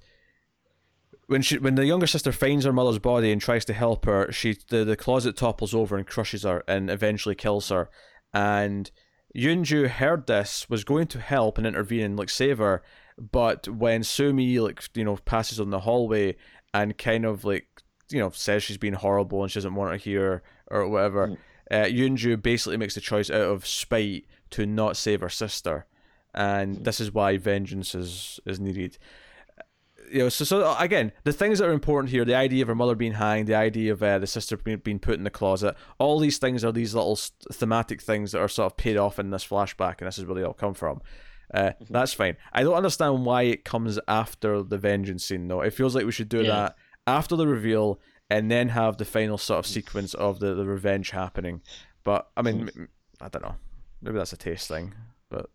when 1.27 1.43
she 1.43 1.59
when 1.59 1.75
the 1.75 1.87
younger 1.87 2.07
sister 2.07 2.33
finds 2.33 2.65
her 2.65 2.73
mother's 2.73 2.99
body 2.99 3.33
and 3.33 3.41
tries 3.41 3.65
to 3.67 3.73
help 3.73 4.05
her, 4.05 4.31
she 4.33 4.57
the, 4.69 4.85
the 4.85 4.97
closet 4.97 5.37
topples 5.37 5.75
over 5.75 5.97
and 5.97 6.07
crushes 6.07 6.45
her 6.45 6.63
and 6.67 6.89
eventually 6.91 7.35
kills 7.35 7.69
her. 7.69 7.91
And 8.33 8.91
Yunju 9.37 9.89
heard 9.89 10.27
this, 10.27 10.69
was 10.71 10.85
going 10.85 11.09
to 11.09 11.21
help 11.21 11.59
and 11.59 11.67
intervene 11.67 12.05
and 12.05 12.19
like 12.19 12.31
save 12.31 12.59
her, 12.59 12.83
but 13.19 13.69
when 13.69 14.03
Sumi 14.03 14.59
like 14.61 14.83
you 14.95 15.05
know 15.05 15.17
passes 15.17 15.61
on 15.61 15.71
the 15.71 15.81
hallway 15.81 16.37
and 16.73 16.97
kind 16.97 17.25
of 17.25 17.45
like 17.45 17.67
you 18.11 18.21
know 18.21 18.31
says 18.31 18.63
she's 18.63 18.79
been 18.79 18.95
horrible 18.95 19.43
and 19.43 19.51
she 19.51 19.59
doesn't 19.59 19.75
want 19.75 19.93
to 19.93 19.99
hear 19.99 20.43
or 20.69 20.89
whatever, 20.89 21.29
mm. 21.29 21.39
uh, 21.71 21.85
Yunju 21.85 22.43
basically 22.43 22.77
makes 22.77 22.95
the 22.95 23.01
choice 23.01 23.31
out 23.31 23.43
of 23.43 23.67
spite 23.67 24.27
to 24.51 24.67
not 24.67 24.97
save 24.97 25.21
her 25.21 25.29
sister, 25.29 25.87
and 26.35 26.79
mm. 26.79 26.85
this 26.85 27.01
is 27.01 27.13
why 27.13 27.37
vengeance 27.37 27.95
is 27.95 28.41
is 28.47 28.61
needed 28.61 28.99
you 30.11 30.21
know, 30.21 30.29
so 30.29 30.45
so 30.45 30.77
again, 30.79 31.13
the 31.25 31.33
things 31.33 31.59
that 31.59 31.69
are 31.69 31.73
important 31.73 32.11
here, 32.11 32.25
the 32.25 32.35
idea 32.35 32.63
of 32.63 32.69
her 32.69 32.75
mother 32.75 32.95
being 32.95 33.15
hanged, 33.15 33.49
the 33.49 33.55
idea 33.55 33.93
of 33.93 34.03
uh, 34.03 34.19
the 34.19 34.27
sister 34.27 34.57
being, 34.57 34.79
being 34.79 34.99
put 34.99 35.15
in 35.15 35.25
the 35.25 35.31
closet, 35.31 35.77
all 35.99 36.19
these 36.19 36.39
things 36.39 36.65
are 36.65 36.73
these 36.73 36.95
little 36.95 37.19
thematic 37.53 38.01
things 38.01 38.33
that 38.33 38.41
are 38.41 38.49
sort 38.49 38.73
of 38.73 38.77
paid 38.77 38.97
off 38.97 39.19
in 39.19 39.31
this 39.31 39.47
flashback, 39.47 39.97
and 39.99 40.07
this 40.07 40.19
is 40.19 40.25
where 40.25 40.35
they 40.35 40.43
all 40.43 40.55
come 40.55 40.75
from. 40.75 41.01
Uh, 41.53 41.61
mm-hmm. 41.61 41.93
That's 41.93 42.13
fine. 42.13 42.37
I 42.53 42.63
don't 42.63 42.75
understand 42.75 43.25
why 43.25 43.43
it 43.43 43.65
comes 43.65 43.99
after 44.09 44.63
the 44.63 44.79
vengeance 44.79 45.25
scene, 45.25 45.49
though. 45.49 45.61
It 45.61 45.73
feels 45.73 45.95
like 45.95 46.05
we 46.05 46.13
should 46.13 46.29
do 46.29 46.43
yeah. 46.43 46.51
that 46.51 46.77
after 47.07 47.37
the 47.37 47.47
reveal 47.47 48.01
and 48.31 48.51
then 48.51 48.71
have 48.71 48.97
the 48.97 49.05
final 49.05 49.39
sort 49.39 49.61
of 49.61 49.67
sequence 49.67 50.15
of 50.15 50.41
the, 50.41 50.55
the 50.55 50.65
revenge 50.65 51.11
happening. 51.11 51.63
But 52.05 52.29
I 52.37 52.43
mean, 52.43 52.67
mm-hmm. 52.67 52.85
I 53.21 53.29
don't 53.29 53.43
know. 53.43 53.57
Maybe 54.03 54.19
that's 54.19 54.33
a 54.33 54.37
taste 54.37 54.69
thing, 54.69 54.95
but 55.29 55.49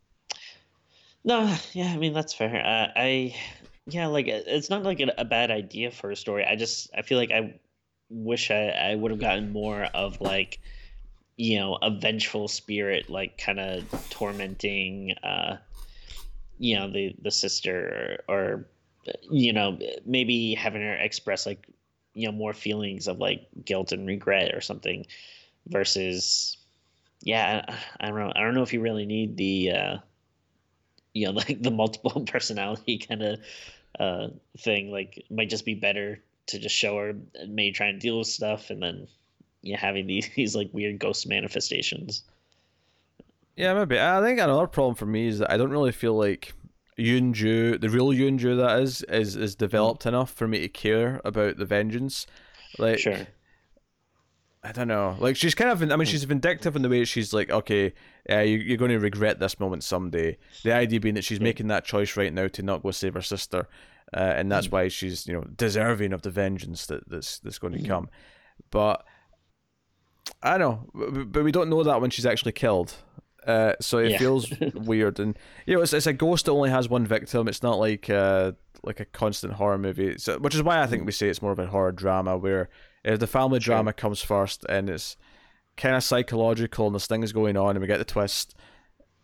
no, 1.24 1.56
yeah, 1.74 1.92
I 1.94 1.98
mean 1.98 2.14
that's 2.14 2.34
fair. 2.34 2.56
Uh, 2.56 2.92
I 2.96 3.36
yeah, 3.88 4.08
like 4.08 4.28
it's 4.28 4.70
not 4.70 4.84
like 4.84 5.00
a, 5.00 5.14
a 5.18 5.26
bad 5.26 5.52
idea 5.52 5.92
for 5.92 6.12
a 6.12 6.16
story. 6.16 6.46
I 6.46 6.56
just 6.56 6.90
I 6.98 7.02
feel 7.02 7.18
like 7.18 7.32
I 7.32 7.60
wish 8.10 8.52
I, 8.52 8.68
I 8.70 8.96
would 8.96 9.12
have 9.12 9.20
gotten 9.20 9.52
more 9.52 9.84
of 9.94 10.20
like 10.22 10.60
you 11.38 11.60
know 11.60 11.78
a 11.82 11.90
vengeful 11.90 12.48
spirit 12.48 13.10
like 13.10 13.38
kind 13.38 13.60
of 13.60 13.84
tormenting 14.10 15.16
uh 15.24 15.58
you 16.60 16.78
know 16.78 16.92
the 16.92 17.16
the 17.22 17.32
sister 17.32 18.20
or, 18.28 18.36
or 18.36 18.68
you 19.32 19.54
know 19.54 19.80
maybe 20.06 20.54
having 20.54 20.82
her 20.82 20.94
express 20.96 21.46
like 21.46 21.68
you 22.14 22.28
know 22.28 22.32
more 22.32 22.54
feelings 22.54 23.08
of 23.08 23.20
like 23.20 23.48
guilt 23.64 23.92
and 23.92 24.08
regret 24.08 24.54
or 24.54 24.62
something 24.62 25.06
versus 25.68 26.58
yeah 27.22 27.64
I, 28.00 28.08
don't 28.08 28.20
know 28.20 28.34
i 28.36 28.42
don't 28.42 28.56
know 28.56 28.64
if 28.64 28.74
you 28.74 28.82
really 28.82 29.06
need 29.06 29.38
the 29.38 29.72
uh 29.72 29.98
you 31.14 31.28
know 31.28 31.32
like 31.42 31.62
the 31.62 31.72
multiple 31.72 32.22
personality 32.26 32.98
kind 32.98 33.22
of 33.22 33.40
uh 34.00 34.28
thing 34.58 34.92
like 34.92 35.26
might 35.30 35.50
just 35.50 35.66
be 35.66 35.76
better 35.76 36.22
to 36.48 36.60
just 36.60 36.76
show 36.76 36.98
her 36.98 37.14
maybe 37.48 37.72
try 37.72 37.88
and 37.88 38.00
deal 38.00 38.18
with 38.18 38.28
stuff 38.28 38.70
and 38.70 38.82
then 38.82 39.08
yeah 39.62 39.78
having 39.78 40.08
these 40.08 40.30
these 40.36 40.56
like 40.56 40.70
weird 40.74 41.00
ghost 41.00 41.28
manifestations. 41.28 42.24
Yeah 43.56 43.74
maybe. 43.74 44.00
I 44.00 44.22
think 44.22 44.40
another 44.40 44.68
problem 44.68 44.96
for 44.96 45.06
me 45.06 45.28
is 45.28 45.40
that 45.40 45.52
i 45.52 45.58
don't 45.58 45.72
really 45.72 45.92
feel 45.92 46.18
like 46.18 46.54
Yunju, 47.02 47.82
the 47.82 47.90
real 47.90 48.10
Yunju 48.10 48.58
that 48.58 48.80
is, 48.82 49.04
is 49.04 49.36
is 49.36 49.56
developed 49.56 50.06
enough 50.06 50.32
for 50.32 50.48
me 50.48 50.60
to 50.60 50.70
care 50.70 51.22
about 51.26 51.58
the 51.58 51.66
vengeance. 51.66 52.28
Like, 52.78 53.00
sure. 53.00 53.28
I 54.64 54.72
don't 54.72 54.88
know. 54.88 55.16
Like 55.20 55.36
she's 55.36 55.56
kind 55.56 55.72
of, 55.72 55.82
I 55.92 55.96
mean, 55.96 56.06
she's 56.06 56.24
vindictive 56.24 56.76
in 56.76 56.84
the 56.84 56.90
way 56.90 57.04
she's 57.04 57.34
like, 57.34 57.50
okay, 57.50 57.94
uh, 58.30 58.40
you, 58.40 58.74
are 58.74 58.78
going 58.78 58.92
to 58.92 59.00
regret 59.00 59.40
this 59.40 59.60
moment 59.60 59.84
someday. 59.84 60.38
The 60.64 60.74
idea 60.74 61.00
being 61.00 61.16
that 61.16 61.24
she's 61.24 61.40
yeah. 61.40 61.46
making 61.46 61.68
that 61.68 61.84
choice 61.84 62.16
right 62.16 62.32
now 62.32 62.48
to 62.50 62.62
not 62.62 62.84
go 62.84 62.92
save 62.92 63.16
her 63.16 63.24
sister, 63.24 63.68
uh, 64.14 64.20
and 64.20 64.52
that's 64.52 64.68
mm. 64.68 64.74
why 64.74 64.88
she's, 64.88 65.26
you 65.26 65.34
know, 65.34 65.44
deserving 65.56 66.14
of 66.14 66.22
the 66.22 66.30
vengeance 66.30 66.86
that 66.88 67.10
that's 67.10 67.40
that's 67.40 67.58
going 67.58 67.74
to 67.74 67.80
mm. 67.80 67.88
come. 67.88 68.10
But 68.70 69.04
I 70.44 70.58
don't 70.60 70.96
know, 70.96 71.24
but 71.26 71.44
we 71.44 71.52
don't 71.52 71.70
know 71.70 71.82
that 71.84 72.00
when 72.00 72.12
she's 72.12 72.28
actually 72.28 72.52
killed. 72.52 72.94
Uh, 73.46 73.74
so 73.82 73.98
it 73.98 74.12
yeah. 74.12 74.18
feels 74.18 74.52
weird, 74.74 75.20
and 75.20 75.38
you 75.66 75.76
know, 75.76 75.82
it's, 75.82 75.94
it's 75.94 76.08
a 76.08 76.14
ghost 76.14 76.46
that 76.46 76.52
only 76.52 76.70
has 76.70 76.90
one 76.90 77.06
victim. 77.06 77.48
It's 77.48 77.64
not 77.64 77.80
like 77.80 78.10
uh, 78.10 78.54
like 78.84 79.00
a 79.00 79.06
constant 79.06 79.54
horror 79.54 79.78
movie, 79.78 80.18
so, 80.18 80.38
which 80.40 80.56
is 80.56 80.64
why 80.64 80.82
I 80.82 80.88
think 80.88 81.06
we 81.06 81.12
say 81.12 81.30
it's 81.30 81.42
more 81.42 81.52
of 81.52 81.60
a 81.60 81.68
horror 81.68 81.92
drama 81.92 82.38
where 82.38 82.70
uh, 83.06 83.18
the 83.18 83.28
family 83.28 83.60
drama 83.60 83.94
comes 83.94 84.22
first, 84.22 84.66
and 84.70 84.90
it's 84.90 85.18
kind 85.78 85.96
of 85.96 86.04
psychological, 86.04 86.88
and 86.88 86.96
this 86.96 87.08
thing 87.08 87.24
is 87.24 87.34
going 87.34 87.58
on, 87.58 87.72
and 87.72 87.82
we 87.82 87.88
get 87.88 87.98
the 87.98 88.06
twist, 88.06 88.56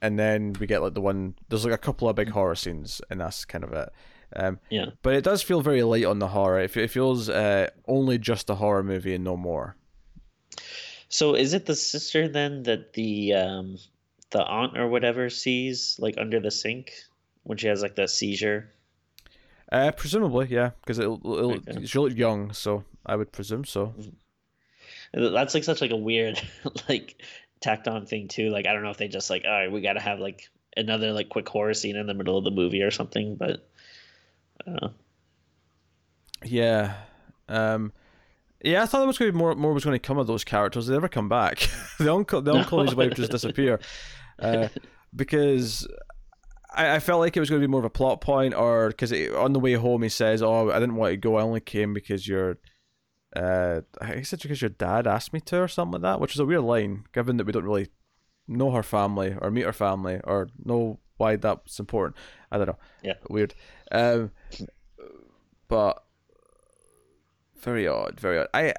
and 0.01 0.17
then 0.17 0.53
we 0.59 0.65
get 0.67 0.81
like 0.81 0.93
the 0.93 1.01
one. 1.01 1.35
There's 1.49 1.65
like 1.65 1.73
a 1.73 1.77
couple 1.77 2.09
of 2.09 2.15
big 2.15 2.29
horror 2.29 2.55
scenes, 2.55 3.01
and 3.09 3.19
that's 3.19 3.45
kind 3.45 3.63
of 3.63 3.73
it. 3.73 3.89
Um, 4.35 4.59
yeah. 4.69 4.87
But 5.03 5.15
it 5.15 5.23
does 5.23 5.41
feel 5.41 5.61
very 5.61 5.83
light 5.83 6.05
on 6.05 6.19
the 6.19 6.27
horror. 6.27 6.59
It, 6.59 6.75
it 6.75 6.91
feels 6.91 7.29
uh, 7.29 7.69
only 7.87 8.17
just 8.17 8.49
a 8.49 8.55
horror 8.55 8.83
movie 8.83 9.15
and 9.15 9.23
no 9.23 9.37
more. 9.37 9.75
So 11.09 11.35
is 11.35 11.53
it 11.53 11.65
the 11.65 11.75
sister 11.75 12.27
then 12.27 12.63
that 12.63 12.93
the 12.93 13.33
um, 13.33 13.77
the 14.31 14.43
aunt 14.43 14.77
or 14.77 14.87
whatever 14.87 15.29
sees 15.29 15.97
like 15.99 16.15
under 16.17 16.39
the 16.39 16.51
sink 16.51 16.91
when 17.43 17.57
she 17.57 17.67
has 17.67 17.81
like 17.81 17.95
the 17.95 18.07
seizure? 18.07 18.71
Uh, 19.71 19.91
presumably, 19.91 20.47
yeah, 20.49 20.71
because 20.81 20.99
it'll, 20.99 21.19
it'll 21.25 21.53
okay. 21.55 21.85
she 21.85 21.99
looked 21.99 22.15
young, 22.15 22.53
so 22.53 22.83
I 23.05 23.15
would 23.15 23.31
presume 23.31 23.65
so. 23.65 23.87
Mm-hmm. 23.87 25.33
That's 25.33 25.53
like 25.53 25.63
such 25.63 25.81
like 25.81 25.91
a 25.91 25.97
weird 25.97 26.41
like 26.89 27.21
tacked 27.61 27.87
on 27.87 28.05
thing 28.05 28.27
too. 28.27 28.49
Like 28.49 28.65
I 28.65 28.73
don't 28.73 28.83
know 28.83 28.91
if 28.91 28.97
they 28.97 29.07
just 29.07 29.29
like 29.29 29.43
all 29.45 29.51
right, 29.51 29.71
we 29.71 29.81
got 29.81 29.93
to 29.93 29.99
have 29.99 30.19
like 30.19 30.49
another 30.75 31.11
like 31.11 31.29
quick 31.29 31.47
horror 31.49 31.73
scene 31.73 31.95
in 31.95 32.07
the 32.07 32.13
middle 32.13 32.37
of 32.37 32.43
the 32.43 32.51
movie 32.51 32.81
or 32.81 32.91
something, 32.91 33.35
but. 33.35 33.67
Uh... 34.65 34.89
Yeah, 36.43 36.93
um, 37.49 37.91
yeah, 38.63 38.83
I 38.83 38.85
thought 38.85 38.99
there 38.99 39.07
was 39.07 39.17
going 39.17 39.29
to 39.29 39.33
be 39.33 39.37
more. 39.37 39.55
More 39.55 39.73
was 39.73 39.85
going 39.85 39.95
to 39.95 39.99
come 39.99 40.17
of 40.17 40.27
those 40.27 40.43
characters. 40.43 40.87
They 40.87 40.93
never 40.93 41.07
come 41.07 41.29
back. 41.29 41.67
the 41.99 42.11
uncle, 42.11 42.41
the 42.41 42.53
uncle, 42.53 42.79
and 42.79 42.89
his 42.89 42.95
wife 42.95 43.13
just 43.13 43.31
disappear, 43.31 43.79
uh, 44.39 44.67
because 45.15 45.87
I, 46.73 46.95
I 46.95 46.99
felt 46.99 47.19
like 47.19 47.35
it 47.35 47.39
was 47.39 47.49
going 47.49 47.61
to 47.61 47.67
be 47.67 47.71
more 47.71 47.79
of 47.79 47.85
a 47.85 47.89
plot 47.89 48.21
point, 48.21 48.53
or 48.53 48.89
because 48.89 49.11
on 49.35 49.53
the 49.53 49.59
way 49.59 49.73
home 49.73 50.03
he 50.03 50.09
says, 50.09 50.41
"Oh, 50.41 50.71
I 50.71 50.79
didn't 50.79 50.95
want 50.95 51.11
to 51.11 51.17
go. 51.17 51.37
I 51.37 51.41
only 51.41 51.59
came 51.59 51.93
because 51.93 52.27
your, 52.27 52.57
uh, 53.35 53.81
I 54.01 54.21
said 54.21 54.41
because 54.41 54.61
your 54.61 54.69
dad 54.69 55.07
asked 55.07 55.33
me 55.33 55.39
to, 55.41 55.61
or 55.61 55.67
something 55.67 56.01
like 56.01 56.01
that." 56.03 56.21
Which 56.21 56.33
is 56.33 56.39
a 56.39 56.45
weird 56.45 56.61
line, 56.61 57.05
given 57.13 57.37
that 57.37 57.45
we 57.45 57.51
don't 57.53 57.63
really 57.63 57.89
know 58.47 58.71
her 58.71 58.83
family 58.83 59.35
or 59.41 59.51
meet 59.51 59.65
her 59.65 59.73
family 59.73 60.21
or 60.23 60.49
know 60.63 60.99
why 61.17 61.35
that's 61.35 61.79
important. 61.79 62.15
I 62.51 62.57
don't 62.57 62.67
know. 62.67 62.77
Yeah, 63.03 63.15
weird. 63.29 63.53
Um, 63.91 64.31
but 65.67 66.03
very 67.59 67.87
odd, 67.87 68.19
very 68.19 68.39
odd. 68.39 68.47
I 68.53 68.73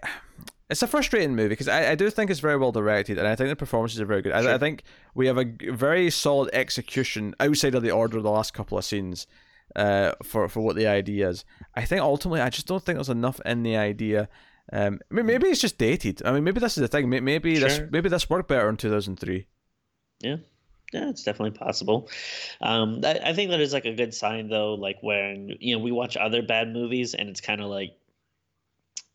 it's 0.70 0.83
a 0.83 0.87
frustrating 0.87 1.35
movie 1.35 1.48
because 1.48 1.68
I, 1.68 1.92
I 1.92 1.94
do 1.94 2.11
think 2.11 2.31
it's 2.31 2.40
very 2.40 2.57
well 2.57 2.72
directed 2.72 3.18
and 3.18 3.26
I 3.26 3.35
think 3.35 3.48
the 3.48 3.57
performances 3.57 4.00
are 4.00 4.07
very 4.07 4.22
good. 4.22 4.33
Sure. 4.33 4.50
I, 4.50 4.54
I 4.54 4.59
think 4.59 4.83
we 5.14 5.26
have 5.26 5.38
a 5.38 5.44
very 5.72 6.11
solid 6.11 6.50
execution 6.52 7.35
outside 7.40 7.74
of 7.74 7.83
the 7.83 7.90
order 7.90 8.18
of 8.18 8.22
the 8.22 8.31
last 8.31 8.52
couple 8.52 8.76
of 8.76 8.85
scenes 8.85 9.26
uh, 9.76 10.12
for 10.22 10.48
for 10.48 10.61
what 10.61 10.76
the 10.76 10.87
idea 10.87 11.28
is. 11.28 11.44
I 11.74 11.85
think 11.85 12.02
ultimately 12.02 12.40
I 12.40 12.50
just 12.50 12.66
don't 12.66 12.83
think 12.83 12.96
there's 12.96 13.09
enough 13.09 13.40
in 13.44 13.62
the 13.62 13.76
idea. 13.76 14.28
Um, 14.70 15.00
maybe 15.11 15.48
it's 15.48 15.61
just 15.61 15.78
dated. 15.78 16.22
I 16.24 16.33
mean, 16.33 16.44
maybe 16.44 16.61
this 16.61 16.76
is 16.76 16.83
the 16.83 16.88
thing. 16.88 17.09
Maybe 17.09 17.57
sure. 17.57 17.68
this 17.68 17.81
maybe 17.90 18.09
this 18.09 18.28
worked 18.28 18.48
better 18.48 18.68
in 18.68 18.76
two 18.76 18.90
thousand 18.90 19.18
three. 19.18 19.46
Yeah, 20.20 20.37
yeah, 20.92 21.09
it's 21.09 21.22
definitely 21.22 21.59
possible. 21.59 22.11
Um, 22.61 23.00
I, 23.04 23.20
I 23.26 23.33
think 23.33 23.50
that 23.50 23.61
is 23.61 23.72
like 23.72 23.87
a 23.87 23.94
good 23.94 24.12
sign 24.14 24.48
though. 24.48 24.74
Like 24.74 24.98
when 25.00 25.57
you 25.61 25.76
know 25.76 25.83
we 25.83 25.92
watch 25.92 26.16
other 26.16 26.42
bad 26.42 26.72
movies 26.72 27.14
and 27.14 27.28
it's 27.28 27.40
kind 27.40 27.61
of 27.61 27.68
like, 27.68 27.96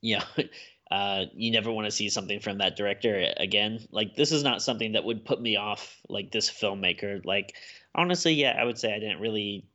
you 0.02 0.18
know, 0.38 0.44
uh, 0.94 1.26
you 1.34 1.50
never 1.50 1.72
want 1.72 1.86
to 1.86 1.92
see 1.92 2.08
something 2.08 2.40
from 2.40 2.60
that 2.60 2.76
director 2.76 3.28
again. 3.38 3.80
Like 3.90 4.16
this 4.16 4.32
is 4.32 4.44
not 4.44 4.62
something 4.62 4.92
that 4.92 5.04
would 5.04 5.26
put 5.26 5.42
me 5.42 5.56
off 5.56 6.00
like 6.08 6.32
this 6.32 6.52
filmmaker. 6.52 7.26
Like 7.26 7.56
honestly, 7.96 8.34
yeah, 8.34 8.56
I 8.60 8.64
would 8.64 8.78
say 8.78 8.94
I 8.94 9.00
didn't 9.00 9.20
really 9.20 9.66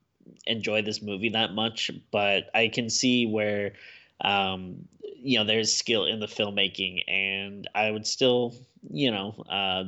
enjoy 0.47 0.83
this 0.83 1.03
movie 1.03 1.31
that 1.31 1.55
much, 1.55 1.91
but 2.13 2.45
I 2.55 2.69
can 2.69 2.89
see 2.89 3.27
where 3.27 3.73
um, 4.21 4.87
you 5.17 5.41
know 5.41 5.45
there's 5.45 5.75
skill 5.75 6.05
in 6.05 6.21
the 6.21 6.27
filmmaking, 6.27 7.03
and 7.09 7.69
I 7.75 7.91
would 7.91 8.07
still 8.07 8.55
you 8.89 9.11
know 9.11 9.45
uh, 9.51 9.87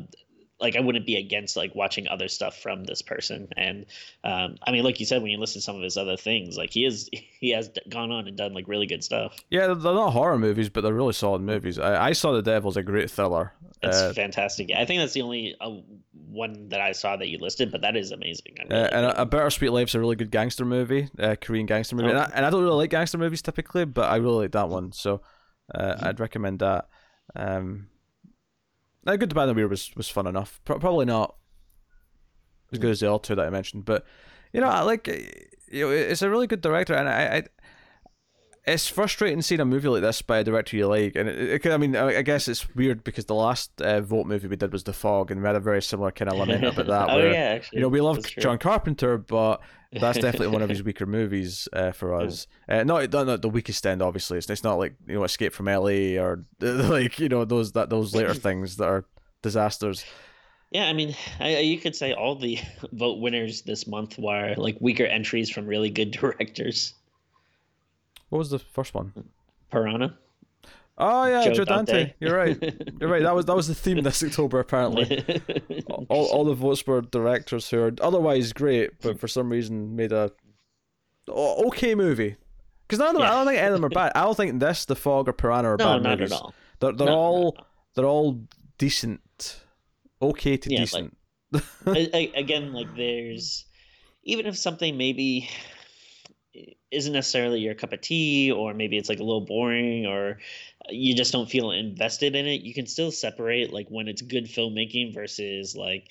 like 0.61 0.77
I 0.77 0.81
wouldn't 0.81 1.07
be 1.07 1.17
against 1.17 1.57
like 1.57 1.75
watching 1.75 2.09
other 2.09 2.29
stuff 2.29 2.59
from 2.59 2.85
this 2.85 3.03
person. 3.03 3.49
And 3.57 3.87
um, 4.25 4.57
I 4.63 4.73
mean, 4.73 4.85
like 4.85 5.01
you 5.01 5.07
said, 5.07 5.23
when 5.23 5.31
you 5.31 5.39
listen 5.39 5.61
to 5.61 5.65
some 5.65 5.77
of 5.77 5.83
his 5.83 5.97
other 5.97 6.17
things, 6.17 6.57
like 6.57 6.71
he 6.71 6.85
is 6.85 7.09
he 7.13 7.51
has 7.51 7.71
gone 7.89 8.11
on 8.11 8.29
and 8.29 8.37
done 8.37 8.55
like 8.55 8.69
really 8.69 8.87
good 8.87 9.03
stuff. 9.03 9.37
Yeah, 9.51 9.69
they're 9.69 9.95
not 9.95 10.11
horror 10.11 10.39
movies, 10.39 10.69
but 10.69 10.83
they're 10.83 10.95
really 10.95 11.13
solid 11.13 11.43
movies. 11.43 11.79
I, 11.79 12.09
I 12.09 12.13
saw 12.13 12.33
The 12.33 12.43
Devil's 12.43 12.77
a 12.77 12.83
great 12.83 13.11
thriller. 13.11 13.53
It's 13.83 13.97
uh, 13.97 14.13
fantastic. 14.13 14.71
I 14.77 14.85
think 14.85 15.01
that's 15.01 15.15
the 15.15 15.23
only 15.23 15.57
uh, 15.59 15.71
one 16.13 16.69
that 16.69 16.81
I 16.81 16.93
saw 16.93 17.17
that 17.17 17.29
you 17.29 17.39
listed, 17.39 17.73
but 17.73 17.81
that 17.81 17.97
is 17.97 18.13
amazing. 18.13 18.57
Really 18.59 18.83
uh, 18.83 18.89
and 18.93 19.07
a, 19.07 19.23
a 19.23 19.27
Bittersweet 19.27 19.73
Life's 19.73 19.95
a 19.95 20.01
really 20.01 20.17
good 20.17 20.31
gangster 20.31 20.67
movie, 20.67 21.09
uh, 21.19 21.37
Korean 21.41 21.65
gangster 21.65 21.97
movie. 21.97 22.09
Oh. 22.09 22.11
And, 22.11 22.19
I, 22.19 22.31
and, 22.35 22.45
I, 22.45 22.51
don't 22.51 22.63
really 22.63 22.77
like 22.77 22.91
gangster 22.91 23.17
movies 23.17 23.41
typically, 23.41 23.87
but 23.87 24.11
I 24.11 24.17
really 24.17 24.45
like 24.45 24.53
that 24.53 24.69
one. 24.69 24.93
So 24.93 25.23
uh, 25.75 25.95
mm-hmm. 25.95 26.05
I'd 26.05 26.21
recommend 26.21 26.59
that. 26.59 26.89
Um, 27.35 27.89
now, 29.05 29.17
Good, 29.17 29.31
the 29.31 29.35
Bad, 29.35 29.49
and 29.49 29.57
Weird 29.57 29.71
was, 29.71 29.91
was 29.97 30.09
fun 30.09 30.27
enough. 30.27 30.61
Pro- 30.65 30.79
probably 30.79 31.07
not 31.07 31.37
as 32.73 32.79
good 32.79 32.89
hmm. 32.89 32.93
as 32.93 33.01
the 33.01 33.13
other 33.13 33.23
two 33.23 33.35
that 33.35 33.47
I 33.47 33.51
mentioned, 33.51 33.85
but 33.85 34.05
you 34.53 34.61
know, 34.61 34.69
I 34.69 34.83
like 34.83 35.07
you 35.71 35.87
know, 35.87 35.91
it's 35.91 36.23
a 36.23 36.31
really 36.31 36.47
good 36.47 36.61
director, 36.61 36.95
and 36.95 37.09
I, 37.09 37.23
I 37.23 37.45
it's 38.71 38.89
frustrating 38.89 39.43
seeing 39.43 39.61
a 39.61 39.65
movie 39.65 39.89
like 39.89 40.03
this 40.03 40.23
by 40.23 40.39
a 40.39 40.45
director 40.45 40.77
you 40.77 40.87
like, 40.87 41.17
and 41.17 41.29
it, 41.29 41.67
it, 41.67 41.73
I 41.73 41.77
mean, 41.77 41.97
I 41.97 42.23
guess 42.23 42.49
it's 42.49 42.73
weird 42.75 43.05
because 43.05 43.27
the 43.27 43.35
last 43.35 43.81
uh, 43.81 44.01
vote 44.01 44.27
movie 44.27 44.49
we 44.49 44.57
did 44.57 44.73
was 44.73 44.85
The 44.85 44.93
Fog, 44.93 45.31
and 45.31 45.41
we 45.41 45.47
had 45.47 45.57
a 45.57 45.61
very 45.61 45.83
similar 45.83 46.11
kind 46.11 46.31
of 46.31 46.39
lament 46.39 46.65
about 46.65 46.87
that. 46.87 47.11
oh 47.11 47.17
where, 47.17 47.33
yeah, 47.33 47.39
actually, 47.39 47.79
you 47.79 47.83
know, 47.83 47.89
we 47.89 48.01
love 48.01 48.25
John 48.39 48.59
Carpenter, 48.59 49.19
but 49.19 49.61
that's 49.93 50.19
definitely 50.19 50.49
one 50.49 50.63
of 50.63 50.69
his 50.69 50.83
weaker 50.83 51.07
movies 51.07 51.69
uh, 51.73 51.93
for 51.93 52.15
us. 52.15 52.47
Uh, 52.69 52.85
not, 52.85 53.13
not 53.13 53.27
not 53.27 53.43
the 53.43 53.49
weakest 53.49 53.87
end, 53.87 54.03
obviously. 54.03 54.39
It's, 54.39 54.49
it's 54.49 54.65
not 54.65 54.79
like 54.79 54.95
you 55.07 55.15
know 55.15 55.25
Escape 55.25 55.53
from 55.53 55.69
L.A. 55.69 56.19
or 56.19 56.45
like 56.61 57.19
you 57.19 57.29
know 57.29 57.45
those 57.45 57.73
that 57.73 57.91
those 57.91 58.15
later 58.15 58.35
things 58.35 58.77
that 58.77 58.89
are 58.89 59.05
disasters. 59.43 60.05
Yeah, 60.71 60.85
I 60.85 60.93
mean, 60.93 61.17
I, 61.41 61.59
you 61.59 61.79
could 61.79 61.97
say 61.97 62.13
all 62.13 62.37
the 62.37 62.59
vote 62.93 63.19
winners 63.19 63.63
this 63.63 63.89
month 63.89 64.17
were 64.19 64.55
like 64.57 64.77
weaker 64.81 65.05
entries 65.05 65.51
from 65.51 65.67
really 65.67 65.91
good 65.91 66.13
directors. 66.13 66.95
What 68.31 68.39
was 68.39 68.51
the 68.51 68.59
first 68.59 68.95
one? 68.95 69.13
Piranha. 69.71 70.17
Oh 70.99 71.25
yeah, 71.25 71.45
Joe, 71.45 71.55
Joe 71.55 71.65
Dante. 71.65 71.93
Dante. 71.93 72.15
You're 72.21 72.37
right. 72.37 72.75
You're 73.01 73.09
right. 73.09 73.23
That 73.23 73.35
was 73.35 73.47
that 73.47 73.57
was 73.57 73.69
the 73.69 73.75
theme 73.75 74.03
this 74.03 74.23
October. 74.23 74.61
Apparently, 74.61 75.25
all, 76.09 76.27
all 76.27 76.45
the 76.45 76.55
votes 76.55 76.87
were 76.87 77.01
directors 77.01 77.71
who 77.71 77.81
are 77.81 77.93
otherwise 78.03 78.53
great, 78.53 78.91
but 79.01 79.19
for 79.19 79.27
some 79.27 79.49
reason 79.51 79.97
made 79.97 80.13
a 80.13 80.31
okay 81.29 81.95
movie. 81.95 82.37
Because 82.87 82.99
none 82.99 83.09
of 83.09 83.15
them, 83.15 83.23
yeah. 83.23 83.31
I 83.31 83.35
don't 83.37 83.47
think 83.47 83.59
any 83.59 83.67
of 83.69 83.73
them 83.75 83.85
are 83.85 83.89
bad. 83.89 84.13
I 84.15 84.23
don't 84.25 84.37
think 84.37 84.61
this, 84.61 84.85
The 84.85 84.97
Fog, 84.97 85.29
or 85.29 85.33
Piranha 85.33 85.71
are 85.71 85.77
bad. 85.77 85.85
no, 85.85 85.93
bad 85.95 86.03
not 86.03 86.19
movies. 86.19 86.33
At 86.33 86.41
all. 86.41 86.55
They're 86.81 86.93
they're 86.93 87.09
all 87.09 87.57
they're 87.95 88.05
all 88.05 88.41
decent, 88.77 89.65
okay 90.21 90.57
to 90.57 90.71
yeah, 90.71 90.81
decent. 90.81 91.17
Like, 91.85 92.33
again, 92.35 92.73
like 92.73 92.95
there's 92.95 93.65
even 94.25 94.47
if 94.47 94.57
something 94.57 94.97
maybe 94.97 95.49
isn't 96.91 97.13
necessarily 97.13 97.61
your 97.61 97.75
cup 97.75 97.93
of 97.93 98.01
tea 98.01 98.51
or 98.51 98.75
maybe 98.75 98.99
it's 98.99 99.09
like 99.09 99.21
a 99.21 99.25
little 99.25 99.45
boring 99.45 100.07
or 100.07 100.39
you 100.89 101.15
just 101.15 101.33
don't 101.33 101.51
feel 101.51 101.71
invested 101.71 102.35
in 102.35 102.47
it 102.47 102.63
you 102.63 102.75
can 102.75 102.87
still 102.87 103.13
separate 103.13 103.73
like 103.73 103.89
when 103.89 104.09
it's 104.09 104.23
good 104.23 104.47
filmmaking 104.47 105.15
versus 105.15 105.77
like 105.77 106.11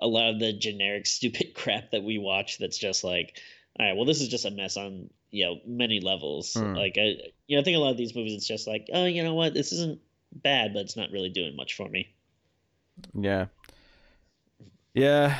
a 0.00 0.06
lot 0.06 0.30
of 0.30 0.38
the 0.38 0.52
generic 0.52 1.06
stupid 1.06 1.54
crap 1.54 1.90
that 1.90 2.04
we 2.04 2.18
watch 2.18 2.58
that's 2.58 2.78
just 2.78 3.02
like 3.02 3.38
all 3.78 3.86
right 3.86 3.96
well 3.96 4.06
this 4.06 4.20
is 4.20 4.28
just 4.28 4.44
a 4.44 4.50
mess 4.50 4.76
on 4.76 5.10
you 5.30 5.44
know 5.44 5.60
many 5.66 6.00
levels. 6.00 6.54
Mm. 6.54 6.76
like 6.76 6.96
i 6.96 7.16
you 7.46 7.56
know 7.56 7.60
i 7.60 7.64
think 7.64 7.76
a 7.76 7.80
lot 7.80 7.90
of 7.90 7.96
these 7.96 8.14
movies 8.14 8.34
it's 8.34 8.48
just 8.48 8.66
like 8.66 8.88
oh 8.92 9.06
you 9.06 9.22
know 9.22 9.34
what? 9.34 9.54
This 9.54 9.72
isn't 9.72 10.00
bad 10.32 10.72
but 10.74 10.80
it's 10.80 10.96
not 10.96 11.10
really 11.10 11.30
doing 11.30 11.56
much 11.56 11.74
for 11.74 11.88
me. 11.88 12.14
Yeah. 13.14 13.46
Yeah. 14.94 15.38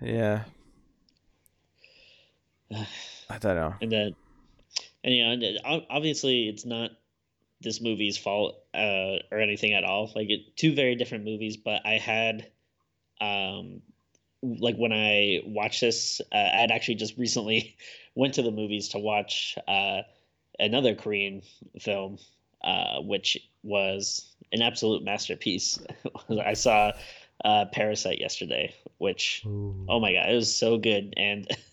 Yeah 0.00 0.44
I 2.72 3.38
don't 3.38 3.56
know. 3.56 3.74
And 3.80 3.92
then, 3.92 4.14
and 5.04 5.14
you 5.14 5.24
know, 5.24 5.82
obviously, 5.90 6.48
it's 6.48 6.64
not 6.64 6.90
this 7.60 7.80
movie's 7.80 8.16
fault 8.16 8.56
uh, 8.74 9.16
or 9.30 9.38
anything 9.40 9.74
at 9.74 9.84
all. 9.84 10.10
Like, 10.14 10.30
it, 10.30 10.56
two 10.56 10.74
very 10.74 10.94
different 10.94 11.24
movies, 11.24 11.56
but 11.56 11.82
I 11.84 11.94
had, 11.94 12.46
um, 13.20 13.82
like 14.42 14.76
when 14.76 14.92
I 14.92 15.40
watched 15.44 15.80
this, 15.80 16.20
uh, 16.32 16.36
I 16.36 16.60
had 16.60 16.70
actually 16.70 16.96
just 16.96 17.18
recently 17.18 17.76
went 18.14 18.34
to 18.34 18.42
the 18.42 18.50
movies 18.50 18.88
to 18.90 18.98
watch 18.98 19.56
uh, 19.68 20.02
another 20.58 20.94
Korean 20.94 21.42
film, 21.80 22.18
uh, 22.62 23.00
which 23.00 23.38
was 23.62 24.26
an 24.52 24.62
absolute 24.62 25.04
masterpiece. 25.04 25.78
I 26.30 26.54
saw 26.54 26.92
uh, 27.44 27.66
Parasite 27.72 28.20
yesterday, 28.20 28.74
which 28.98 29.42
Ooh. 29.46 29.86
oh 29.88 30.00
my 30.00 30.12
god, 30.12 30.30
it 30.30 30.34
was 30.34 30.54
so 30.54 30.78
good 30.78 31.14
and. 31.16 31.48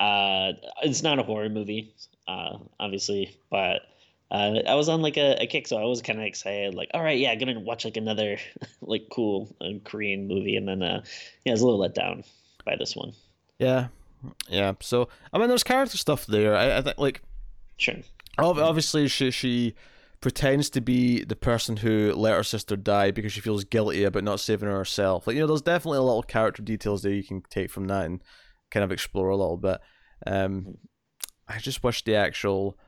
Uh, 0.00 0.54
it's 0.82 1.02
not 1.02 1.18
a 1.18 1.22
horror 1.22 1.50
movie, 1.50 1.94
uh, 2.26 2.56
obviously, 2.80 3.36
but 3.50 3.82
uh, 4.30 4.60
I 4.66 4.74
was 4.74 4.88
on 4.88 5.02
like 5.02 5.18
a, 5.18 5.42
a 5.42 5.46
kick, 5.46 5.68
so 5.68 5.76
I 5.76 5.84
was 5.84 6.00
kind 6.00 6.18
of 6.18 6.24
excited. 6.24 6.74
Like, 6.74 6.90
all 6.94 7.02
right, 7.02 7.18
yeah, 7.18 7.34
gonna 7.34 7.60
watch 7.60 7.84
like 7.84 7.98
another 7.98 8.38
like 8.80 9.08
cool 9.12 9.54
uh, 9.60 9.72
Korean 9.84 10.26
movie, 10.26 10.56
and 10.56 10.66
then 10.66 10.82
uh, 10.82 11.02
yeah, 11.44 11.52
I 11.52 11.54
was 11.54 11.60
a 11.60 11.66
little 11.66 11.80
let 11.80 11.94
down 11.94 12.24
by 12.64 12.76
this 12.76 12.96
one. 12.96 13.12
Yeah, 13.58 13.88
yeah. 14.48 14.72
So 14.80 15.08
I 15.34 15.38
mean, 15.38 15.48
there's 15.48 15.64
character 15.64 15.98
stuff 15.98 16.26
there. 16.26 16.56
I, 16.56 16.78
I 16.78 16.82
think 16.82 16.98
like 16.98 17.20
sure. 17.76 17.96
Obviously, 18.38 19.06
she 19.06 19.30
she 19.30 19.74
pretends 20.22 20.70
to 20.70 20.80
be 20.80 21.24
the 21.24 21.36
person 21.36 21.78
who 21.78 22.12
let 22.14 22.34
her 22.34 22.42
sister 22.42 22.76
die 22.76 23.10
because 23.10 23.32
she 23.32 23.40
feels 23.40 23.64
guilty 23.64 24.04
about 24.04 24.24
not 24.24 24.40
saving 24.40 24.68
her 24.68 24.76
herself. 24.76 25.26
Like 25.26 25.34
you 25.34 25.40
know, 25.40 25.46
there's 25.46 25.60
definitely 25.60 25.98
a 25.98 26.02
little 26.02 26.22
character 26.22 26.62
details 26.62 27.02
there 27.02 27.12
you 27.12 27.24
can 27.24 27.42
take 27.50 27.70
from 27.70 27.88
that 27.88 28.06
and 28.06 28.22
kind 28.70 28.84
of 28.84 28.92
explore 28.92 29.28
a 29.28 29.36
little 29.36 29.56
bit. 29.56 29.80
Um, 30.26 30.78
I 31.48 31.58
just 31.58 31.82
wish 31.82 32.04
the 32.04 32.14
actual 32.14 32.78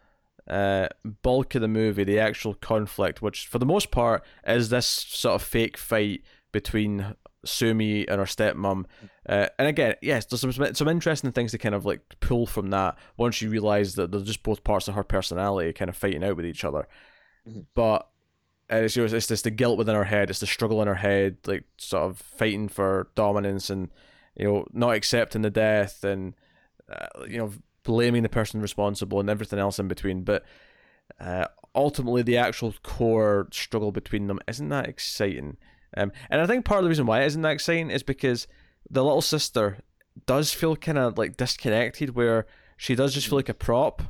uh, 0.48 0.88
bulk 1.22 1.54
of 1.54 1.62
the 1.62 1.68
movie, 1.68 2.04
the 2.04 2.18
actual 2.18 2.54
conflict, 2.54 3.22
which 3.22 3.46
for 3.46 3.58
the 3.58 3.66
most 3.66 3.90
part 3.90 4.24
is 4.46 4.68
this 4.68 4.86
sort 4.86 5.34
of 5.34 5.42
fake 5.42 5.76
fight 5.76 6.22
between 6.52 7.16
Sumi 7.44 8.06
and 8.06 8.18
her 8.18 8.26
stepmom. 8.26 8.84
Uh, 9.28 9.48
and 9.58 9.68
again, 9.68 9.94
yes, 10.02 10.26
there's 10.26 10.40
some 10.40 10.74
some 10.74 10.88
interesting 10.88 11.32
things 11.32 11.52
to 11.52 11.58
kind 11.58 11.74
of 11.74 11.84
like 11.84 12.00
pull 12.20 12.46
from 12.46 12.70
that 12.70 12.96
once 13.16 13.40
you 13.42 13.50
realize 13.50 13.94
that 13.94 14.12
they're 14.12 14.20
just 14.20 14.42
both 14.42 14.64
parts 14.64 14.88
of 14.88 14.94
her 14.94 15.04
personality 15.04 15.72
kind 15.72 15.88
of 15.88 15.96
fighting 15.96 16.24
out 16.24 16.36
with 16.36 16.46
each 16.46 16.64
other. 16.64 16.86
Mm-hmm. 17.48 17.60
But 17.74 18.08
it's, 18.70 18.96
it's 18.96 19.26
just 19.26 19.44
the 19.44 19.50
guilt 19.50 19.78
within 19.78 19.94
her 19.94 20.04
head, 20.04 20.30
it's 20.30 20.38
the 20.38 20.46
struggle 20.46 20.80
in 20.82 20.88
her 20.88 20.94
head, 20.94 21.38
like 21.46 21.64
sort 21.78 22.04
of 22.04 22.18
fighting 22.18 22.68
for 22.68 23.08
dominance 23.14 23.70
and 23.70 23.90
you 24.36 24.46
know, 24.46 24.66
not 24.72 24.94
accepting 24.94 25.42
the 25.42 25.50
death 25.50 26.04
and 26.04 26.34
uh, 26.90 27.24
you 27.28 27.38
know 27.38 27.52
blaming 27.84 28.22
the 28.22 28.28
person 28.28 28.60
responsible 28.60 29.20
and 29.20 29.28
everything 29.28 29.58
else 29.58 29.78
in 29.78 29.88
between. 29.88 30.22
But 30.22 30.44
uh, 31.20 31.46
ultimately, 31.74 32.22
the 32.22 32.36
actual 32.36 32.74
core 32.82 33.48
struggle 33.52 33.92
between 33.92 34.26
them 34.26 34.40
isn't 34.46 34.68
that 34.68 34.88
exciting. 34.88 35.56
Um, 35.96 36.12
and 36.30 36.40
I 36.40 36.46
think 36.46 36.64
part 36.64 36.78
of 36.78 36.84
the 36.84 36.88
reason 36.88 37.06
why 37.06 37.22
it 37.22 37.26
isn't 37.26 37.42
that 37.42 37.52
exciting 37.52 37.90
is 37.90 38.02
because 38.02 38.46
the 38.88 39.04
little 39.04 39.22
sister 39.22 39.78
does 40.26 40.52
feel 40.52 40.76
kind 40.76 40.98
of 40.98 41.18
like 41.18 41.36
disconnected, 41.36 42.14
where 42.14 42.46
she 42.76 42.94
does 42.94 43.14
just 43.14 43.28
feel 43.28 43.38
like 43.38 43.48
a 43.48 43.54
prop. 43.54 44.02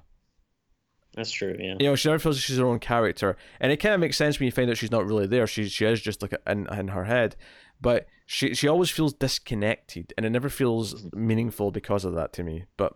That's 1.14 1.30
true, 1.30 1.56
yeah. 1.58 1.74
You 1.78 1.86
know, 1.86 1.94
she 1.94 2.08
never 2.08 2.18
feels 2.18 2.36
like 2.36 2.42
she's 2.42 2.56
her 2.56 2.66
own 2.66 2.78
character, 2.78 3.36
and 3.60 3.70
it 3.70 3.76
kind 3.78 3.94
of 3.94 4.00
makes 4.00 4.16
sense 4.16 4.38
when 4.38 4.46
you 4.46 4.52
find 4.52 4.70
out 4.70 4.78
she's 4.78 4.90
not 4.90 5.06
really 5.06 5.26
there. 5.26 5.46
She 5.46 5.68
she 5.68 5.84
is 5.84 6.00
just 6.00 6.22
like 6.22 6.34
in 6.46 6.66
in 6.72 6.88
her 6.88 7.04
head, 7.04 7.36
but 7.80 8.06
she 8.32 8.54
she 8.54 8.66
always 8.66 8.88
feels 8.88 9.12
disconnected, 9.12 10.14
and 10.16 10.24
it 10.24 10.30
never 10.30 10.48
feels 10.48 10.94
mm-hmm. 10.94 11.26
meaningful 11.26 11.70
because 11.70 12.06
of 12.06 12.14
that 12.14 12.32
to 12.32 12.42
me. 12.42 12.64
But 12.78 12.94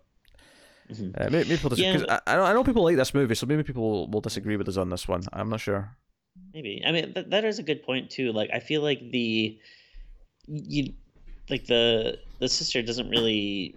mm-hmm. 0.91 1.11
uh, 1.14 1.24
maybe, 1.24 1.37
maybe, 1.37 1.57
people 1.57 1.68
disagree. 1.68 2.07
Yeah. 2.09 2.20
I, 2.26 2.39
I 2.39 2.53
know 2.55 2.64
people 2.64 2.84
like 2.84 2.97
this 2.97 3.12
movie, 3.12 3.34
so 3.34 3.45
maybe 3.45 3.62
people 3.62 4.09
will, 4.09 4.22
disagree 4.22 4.57
with 4.57 4.66
us 4.66 4.78
on 4.78 4.89
this 4.89 5.07
one. 5.07 5.24
I'm 5.34 5.51
not 5.51 5.61
sure. 5.61 5.95
Maybe 6.55 6.82
I 6.87 6.91
mean 6.91 7.12
that, 7.12 7.28
that 7.30 7.45
is 7.45 7.59
a 7.59 7.62
good 7.62 7.82
point 7.82 8.09
too. 8.09 8.32
Like 8.32 8.49
I 8.51 8.61
feel 8.61 8.80
like 8.80 9.11
the 9.11 9.59
you 10.47 10.95
like 11.51 11.66
the 11.66 12.18
the 12.39 12.49
sister 12.49 12.80
doesn't 12.80 13.11
really 13.11 13.74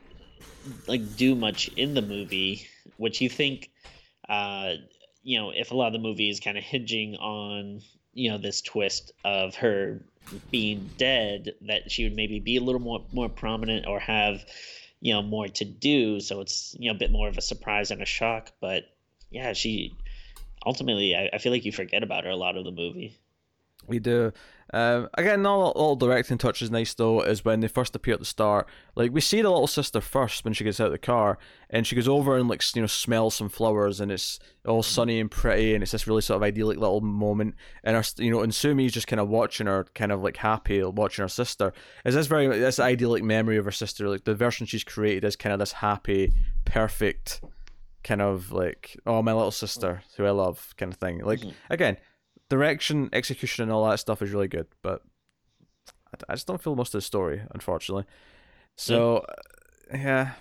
like 0.87 1.17
do 1.17 1.35
much 1.35 1.67
in 1.75 1.93
the 1.93 2.01
movie, 2.01 2.67
which 2.95 3.19
you 3.19 3.29
think 3.29 3.69
uh 4.29 4.75
you 5.23 5.37
know 5.37 5.51
if 5.53 5.71
a 5.71 5.75
lot 5.75 5.87
of 5.87 5.93
the 5.93 5.99
movie 5.99 6.29
is 6.29 6.39
kind 6.39 6.57
of 6.57 6.63
hinging 6.63 7.17
on 7.17 7.81
you 8.13 8.31
know 8.31 8.37
this 8.37 8.61
twist 8.61 9.11
of 9.25 9.55
her 9.55 10.05
being 10.51 10.89
dead 10.97 11.53
that 11.61 11.91
she 11.91 12.03
would 12.03 12.15
maybe 12.15 12.39
be 12.39 12.57
a 12.57 12.61
little 12.61 12.81
more 12.81 13.05
more 13.11 13.29
prominent 13.29 13.85
or 13.85 13.99
have 13.99 14.45
you 15.01 15.13
know 15.13 15.21
more 15.21 15.47
to 15.47 15.65
do. 15.65 16.19
So 16.19 16.41
it's 16.41 16.75
you 16.79 16.89
know 16.89 16.95
a 16.95 16.99
bit 16.99 17.11
more 17.11 17.27
of 17.27 17.37
a 17.37 17.41
surprise 17.41 17.91
and 17.91 18.01
a 18.01 18.05
shock. 18.05 18.51
But 18.59 18.83
yeah 19.29 19.53
she 19.53 19.95
ultimately 20.65 21.15
I, 21.15 21.29
I 21.33 21.37
feel 21.37 21.51
like 21.51 21.65
you 21.65 21.71
forget 21.71 22.03
about 22.03 22.23
her 22.25 22.29
a 22.29 22.35
lot 22.35 22.57
of 22.57 22.65
the 22.65 22.71
movie 22.71 23.17
We 23.89 23.99
do. 23.99 24.31
Um, 24.71 25.09
again, 25.15 25.45
all 25.47 25.67
little 25.67 25.95
directing 25.95 26.37
touch 26.37 26.61
is 26.61 26.69
nice 26.69 26.93
though. 26.93 27.21
Is 27.21 27.43
when 27.43 27.59
they 27.59 27.67
first 27.67 27.95
appear 27.95 28.13
at 28.13 28.19
the 28.19 28.25
start. 28.25 28.67
Like 28.95 29.11
we 29.11 29.19
see 29.19 29.41
the 29.41 29.49
little 29.49 29.67
sister 29.67 29.99
first 29.99 30.45
when 30.45 30.53
she 30.53 30.63
gets 30.63 30.79
out 30.79 30.87
of 30.87 30.91
the 30.91 30.99
car, 30.99 31.39
and 31.69 31.87
she 31.87 31.95
goes 31.95 32.07
over 32.07 32.37
and 32.37 32.47
like 32.47 32.63
you 32.75 32.81
know 32.81 32.87
smells 32.87 33.35
some 33.35 33.49
flowers, 33.49 33.99
and 33.99 34.11
it's 34.11 34.39
all 34.67 34.83
sunny 34.83 35.19
and 35.19 35.31
pretty, 35.31 35.73
and 35.73 35.81
it's 35.81 35.91
this 35.91 36.05
really 36.05 36.21
sort 36.21 36.37
of 36.37 36.43
idyllic 36.43 36.77
little 36.77 37.01
moment. 37.01 37.55
And 37.83 37.95
her, 37.95 38.03
you 38.17 38.29
know, 38.29 38.41
and 38.41 38.53
Sumi's 38.53 38.93
just 38.93 39.07
kind 39.07 39.19
of 39.19 39.27
watching 39.27 39.65
her, 39.65 39.87
kind 39.95 40.11
of 40.11 40.21
like 40.21 40.37
happy 40.37 40.83
watching 40.83 41.23
her 41.23 41.29
sister. 41.29 41.73
Is 42.05 42.13
this 42.13 42.27
very 42.27 42.47
this 42.47 42.79
idyllic 42.79 43.23
memory 43.23 43.57
of 43.57 43.65
her 43.65 43.71
sister? 43.71 44.07
Like 44.07 44.25
the 44.25 44.35
version 44.35 44.67
she's 44.67 44.83
created 44.83 45.23
is 45.23 45.35
kind 45.35 45.53
of 45.53 45.59
this 45.59 45.71
happy, 45.71 46.31
perfect, 46.65 47.41
kind 48.03 48.21
of 48.21 48.51
like 48.51 48.97
oh 49.07 49.23
my 49.23 49.33
little 49.33 49.51
sister 49.51 50.03
who 50.15 50.25
I 50.25 50.31
love 50.31 50.75
kind 50.77 50.93
of 50.93 50.99
thing. 50.99 51.23
Like 51.23 51.39
mm-hmm. 51.39 51.49
again 51.71 51.97
direction, 52.49 53.09
execution, 53.13 53.63
and 53.63 53.71
all 53.71 53.89
that 53.89 53.99
stuff 53.99 54.21
is 54.21 54.31
really 54.31 54.47
good, 54.47 54.67
but 54.81 55.01
I 56.27 56.33
just 56.33 56.47
don't 56.47 56.61
feel 56.61 56.75
most 56.75 56.93
of 56.93 56.99
the 56.99 57.05
story, 57.05 57.41
unfortunately. 57.51 58.05
So, 58.75 59.25
yeah, 59.91 59.97
yeah 59.97 60.31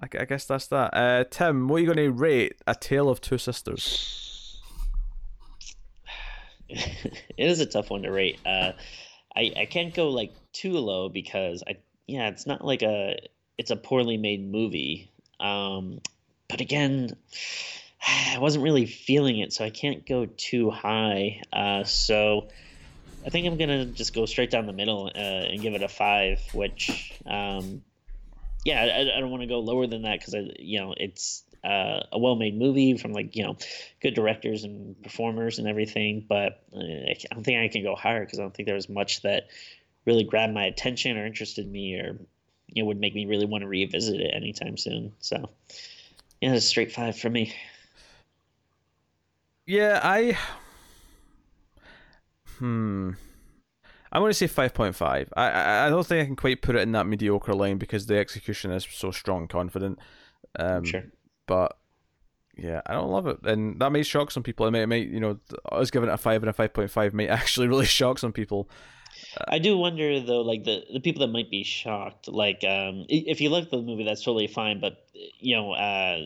I, 0.00 0.22
I, 0.22 0.24
guess 0.24 0.44
that's 0.44 0.68
that. 0.68 0.94
Uh, 0.94 1.24
Tim, 1.28 1.68
what 1.68 1.76
are 1.76 1.80
you 1.80 1.86
going 1.86 1.96
to 1.96 2.10
rate 2.10 2.56
A 2.66 2.74
Tale 2.74 3.08
of 3.08 3.20
Two 3.20 3.38
Sisters? 3.38 4.60
it 6.68 7.12
is 7.36 7.60
a 7.60 7.66
tough 7.66 7.90
one 7.90 8.02
to 8.02 8.10
rate. 8.10 8.38
Uh, 8.46 8.72
I 9.34 9.52
I 9.56 9.66
can't 9.66 9.94
go 9.94 10.08
like 10.08 10.32
too 10.52 10.72
low 10.72 11.08
because 11.08 11.62
I 11.66 11.76
yeah, 12.06 12.28
it's 12.28 12.46
not 12.46 12.64
like 12.64 12.82
a 12.82 13.16
it's 13.56 13.70
a 13.70 13.76
poorly 13.76 14.16
made 14.16 14.50
movie. 14.50 15.10
Um, 15.40 16.00
but 16.48 16.60
again, 16.60 17.16
I 18.06 18.38
wasn't 18.38 18.64
really 18.64 18.86
feeling 18.86 19.38
it, 19.38 19.52
so 19.52 19.64
I 19.64 19.70
can't 19.70 20.06
go 20.06 20.26
too 20.26 20.70
high. 20.70 21.42
Uh, 21.52 21.84
so 21.84 22.48
I 23.26 23.30
think 23.30 23.46
I'm 23.46 23.58
gonna 23.58 23.86
just 23.86 24.14
go 24.14 24.26
straight 24.26 24.50
down 24.50 24.66
the 24.66 24.72
middle 24.72 25.10
uh, 25.14 25.18
and 25.18 25.60
give 25.60 25.74
it 25.74 25.82
a 25.82 25.88
five. 25.88 26.40
Which, 26.52 27.12
um, 27.26 27.82
yeah, 28.64 28.80
I, 28.82 29.16
I 29.16 29.20
don't 29.20 29.30
want 29.30 29.42
to 29.42 29.48
go 29.48 29.60
lower 29.60 29.86
than 29.86 30.02
that 30.02 30.20
because 30.20 30.34
you 30.58 30.80
know, 30.80 30.94
it's 30.96 31.42
uh, 31.64 32.00
a 32.12 32.18
well-made 32.18 32.56
movie 32.56 32.96
from 32.96 33.12
like 33.12 33.34
you 33.34 33.44
know, 33.44 33.56
good 34.00 34.14
directors 34.14 34.64
and 34.64 35.00
performers 35.02 35.58
and 35.58 35.68
everything. 35.68 36.24
But 36.28 36.62
uh, 36.74 36.78
I 36.78 37.16
don't 37.32 37.44
think 37.44 37.58
I 37.58 37.68
can 37.68 37.82
go 37.82 37.94
higher 37.94 38.24
because 38.24 38.38
I 38.38 38.42
don't 38.42 38.54
think 38.54 38.66
there 38.66 38.74
was 38.74 38.88
much 38.88 39.22
that 39.22 39.48
really 40.04 40.24
grabbed 40.24 40.54
my 40.54 40.64
attention 40.64 41.18
or 41.18 41.26
interested 41.26 41.70
me 41.70 41.94
or 41.96 42.18
you 42.68 42.82
know 42.82 42.86
would 42.86 43.00
make 43.00 43.14
me 43.14 43.26
really 43.26 43.46
want 43.46 43.62
to 43.62 43.68
revisit 43.68 44.20
it 44.20 44.32
anytime 44.34 44.76
soon. 44.76 45.12
So 45.20 45.50
yeah, 46.40 46.54
it's 46.54 46.64
a 46.64 46.68
straight 46.68 46.92
five 46.92 47.18
for 47.18 47.28
me. 47.28 47.52
Yeah, 49.68 50.00
I. 50.02 50.38
Hmm. 52.58 53.10
I'm 54.10 54.22
going 54.22 54.30
to 54.30 54.34
say 54.34 54.48
5.5. 54.48 55.28
I, 55.36 55.86
I 55.86 55.90
don't 55.90 56.06
think 56.06 56.22
I 56.22 56.24
can 56.24 56.36
quite 56.36 56.62
put 56.62 56.74
it 56.74 56.80
in 56.80 56.92
that 56.92 57.06
mediocre 57.06 57.54
line 57.54 57.76
because 57.76 58.06
the 58.06 58.16
execution 58.16 58.70
is 58.70 58.88
so 58.90 59.10
strong, 59.10 59.46
confident. 59.46 59.98
Um, 60.58 60.84
sure. 60.84 61.04
But 61.46 61.76
yeah, 62.56 62.80
I 62.86 62.94
don't 62.94 63.10
love 63.10 63.26
it, 63.26 63.40
and 63.44 63.78
that 63.82 63.92
may 63.92 64.02
shock 64.02 64.30
some 64.30 64.42
people. 64.42 64.66
It 64.66 64.70
may, 64.70 64.82
it 64.84 64.86
might 64.86 65.06
you 65.06 65.20
know, 65.20 65.38
us 65.70 65.90
giving 65.90 66.08
it 66.08 66.12
a 66.12 66.16
five 66.16 66.42
and 66.42 66.48
a 66.48 66.54
5.5 66.54 67.12
might 67.12 67.28
actually 67.28 67.68
really 67.68 67.84
shock 67.84 68.18
some 68.18 68.32
people. 68.32 68.70
I 69.48 69.58
do 69.58 69.76
wonder 69.76 70.20
though, 70.20 70.40
like 70.40 70.64
the 70.64 70.84
the 70.92 71.00
people 71.00 71.20
that 71.20 71.32
might 71.32 71.50
be 71.50 71.62
shocked, 71.62 72.28
like 72.28 72.64
um, 72.64 73.04
if 73.08 73.42
you 73.42 73.50
like 73.50 73.68
the 73.68 73.82
movie, 73.82 74.04
that's 74.04 74.24
totally 74.24 74.46
fine. 74.46 74.80
But 74.80 74.96
you 75.40 75.56
know, 75.56 75.72
uh, 75.72 76.20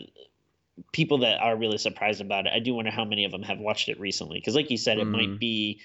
people 0.91 1.19
that 1.19 1.39
are 1.39 1.55
really 1.55 1.77
surprised 1.77 2.21
about 2.21 2.47
it, 2.47 2.53
I 2.53 2.59
do 2.59 2.73
wonder 2.73 2.91
how 2.91 3.05
many 3.05 3.25
of 3.25 3.31
them 3.31 3.43
have 3.43 3.59
watched 3.59 3.89
it 3.89 3.99
recently. 3.99 4.39
Because, 4.39 4.55
like 4.55 4.71
you 4.71 4.77
said, 4.77 4.97
it 4.97 5.07
mm. 5.07 5.11
might 5.11 5.39
be, 5.39 5.81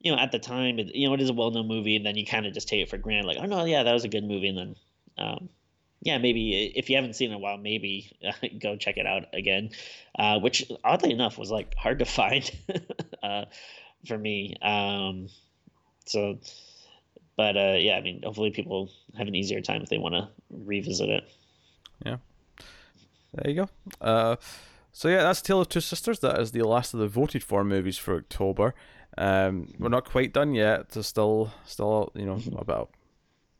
you 0.00 0.12
know, 0.12 0.18
at 0.18 0.32
the 0.32 0.38
time, 0.38 0.78
it, 0.78 0.94
you 0.94 1.08
know, 1.08 1.14
it 1.14 1.20
is 1.20 1.30
a 1.30 1.32
well 1.32 1.50
known 1.50 1.66
movie, 1.66 1.96
and 1.96 2.06
then 2.06 2.16
you 2.16 2.26
kind 2.26 2.46
of 2.46 2.54
just 2.54 2.68
take 2.68 2.80
it 2.80 2.90
for 2.90 2.98
granted, 2.98 3.26
like, 3.26 3.38
oh 3.40 3.46
no, 3.46 3.64
yeah, 3.64 3.82
that 3.82 3.92
was 3.92 4.04
a 4.04 4.08
good 4.08 4.24
movie, 4.24 4.48
and 4.48 4.58
then, 4.58 4.76
um, 5.18 5.48
yeah, 6.00 6.18
maybe 6.18 6.72
if 6.76 6.88
you 6.88 6.96
haven't 6.96 7.14
seen 7.14 7.30
it 7.30 7.32
in 7.32 7.36
a 7.36 7.40
while, 7.40 7.56
maybe 7.56 8.12
uh, 8.26 8.32
go 8.60 8.76
check 8.76 8.96
it 8.96 9.06
out 9.06 9.24
again. 9.32 9.70
Uh, 10.18 10.38
which 10.38 10.70
oddly 10.84 11.12
enough 11.12 11.38
was 11.38 11.50
like 11.50 11.74
hard 11.74 11.98
to 11.98 12.04
find 12.04 12.50
uh, 13.22 13.44
for 14.06 14.16
me. 14.16 14.54
Um, 14.62 15.28
so, 16.06 16.38
but 17.36 17.56
uh, 17.56 17.76
yeah, 17.78 17.96
I 17.96 18.00
mean, 18.00 18.22
hopefully 18.22 18.50
people 18.50 18.90
have 19.16 19.26
an 19.26 19.34
easier 19.34 19.60
time 19.60 19.82
if 19.82 19.88
they 19.88 19.98
want 19.98 20.14
to 20.14 20.28
revisit 20.50 21.08
it. 21.08 21.24
Yeah. 22.04 22.16
There 23.34 23.50
you 23.50 23.56
go. 23.56 23.68
Uh, 24.00 24.36
so 24.92 25.08
yeah, 25.08 25.22
that's 25.22 25.42
Tale 25.42 25.60
of 25.60 25.68
Two 25.68 25.80
Sisters. 25.80 26.20
That 26.20 26.40
is 26.40 26.52
the 26.52 26.62
last 26.62 26.94
of 26.94 27.00
the 27.00 27.08
voted 27.08 27.42
for 27.42 27.64
movies 27.64 27.98
for 27.98 28.16
October. 28.16 28.74
Um, 29.16 29.72
we're 29.78 29.88
not 29.88 30.08
quite 30.08 30.32
done 30.32 30.54
yet. 30.54 30.90
There's 30.90 31.06
still, 31.06 31.52
still, 31.64 32.12
you 32.14 32.26
know, 32.26 32.40
about 32.56 32.90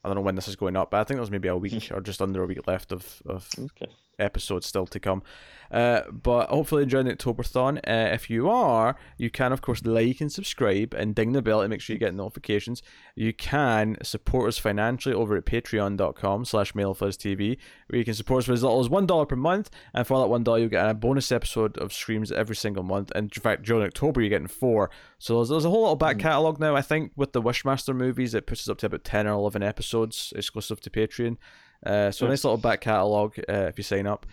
I 0.05 0.09
don't 0.09 0.17
know 0.17 0.23
when 0.23 0.37
this 0.37 0.49
is 0.49 0.57
going 0.57 0.77
up, 0.77 0.91
but 0.91 1.01
I 1.01 1.05
think 1.05 1.19
there's 1.19 1.31
maybe 1.31 1.49
a 1.49 1.57
week 1.57 1.91
or 1.93 2.01
just 2.01 2.23
under 2.23 2.43
a 2.43 2.47
week 2.47 2.67
left 2.67 2.93
of 2.93 3.23
of 3.27 3.49
okay. 3.59 3.93
Episodes 4.19 4.67
still 4.67 4.87
to 4.87 5.01
come. 5.01 5.23
Uh, 5.71 6.03
but 6.11 6.49
hopefully 6.49 6.83
enjoying 6.83 7.07
the 7.07 7.15
Octoberthon. 7.15 7.79
Uh, 7.79 8.13
if 8.15 8.31
you 8.31 8.49
are, 8.49 8.97
you 9.17 9.31
can 9.31 9.53
of 9.53 9.61
course 9.61 9.85
like 9.85 10.21
and 10.21 10.33
subscribe 10.33 10.95
and 10.95 11.15
ding 11.15 11.33
the 11.33 11.43
bell 11.43 11.63
to 11.63 11.69
make 11.69 11.81
sure 11.81 11.95
you 11.95 12.01
get 12.01 12.15
notifications. 12.15 12.83
You 13.15 13.33
can 13.33 13.97
support 14.03 14.49
us 14.49 14.59
financially 14.59 15.15
over 15.15 15.37
at 15.37 15.45
patreon.com 15.45 16.45
slash 16.45 16.73
TV, 16.73 17.59
where 17.89 17.99
you 17.99 18.05
can 18.05 18.15
support 18.15 18.41
us 18.41 18.47
for 18.47 18.53
as 18.53 18.63
little 18.63 18.81
as 18.81 18.89
$1 18.89 19.29
per 19.29 19.37
month, 19.37 19.71
and 19.93 20.07
for 20.07 20.19
that 20.21 20.33
$1 20.33 20.61
you'll 20.61 20.69
get 20.69 20.89
a 20.89 20.95
bonus 20.95 21.31
episode 21.31 21.77
of 21.79 21.93
Screams 21.93 22.33
every 22.33 22.57
single 22.57 22.83
month, 22.83 23.13
and 23.15 23.31
in 23.35 23.43
fact 23.43 23.63
during 23.65 23.87
October 23.87 24.21
you're 24.21 24.31
getting 24.31 24.47
four. 24.47 24.91
So 25.19 25.37
there's, 25.37 25.51
there's 25.51 25.65
a 25.65 25.71
whole 25.71 25.83
little 25.83 25.97
back 25.97 26.17
mm. 26.17 26.21
catalogue 26.21 26.61
now, 26.61 26.77
I 26.77 26.83
think, 26.83 27.13
with 27.17 27.33
the 27.33 27.43
Wishmaster 27.43 27.95
movies, 27.95 28.35
it 28.35 28.47
puts 28.47 28.63
us 28.63 28.69
up 28.71 28.79
to 28.79 28.87
about 28.87 29.05
10 29.05 29.27
or 29.27 29.33
11 29.33 29.63
episodes 29.63 30.33
exclusive 30.35 30.81
to 30.81 30.91
Patreon. 30.91 31.37
Uh, 31.85 32.11
so 32.11 32.27
a 32.27 32.29
nice 32.29 32.45
little 32.45 32.59
back 32.59 32.81
catalogue 32.81 33.39
uh, 33.49 33.67
if 33.69 33.79
you 33.79 33.85
sign 33.85 34.07
up. 34.07 34.27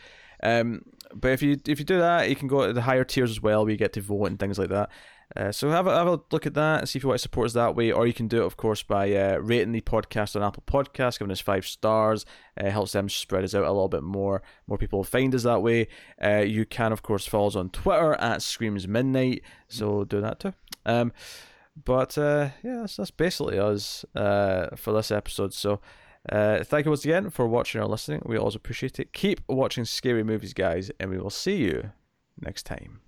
Um, 0.43 0.81
but 1.13 1.31
if 1.31 1.41
you 1.41 1.59
if 1.67 1.79
you 1.79 1.85
do 1.85 1.99
that, 1.99 2.29
you 2.29 2.35
can 2.35 2.47
go 2.47 2.67
to 2.67 2.73
the 2.73 2.81
higher 2.81 3.03
tiers 3.03 3.31
as 3.31 3.41
well, 3.41 3.63
where 3.63 3.71
you 3.71 3.77
get 3.77 3.93
to 3.93 4.01
vote 4.01 4.25
and 4.25 4.39
things 4.39 4.59
like 4.59 4.69
that. 4.69 4.89
Uh, 5.35 5.51
so 5.51 5.69
have 5.69 5.87
a, 5.87 5.97
have 5.97 6.07
a 6.07 6.21
look 6.31 6.45
at 6.45 6.53
that 6.53 6.79
and 6.81 6.89
see 6.89 6.99
if 6.99 7.03
you 7.03 7.09
want 7.09 7.17
to 7.17 7.23
support 7.23 7.47
us 7.47 7.53
that 7.53 7.75
way, 7.75 7.91
or 7.91 8.05
you 8.05 8.13
can 8.13 8.27
do 8.27 8.43
it, 8.43 8.45
of 8.45 8.57
course, 8.57 8.83
by 8.83 9.11
uh, 9.11 9.37
rating 9.37 9.71
the 9.71 9.81
podcast 9.81 10.35
on 10.35 10.43
Apple 10.43 10.63
Podcasts, 10.67 11.17
giving 11.17 11.31
us 11.31 11.39
five 11.39 11.65
stars. 11.65 12.25
Uh, 12.59 12.69
helps 12.69 12.91
them 12.91 13.09
spread 13.09 13.43
us 13.43 13.55
out 13.55 13.63
a 13.63 13.71
little 13.71 13.87
bit 13.89 14.03
more. 14.03 14.43
More 14.67 14.77
people 14.77 15.03
find 15.03 15.33
us 15.33 15.43
that 15.43 15.63
way. 15.63 15.87
Uh, 16.23 16.43
you 16.45 16.65
can, 16.65 16.91
of 16.91 17.01
course, 17.01 17.25
follow 17.25 17.47
us 17.47 17.55
on 17.55 17.69
Twitter 17.69 18.13
at 18.15 18.43
Screams 18.43 18.87
Midnight. 18.87 19.41
So 19.67 20.03
do 20.03 20.21
that 20.21 20.39
too. 20.39 20.53
Um, 20.85 21.11
but 21.83 22.17
uh, 22.17 22.49
yeah, 22.63 22.81
that's, 22.81 22.97
that's 22.97 23.11
basically 23.11 23.57
us 23.57 24.05
uh, 24.15 24.75
for 24.75 24.93
this 24.93 25.11
episode. 25.11 25.53
So. 25.53 25.79
Uh, 26.29 26.63
thank 26.63 26.85
you 26.85 26.91
once 26.91 27.05
again 27.05 27.29
for 27.29 27.47
watching 27.47 27.81
or 27.81 27.87
listening. 27.87 28.21
We 28.25 28.37
always 28.37 28.55
appreciate 28.55 28.99
it. 28.99 29.13
Keep 29.13 29.41
watching 29.47 29.85
scary 29.85 30.23
movies, 30.23 30.53
guys, 30.53 30.91
and 30.99 31.09
we 31.09 31.17
will 31.17 31.29
see 31.29 31.57
you 31.57 31.91
next 32.41 32.63
time. 32.63 33.01